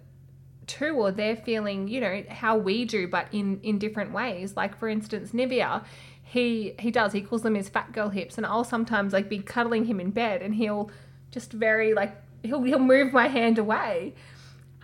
too, 0.66 0.94
or 0.94 1.12
they're 1.12 1.36
feeling, 1.36 1.86
you 1.86 2.00
know, 2.00 2.24
how 2.28 2.56
we 2.56 2.84
do, 2.84 3.06
but 3.06 3.26
in 3.32 3.60
in 3.62 3.78
different 3.78 4.12
ways. 4.12 4.56
Like 4.56 4.76
for 4.78 4.88
instance, 4.88 5.30
Nivea. 5.32 5.84
He 6.24 6.74
he 6.78 6.90
does. 6.90 7.12
He 7.12 7.20
calls 7.20 7.42
them 7.42 7.54
his 7.56 7.68
fat 7.68 7.92
girl 7.92 8.08
hips, 8.08 8.36
and 8.38 8.46
I'll 8.46 8.64
sometimes 8.64 9.12
like 9.12 9.28
be 9.28 9.38
cuddling 9.40 9.84
him 9.84 10.00
in 10.00 10.10
bed, 10.10 10.40
and 10.40 10.54
he'll 10.54 10.90
just 11.30 11.52
very 11.52 11.94
like 11.94 12.14
he'll 12.42 12.62
he'll 12.62 12.78
move 12.78 13.12
my 13.12 13.28
hand 13.28 13.58
away. 13.58 14.14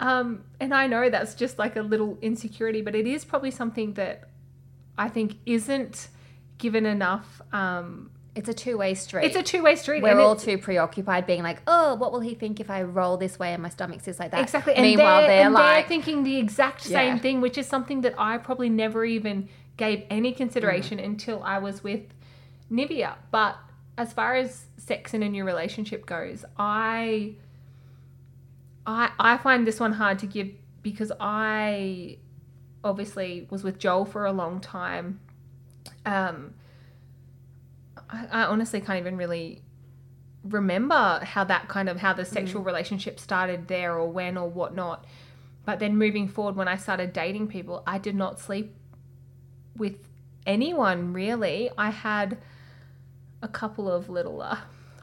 Um, 0.01 0.45
and 0.61 0.73
I 0.75 0.87
know 0.87 1.11
that's 1.11 1.35
just 1.35 1.59
like 1.59 1.77
a 1.77 1.83
little 1.83 2.19
insecurity, 2.23 2.83
but 2.83 2.95
it 2.95 3.07
is 3.07 3.25
probably 3.25 3.51
something 3.51 3.95
that 3.95 4.29
I 4.97 5.09
think 5.09 5.37
isn't 5.47 6.09
given 6.59 6.87
enough 6.87 7.41
um, 7.53 8.11
It's 8.35 8.49
a 8.49 8.55
two 8.55 8.79
way 8.79 8.95
street. 8.95 9.25
It's 9.27 9.37
a 9.37 9.43
two 9.43 9.63
way 9.63 9.75
street. 9.77 10.03
We're 10.03 10.21
all 10.21 10.37
too 10.37 10.59
preoccupied 10.59 11.27
being 11.27 11.43
like, 11.43 11.63
oh, 11.67 11.95
what 11.97 12.13
will 12.13 12.21
he 12.21 12.35
think 12.35 12.61
if 12.61 12.71
I 12.71 12.83
roll 12.83 13.17
this 13.17 13.39
way 13.39 13.53
and 13.53 13.63
my 13.63 13.69
stomach 13.69 14.01
sits 14.01 14.19
like 14.21 14.31
that? 14.33 14.41
Exactly. 14.43 14.75
And 14.75 14.83
Meanwhile, 14.83 15.21
they're, 15.23 15.29
they're, 15.29 15.45
and 15.47 15.55
like, 15.55 15.83
they're 15.85 15.89
thinking 15.89 16.23
the 16.25 16.37
exact 16.39 16.83
same 16.83 17.17
Yeah. 17.17 17.23
thing, 17.23 17.41
which 17.41 17.59
is 17.59 17.67
something 17.67 18.01
that 18.03 18.15
I 18.19 18.39
probably 18.39 18.69
never 18.69 19.05
even 19.05 19.49
gave 19.77 20.05
any 20.11 20.33
consideration 20.33 20.99
Mm. 20.99 21.05
until 21.05 21.43
I 21.43 21.59
was 21.59 21.83
with 21.85 22.03
Nivea. 22.71 23.15
But 23.31 23.57
as 23.97 24.13
far 24.13 24.35
as 24.35 24.67
sex 24.77 25.15
in 25.15 25.23
a 25.23 25.29
new 25.29 25.45
relationship 25.45 26.07
goes, 26.07 26.45
I 26.57 27.35
I 28.89 29.11
I 29.21 29.37
find 29.37 29.67
this 29.67 29.79
one 29.79 29.93
hard 29.93 30.19
to 30.21 30.27
give 30.27 30.49
because 30.83 31.13
I 31.21 32.19
obviously 32.83 33.47
was 33.51 33.63
with 33.63 33.79
Joel 33.79 34.07
for 34.07 34.25
a 34.25 34.33
long 34.33 34.61
time. 34.61 35.21
Um 36.07 36.55
I, 38.11 38.27
I 38.33 38.43
honestly 38.45 38.81
can't 38.81 38.99
even 38.99 39.17
really 39.17 39.63
remember 40.43 41.21
how 41.23 41.45
that 41.45 41.69
kind 41.69 41.89
of 41.89 41.99
how 41.99 42.15
the 42.15 42.25
sexual 42.25 42.63
relationship 42.63 43.21
started 43.21 43.69
there 43.69 43.95
or 43.95 44.11
when 44.11 44.39
or 44.39 44.49
whatnot. 44.49 45.05
But 45.67 45.81
then 45.81 45.99
moving 45.99 46.29
forward, 46.29 46.57
when 46.57 46.69
I 46.69 46.77
started 46.77 47.13
dating 47.13 47.49
people, 47.49 47.83
I 47.87 47.99
did 47.99 48.15
not 48.15 48.41
sleep 48.41 48.75
with 49.77 49.97
anyone 50.47 51.13
really. 51.13 51.71
I 51.77 51.91
had 51.91 52.39
a 53.43 53.49
couple 53.49 53.91
of 53.91 54.09
little 54.09 54.41
uh, 54.41 54.57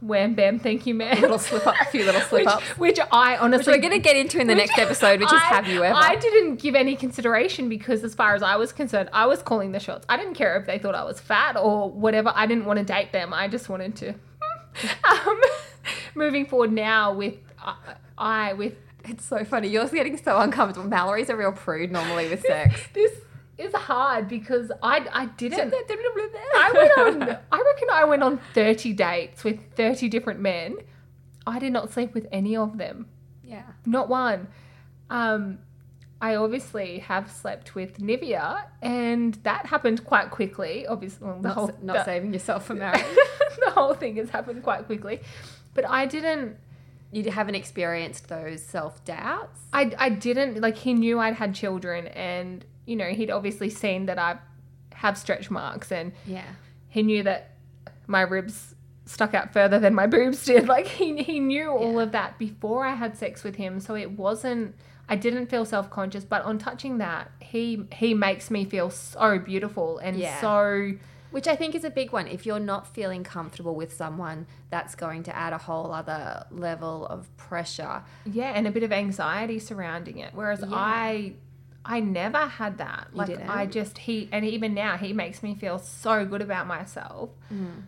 wham 0.08 0.34
bam, 0.34 0.60
thank 0.60 0.86
you, 0.86 0.94
man. 0.94 1.18
A 1.18 1.22
little 1.22 1.40
slip 1.40 1.66
up, 1.66 1.76
a 1.82 1.86
few 1.86 2.06
little 2.06 2.22
slip 2.30 2.46
which, 2.46 2.48
ups. 2.48 2.78
which 2.78 3.00
I 3.12 3.38
honestly 3.38 3.72
Which 3.72 3.78
we're 3.78 3.90
going 3.90 4.02
to 4.02 4.04
get 4.04 4.16
into 4.16 4.40
in 4.40 4.48
the 4.48 4.56
next 4.56 4.78
episode, 4.78 5.20
which 5.20 5.32
is 5.32 5.42
Have 5.42 5.68
You 5.68 5.84
Ever? 5.84 5.96
I 5.96 6.16
didn't 6.16 6.58
give 6.58 6.76
any 6.76 6.96
consideration 6.96 7.70
because, 7.70 8.04
as 8.04 8.14
far 8.14 8.36
as 8.36 8.44
I 8.44 8.56
was 8.56 8.72
concerned, 8.72 9.10
I 9.14 9.26
was 9.26 9.42
calling 9.42 9.72
the 9.72 9.80
shots. 9.80 10.06
I 10.10 10.18
didn't 10.18 10.36
care 10.36 10.58
if 10.58 10.66
they 10.66 10.78
thought 10.78 10.96
I 10.96 11.04
was 11.04 11.20
fat 11.20 11.58
or 11.58 11.90
whatever. 11.90 12.32
I 12.36 12.46
didn't 12.46 12.66
want 12.66 12.80
to 12.80 12.86
date 12.86 13.12
them. 13.12 13.34
I 13.34 13.48
just 13.48 13.70
wanted 13.70 13.96
to. 13.98 14.10
um, 15.10 15.42
moving 16.16 16.46
forward 16.46 16.72
now 16.72 17.14
with 17.14 17.36
uh, 17.64 17.76
I 18.18 18.54
with 18.54 18.76
It's 19.06 19.26
so 19.26 19.44
funny. 19.44 19.68
You're 19.70 19.88
getting 19.88 20.18
so 20.18 20.38
uncomfortable. 20.40 20.88
Mallory's 20.90 21.30
a 21.30 21.36
real 21.36 21.52
prude 21.52 21.92
normally 21.92 22.30
with 22.30 22.42
sex. 22.42 22.80
this 22.94 23.12
is 23.58 23.74
hard 23.74 24.28
because 24.28 24.72
I 24.84 25.06
I 25.14 25.26
didn't. 25.28 25.74
I 25.74 26.72
went 26.74 26.98
on. 26.98 27.24
I 27.52 27.58
reckon 27.62 27.88
I 27.92 28.06
went 28.06 28.24
on 28.24 28.40
thirty 28.54 28.94
dates 28.94 29.44
with 29.44 29.60
thirty 29.76 30.10
different 30.10 30.40
men. 30.40 30.78
I 31.48 31.60
did 31.60 31.72
not 31.74 31.92
sleep 31.92 32.14
with 32.14 32.28
any 32.32 32.56
of 32.56 32.78
them. 32.78 33.08
yeah. 33.44 33.64
Not 33.86 34.10
one. 34.10 34.48
Um, 35.10 35.60
I 36.22 36.36
obviously 36.36 37.00
have 37.00 37.30
slept 37.30 37.76
with 37.76 38.00
Nivea, 38.00 38.64
and 38.82 39.36
that 39.44 39.68
happened 39.68 40.06
quite 40.06 40.32
quickly. 40.32 40.88
Obviously, 40.88 41.28
well, 41.28 41.36
the 41.40 41.48
Not, 41.50 41.54
whole 41.56 41.72
not 41.82 41.98
the, 41.98 42.04
saving 42.06 42.34
yourself 42.34 42.66
for 42.66 42.74
marriage. 42.86 43.04
the 43.64 43.72
whole 43.72 43.94
thing 43.94 44.16
has 44.16 44.30
happened 44.32 44.64
quite 44.64 44.86
quickly. 44.86 45.20
But 45.76 45.88
I 45.88 46.06
didn't. 46.08 46.58
you 47.12 47.30
haven't 47.30 47.56
experienced 47.56 48.28
those 48.28 48.64
self 48.64 49.04
doubts. 49.06 49.60
I 49.72 49.94
I 50.00 50.10
didn't 50.10 50.60
like. 50.62 50.78
He 50.78 50.94
knew 50.94 51.20
I'd 51.20 51.36
had 51.36 51.54
children, 51.54 52.08
and 52.08 52.66
you 52.86 52.96
know 52.96 53.06
he'd 53.10 53.30
obviously 53.32 53.70
seen 53.70 54.06
that 54.08 54.18
I 54.20 54.38
have 54.94 55.18
stretch 55.18 55.50
marks, 55.52 55.92
and 55.92 56.12
Yeah. 56.26 56.44
he 56.90 57.04
knew 57.04 57.24
that 57.24 57.52
my 58.08 58.22
ribs 58.22 58.76
stuck 59.06 59.34
out 59.34 59.54
further 59.54 59.80
than 59.80 59.94
my 59.94 60.08
boobs 60.08 60.46
did. 60.46 60.68
Like 60.76 60.88
he 60.88 61.22
he 61.24 61.40
knew 61.40 61.70
all 61.70 61.94
Yeah. 61.98 62.04
of 62.04 62.12
that 62.14 62.38
before 62.40 62.86
I 62.86 62.96
had 62.96 63.18
sex 63.18 63.44
with 63.44 63.56
him, 63.56 63.80
so 63.80 63.96
it 63.96 64.12
wasn't. 64.12 64.76
I 65.08 65.16
didn't 65.16 65.48
feel 65.48 65.66
self 65.66 65.90
conscious, 65.92 66.24
but 66.26 66.42
on 66.44 66.58
touching 66.58 66.98
that, 67.00 67.30
he 67.40 67.86
he 67.92 68.14
makes 68.14 68.50
me 68.50 68.66
feel 68.66 68.90
so 68.90 69.38
beautiful 69.38 70.00
and 70.00 70.18
Yeah. 70.18 70.40
so 70.42 70.94
Which 71.32 71.48
I 71.50 71.56
think 71.58 71.76
is 71.76 71.84
a 71.84 71.90
big 71.90 72.14
one. 72.14 72.28
If 72.30 72.46
you're 72.46 72.62
not 72.62 72.88
feeling 72.88 73.24
comfortable 73.26 73.76
with 73.76 73.92
someone, 73.94 74.48
that's 74.70 74.96
going 74.96 75.24
to 75.24 75.36
add 75.36 75.52
a 75.52 75.58
whole 75.58 75.92
other 75.92 76.46
level 76.50 77.06
of 77.08 77.28
pressure. 77.36 78.04
yeah, 78.26 78.54
and 78.56 78.66
a 78.66 78.72
bit 78.72 78.84
of 78.84 78.92
anxiety 78.94 79.60
surrounding 79.60 80.18
it. 80.20 80.32
Whereas 80.34 80.62
Yeah. 80.62 80.70
I 80.72 81.34
I 81.86 82.00
never 82.00 82.40
had 82.40 82.80
that. 82.80 83.10
Like 83.14 83.28
didn't? 83.28 83.50
I 83.50 83.66
just 83.66 84.00
he 84.00 84.28
and 84.32 84.44
even 84.44 84.74
now 84.74 84.98
he 84.98 85.14
makes 85.14 85.44
me 85.44 85.56
feel 85.56 85.78
so 85.80 86.26
good 86.26 86.42
about 86.42 86.68
myself. 86.68 87.30
Mm. 87.54 87.84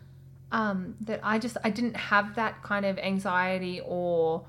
Um, 0.50 0.94
that 1.02 1.20
I 1.22 1.38
just 1.38 1.58
I 1.62 1.70
didn't 1.70 1.96
have 1.96 2.36
that 2.36 2.62
kind 2.62 2.86
of 2.86 2.98
anxiety 2.98 3.82
or 3.84 4.46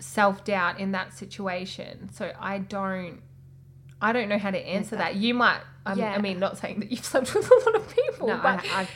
self 0.00 0.44
doubt 0.44 0.80
in 0.80 0.92
that 0.92 1.14
situation. 1.14 2.10
So 2.12 2.32
I 2.38 2.58
don't 2.58 3.20
I 4.02 4.12
don't 4.12 4.28
know 4.28 4.38
how 4.38 4.50
to 4.50 4.58
answer 4.58 4.96
that. 4.96 5.14
You 5.14 5.34
might 5.34 5.60
um, 5.86 5.98
Yeah. 5.98 6.12
I 6.12 6.18
mean 6.18 6.38
not 6.40 6.58
saying 6.58 6.80
that 6.80 6.90
you've 6.90 7.04
slept 7.04 7.34
with 7.34 7.50
a 7.50 7.54
lot 7.54 7.76
of 7.76 7.94
people, 7.94 8.28
No, 8.28 8.40
but 8.42 8.64
I, 8.66 8.88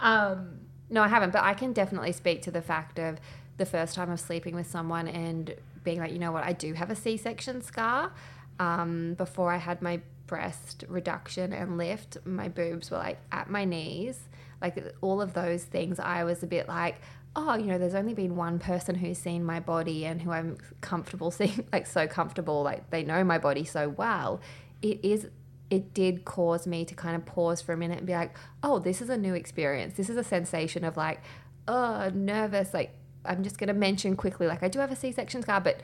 I, 0.00 0.22
um 0.30 0.60
no, 0.90 1.02
I 1.02 1.08
haven't. 1.08 1.32
But 1.32 1.42
I 1.42 1.54
can 1.54 1.72
definitely 1.72 2.12
speak 2.12 2.42
to 2.42 2.50
the 2.50 2.62
fact 2.62 2.98
of 2.98 3.18
the 3.56 3.66
first 3.66 3.94
time 3.94 4.10
of 4.10 4.18
sleeping 4.20 4.54
with 4.54 4.66
someone 4.66 5.06
and 5.06 5.54
being 5.82 5.98
like, 5.98 6.12
you 6.12 6.18
know 6.18 6.32
what, 6.32 6.44
I 6.44 6.52
do 6.52 6.72
have 6.72 6.90
a 6.90 6.96
C-section 6.96 7.62
scar. 7.62 8.12
Um, 8.58 9.14
before 9.14 9.52
I 9.52 9.56
had 9.56 9.82
my 9.82 10.00
breast 10.26 10.84
reduction 10.88 11.52
and 11.52 11.76
lift, 11.76 12.18
my 12.24 12.48
boobs 12.48 12.90
were 12.90 12.98
like 12.98 13.18
at 13.32 13.50
my 13.50 13.64
knees. 13.64 14.28
Like 14.60 14.82
all 15.00 15.20
of 15.20 15.34
those 15.34 15.64
things, 15.64 15.98
I 15.98 16.24
was 16.24 16.42
a 16.42 16.46
bit 16.46 16.68
like, 16.68 16.96
oh, 17.36 17.56
you 17.56 17.66
know, 17.66 17.78
there's 17.78 17.94
only 17.94 18.14
been 18.14 18.36
one 18.36 18.58
person 18.58 18.94
who's 18.94 19.18
seen 19.18 19.44
my 19.44 19.60
body 19.60 20.06
and 20.06 20.22
who 20.22 20.30
I'm 20.30 20.56
comfortable 20.80 21.30
seeing, 21.30 21.66
like 21.72 21.86
so 21.86 22.06
comfortable, 22.06 22.62
like 22.62 22.90
they 22.90 23.02
know 23.02 23.24
my 23.24 23.38
body 23.38 23.64
so 23.64 23.88
well. 23.88 24.40
It 24.82 25.04
is 25.04 25.28
it 25.70 25.94
did 25.94 26.24
cause 26.24 26.66
me 26.66 26.84
to 26.84 26.94
kind 26.94 27.16
of 27.16 27.24
pause 27.24 27.60
for 27.60 27.72
a 27.72 27.76
minute 27.76 27.98
and 27.98 28.06
be 28.06 28.12
like, 28.12 28.36
oh, 28.62 28.78
this 28.78 29.00
is 29.00 29.08
a 29.08 29.16
new 29.16 29.34
experience. 29.34 29.94
This 29.94 30.08
is 30.08 30.16
a 30.16 30.22
sensation 30.22 30.84
of 30.84 30.96
like, 30.96 31.20
oh, 31.66 32.10
nervous. 32.14 32.74
Like, 32.74 32.94
I'm 33.24 33.42
just 33.42 33.58
going 33.58 33.68
to 33.68 33.74
mention 33.74 34.14
quickly, 34.14 34.46
like, 34.46 34.62
I 34.62 34.68
do 34.68 34.78
have 34.78 34.92
a 34.92 34.96
C 34.96 35.10
section 35.10 35.42
scar, 35.42 35.60
but 35.60 35.80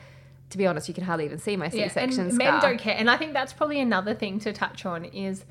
to 0.51 0.57
be 0.57 0.67
honest, 0.67 0.87
you 0.87 0.93
can 0.93 1.03
hardly 1.03 1.25
even 1.25 1.39
see 1.39 1.55
my 1.57 1.69
C 1.69 1.79
yeah, 1.79 1.87
section 1.89 2.21
and 2.25 2.33
scar. 2.33 2.51
men 2.51 2.61
don't 2.61 2.77
care. 2.79 2.95
And 2.97 3.09
I 3.09 3.17
think 3.17 3.33
that's 3.33 3.51
probably 3.53 3.79
another 3.79 4.13
thing 4.13 4.39
to 4.41 4.53
touch 4.53 4.85
on 4.85 5.05
is 5.05 5.43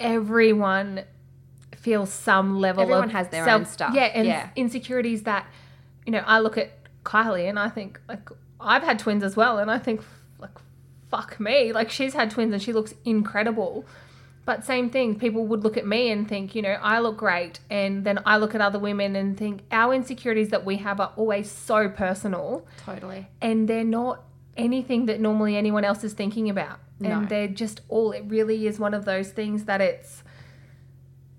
everyone 0.00 1.04
feels 1.76 2.12
some 2.12 2.58
level 2.60 2.82
Everyone 2.82 3.04
of 3.04 3.10
has 3.12 3.28
their 3.28 3.44
self- 3.44 3.60
own 3.60 3.66
stuff. 3.66 3.94
Yeah, 3.94 4.04
and 4.04 4.26
Yeah. 4.26 4.50
insecurities 4.56 5.22
that 5.24 5.46
you 6.04 6.10
know, 6.10 6.22
I 6.26 6.40
look 6.40 6.58
at 6.58 6.72
Kylie 7.04 7.48
and 7.48 7.58
I 7.60 7.68
think 7.68 8.00
like 8.08 8.28
I've 8.60 8.82
had 8.82 8.98
twins 8.98 9.22
as 9.22 9.36
well 9.36 9.58
and 9.58 9.70
I 9.70 9.78
think 9.78 10.02
like 10.40 10.50
fuck 11.10 11.38
me. 11.38 11.72
Like 11.72 11.90
she's 11.90 12.14
had 12.14 12.30
twins 12.30 12.52
and 12.52 12.60
she 12.62 12.72
looks 12.72 12.94
incredible. 13.04 13.84
But 14.44 14.64
same 14.64 14.90
thing, 14.90 15.18
people 15.18 15.46
would 15.46 15.62
look 15.62 15.76
at 15.76 15.86
me 15.86 16.10
and 16.10 16.28
think, 16.28 16.54
you 16.54 16.62
know, 16.62 16.76
I 16.82 16.98
look 16.98 17.16
great. 17.16 17.60
And 17.70 18.04
then 18.04 18.18
I 18.26 18.38
look 18.38 18.54
at 18.54 18.60
other 18.60 18.78
women 18.78 19.14
and 19.14 19.36
think 19.36 19.62
our 19.70 19.94
insecurities 19.94 20.48
that 20.48 20.64
we 20.64 20.76
have 20.78 20.98
are 20.98 21.12
always 21.16 21.50
so 21.50 21.88
personal 21.88 22.66
Totally. 22.84 23.28
and 23.40 23.68
they're 23.68 23.84
not 23.84 24.24
anything 24.56 25.06
that 25.06 25.20
normally 25.20 25.56
anyone 25.56 25.84
else 25.84 26.02
is 26.02 26.12
thinking 26.12 26.50
about. 26.50 26.80
No. 26.98 27.10
And 27.10 27.28
they're 27.28 27.48
just 27.48 27.82
all, 27.88 28.12
it 28.12 28.24
really 28.26 28.66
is 28.66 28.80
one 28.80 28.94
of 28.94 29.04
those 29.04 29.30
things 29.30 29.64
that 29.64 29.80
it's, 29.80 30.24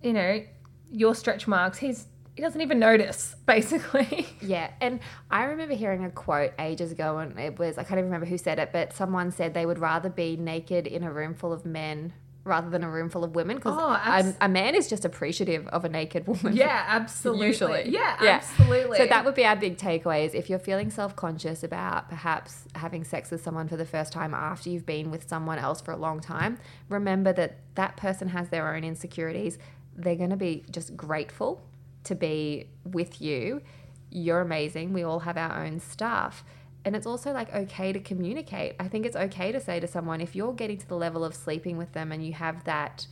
you 0.01 0.14
know, 0.14 0.43
your 0.89 1.14
stretch 1.14 1.47
marks, 1.47 1.80
he's, 1.80 2.08
he 2.36 2.41
doesn't 2.41 2.62
even 2.62 2.80
notice, 2.80 3.36
basically. 3.45 4.28
Yeah, 4.41 4.72
and 4.82 5.01
I 5.30 5.45
remember 5.45 5.76
hearing 5.76 6.06
a 6.06 6.10
quote 6.10 6.54
ages 6.58 6.91
ago, 6.91 7.20
and 7.20 7.38
it 7.39 7.60
was 7.60 7.78
I 7.78 7.84
can't 7.84 7.99
even 7.99 8.06
remember 8.06 8.26
who 8.26 8.38
said 8.38 8.60
it, 8.60 8.72
but 8.74 8.91
someone 8.93 9.32
said 9.32 9.54
they 9.54 9.66
would 9.66 9.78
rather 9.80 10.10
be 10.10 10.36
naked 10.36 10.88
in 10.88 11.04
a 11.04 11.12
room 11.12 11.36
full 11.36 11.54
of 11.54 11.66
men 11.66 12.14
rather 12.46 12.70
than 12.70 12.84
a 12.84 12.89
room 12.89 13.10
full 13.10 13.24
of 13.24 13.36
women 13.36 13.56
because 13.56 13.74
Oh, 13.80 13.94
abs- 13.94 14.36
a, 14.41 14.50
man 14.50 14.76
is 14.76 14.89
just 14.89 15.06
appreciative 15.06 15.66
of 15.70 15.86
a 15.86 15.89
naked 15.89 16.28
woman. 16.28 16.54
yeah, 16.56 16.84
absolutely. 16.89 17.48
Usually. 17.48 17.89
Yeah, 17.89 18.18
Yeah. 18.22 18.30
absolutely. 18.32 18.98
So 18.98 19.06
that 19.08 19.24
would 19.24 19.34
be 19.36 19.46
our 19.46 19.56
big 19.56 19.78
takeaways. 19.78 20.34
If 20.36 20.50
you're 20.50 20.60
feeling 20.60 20.89
self 20.89 21.16
conscious 21.16 21.64
about 21.64 22.10
perhaps 22.10 22.66
having 22.76 23.06
sex 23.06 23.32
with 23.32 23.41
someone 23.41 23.68
for 23.70 23.78
the 23.78 23.86
first 23.86 24.12
time 24.12 24.34
after 24.34 24.70
you've 24.70 24.86
been 24.86 25.10
with 25.10 25.28
someone 25.30 25.58
else 25.58 25.80
for 25.80 25.91
a 25.94 25.98
long 25.98 26.20
time, 26.20 26.58
remember 26.89 27.32
that 27.34 27.60
that 27.76 27.96
person 27.96 28.28
has 28.30 28.50
their 28.50 28.76
own 28.76 28.84
insecurities. 28.84 29.58
They're 29.96 30.16
going 30.18 30.32
to 30.32 30.36
be 30.36 30.64
just 30.70 30.98
grateful 30.98 31.62
to 32.04 32.16
be 32.16 32.68
with 32.84 33.22
you. 33.22 33.62
You're 34.10 34.41
amazing. 34.41 34.91
We 34.91 35.04
all 35.04 35.20
have 35.20 35.38
our 35.38 35.64
own 35.64 35.80
stuff. 35.80 36.44
And 36.86 36.95
it's 36.95 37.07
also 37.07 37.31
like 37.31 37.53
okay 37.53 37.93
to 37.93 37.99
communicate. 37.99 38.75
I 38.79 38.88
think 38.88 39.05
it's 39.05 39.15
okay 39.15 39.51
to 39.51 39.59
say 39.59 39.79
to 39.79 39.88
someone 39.88 40.19
if 40.21 40.36
you're 40.36 40.53
getting 40.53 40.77
to 40.77 40.88
the 40.88 40.97
level 40.97 41.23
of 41.23 41.34
sleeping 41.34 41.77
with 41.77 41.93
them 41.93 42.11
and 42.11 42.25
you 42.25 42.34
have 42.34 42.63
that 42.65 43.07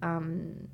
um, 0.00 0.68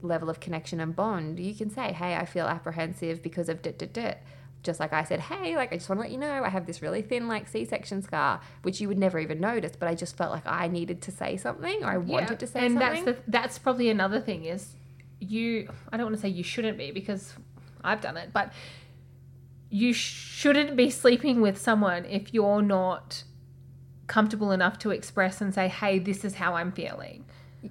level 0.00 0.30
of 0.30 0.40
connection 0.40 0.80
and 0.80 0.96
bond, 0.96 1.38
you 1.38 1.54
can 1.54 1.70
say, 1.70 1.92
"Hey, 1.92 2.16
I 2.16 2.24
feel 2.24 2.46
apprehensive 2.46 3.22
because 3.22 3.48
of 3.48 3.62
dit 3.62 3.78
dit 3.78 3.92
dit." 3.92 4.18
Just 4.62 4.80
like 4.80 4.92
I 4.92 5.04
said, 5.04 5.20
"Hey, 5.20 5.56
like 5.56 5.72
I 5.72 5.76
just 5.76 5.88
want 5.88 5.98
to 5.98 6.02
let 6.02 6.12
you 6.12 6.18
know 6.18 6.42
I 6.44 6.48
have 6.48 6.66
this 6.66 6.80
really 6.80 7.02
thin 7.02 7.28
like 7.28 7.48
C-section 7.48 8.00
scar, 8.00 8.40
which 8.62 8.80
you 8.80 8.88
would 8.88 8.98
never 8.98 9.18
even 9.18 9.40
notice, 9.40 9.72
but 9.78 9.88
I 9.88 9.94
just 9.94 10.16
felt 10.16 10.30
like 10.30 10.46
I 10.46 10.68
needed 10.68 11.02
to 11.02 11.10
say 11.10 11.36
something 11.36 11.82
or 11.82 11.88
I 11.88 11.98
wanted 11.98 12.38
to 12.40 12.46
say 12.46 12.66
and 12.66 12.78
something." 12.78 12.98
And 12.98 13.06
that's 13.06 13.18
the 13.18 13.30
that's 13.30 13.58
probably 13.58 13.90
another 13.90 14.20
thing 14.20 14.44
is 14.44 14.76
you 15.22 15.68
i 15.92 15.96
don't 15.96 16.06
want 16.06 16.16
to 16.16 16.20
say 16.20 16.28
you 16.28 16.42
shouldn't 16.42 16.76
be 16.76 16.90
because 16.90 17.34
i've 17.84 18.00
done 18.00 18.16
it 18.16 18.30
but 18.32 18.52
you 19.72 19.92
shouldn't 19.92 20.76
be 20.76 20.90
sleeping 20.90 21.40
with 21.40 21.58
someone 21.58 22.04
if 22.04 22.34
you're 22.34 22.62
not 22.62 23.24
comfortable 24.06 24.52
enough 24.52 24.78
to 24.78 24.90
express 24.90 25.40
and 25.40 25.54
say 25.54 25.66
hey 25.68 25.98
this 25.98 26.24
is 26.24 26.34
how 26.34 26.54
i'm 26.54 26.70
feeling 26.70 27.24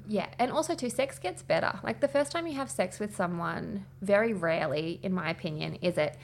Yeah, 0.07 0.27
and 0.39 0.51
also 0.51 0.73
too, 0.73 0.89
sex 0.89 1.19
gets 1.19 1.41
better. 1.43 1.79
Like 1.83 1.99
the 1.99 2.07
first 2.07 2.31
time 2.31 2.47
you 2.47 2.53
have 2.53 2.71
sex 2.71 2.97
with 2.99 3.13
someone, 3.13 3.85
very 4.01 4.31
rarely, 4.31 5.01
in 5.03 5.13
my 5.13 5.29
opinion, 5.29 5.75
is 5.81 5.97
it 5.97 6.17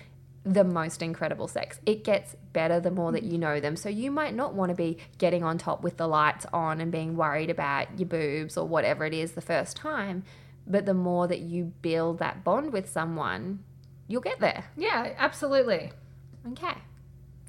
the 0.45 0.63
most 0.63 1.01
incredible 1.01 1.49
sex. 1.49 1.81
It 1.85 2.05
gets 2.05 2.37
better 2.53 2.79
the 2.79 2.91
more 2.91 3.11
that 3.11 3.23
you 3.23 3.37
know 3.37 3.59
them. 3.59 3.75
So 3.75 3.89
you 3.89 4.09
might 4.09 4.33
not 4.33 4.53
want 4.53 4.69
to 4.69 4.75
be 4.75 4.97
getting 5.17 5.43
on 5.43 5.57
top 5.57 5.83
with 5.83 5.97
the 5.97 6.07
lights 6.07 6.45
on 6.53 6.79
and 6.79 6.91
being 6.91 7.17
worried 7.17 7.49
about 7.49 7.99
your 7.99 8.07
boobs 8.07 8.55
or 8.55 8.65
whatever 8.65 9.03
it 9.05 9.13
is 9.13 9.33
the 9.33 9.41
first 9.41 9.75
time. 9.75 10.23
But 10.65 10.85
the 10.85 10.93
more 10.93 11.27
that 11.27 11.39
you 11.39 11.73
build 11.81 12.19
that 12.19 12.45
bond 12.45 12.71
with 12.71 12.89
someone, 12.89 13.59
you'll 14.07 14.21
get 14.21 14.39
there. 14.39 14.65
Yeah, 14.75 15.13
absolutely. 15.17 15.91
Okay. 16.51 16.73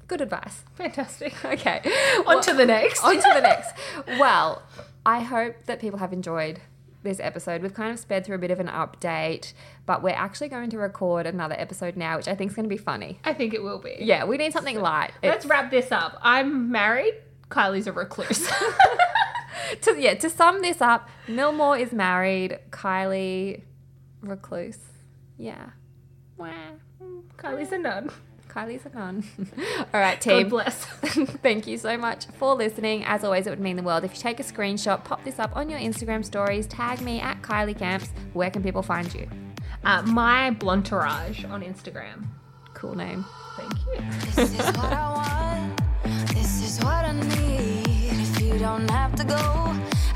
Good 0.07 0.21
advice. 0.21 0.63
Fantastic. 0.75 1.33
Okay. 1.45 1.81
On 2.25 2.41
to 2.41 2.53
the 2.53 2.65
next. 2.65 3.03
On 3.03 3.15
to 3.15 3.31
the 3.33 3.41
next. 3.41 3.73
Well, 4.19 4.63
I 5.05 5.21
hope 5.21 5.55
that 5.65 5.79
people 5.79 5.99
have 5.99 6.13
enjoyed 6.13 6.61
this 7.03 7.19
episode. 7.19 7.61
We've 7.61 7.73
kind 7.73 7.91
of 7.91 7.99
sped 7.99 8.25
through 8.25 8.35
a 8.35 8.39
bit 8.39 8.51
of 8.51 8.59
an 8.59 8.67
update, 8.67 9.53
but 9.85 10.03
we're 10.03 10.09
actually 10.09 10.49
going 10.49 10.69
to 10.71 10.77
record 10.77 11.25
another 11.25 11.55
episode 11.57 11.95
now, 11.95 12.17
which 12.17 12.27
I 12.27 12.35
think 12.35 12.51
is 12.51 12.55
going 12.55 12.65
to 12.65 12.69
be 12.69 12.77
funny. 12.77 13.19
I 13.23 13.33
think 13.33 13.53
it 13.53 13.63
will 13.63 13.79
be. 13.79 13.97
Yeah, 13.99 14.25
we 14.25 14.37
need 14.37 14.51
something 14.51 14.79
light. 14.79 15.11
Let's 15.23 15.45
wrap 15.45 15.71
this 15.71 15.91
up. 15.91 16.19
I'm 16.21 16.71
married. 16.71 17.13
Kylie's 17.49 17.87
a 17.87 17.93
recluse. 17.93 18.47
to, 19.81 19.95
yeah, 19.99 20.15
to 20.15 20.29
sum 20.29 20.61
this 20.61 20.81
up, 20.81 21.09
Mallory 21.27 21.81
is 21.83 21.93
married. 21.93 22.59
Kylie, 22.71 23.61
recluse. 24.21 24.79
Yeah. 25.37 25.69
Wah. 26.39 26.47
Kylie's 27.37 27.71
a 27.73 27.77
nun. 27.77 28.09
Kylie's 28.47 28.85
a 28.85 28.95
nun. 28.95 29.23
All 29.93 29.99
right, 29.99 30.19
team. 30.19 30.43
God 30.43 30.49
bless. 30.49 30.85
Thank 31.43 31.67
you 31.67 31.77
so 31.77 31.97
much 31.97 32.27
for 32.37 32.55
listening. 32.55 33.03
As 33.03 33.25
always, 33.25 33.45
it 33.45 33.49
would 33.49 33.59
mean 33.59 33.75
the 33.75 33.83
world 33.83 34.05
if 34.05 34.13
you 34.15 34.19
take 34.19 34.39
a 34.39 34.43
screenshot, 34.43 35.03
pop 35.03 35.23
this 35.25 35.37
up 35.37 35.55
on 35.55 35.69
your 35.69 35.79
Instagram 35.79 36.23
stories, 36.23 36.65
tag 36.65 37.01
me 37.01 37.19
at 37.19 37.41
Kylie 37.41 37.77
Camps. 37.77 38.09
Where 38.33 38.49
can 38.49 38.63
people 38.63 38.81
find 38.81 39.13
you? 39.13 39.27
Uh, 39.83 40.01
my 40.03 40.51
blunterage 40.51 41.49
on 41.49 41.61
Instagram. 41.61 42.27
Cool 42.73 42.95
name. 42.95 43.25
Thank 43.57 43.73
you. 43.73 44.09
This 44.35 44.53
is 44.53 44.65
what 44.77 44.93
I 44.93 45.11
want. 45.11 46.29
This 46.33 46.63
is 46.63 46.83
what 46.83 47.03
I 47.03 47.11
need. 47.11 47.83
If 48.21 48.41
you 48.41 48.57
don't 48.57 48.89
have 48.89 49.13
to 49.15 49.25
go, 49.25 49.35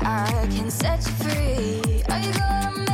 I 0.00 0.48
can 0.50 0.70
set 0.70 1.04
you 1.06 1.12
free. 1.12 2.02
Are 2.10 2.18
you 2.18 2.32
gonna 2.32 2.93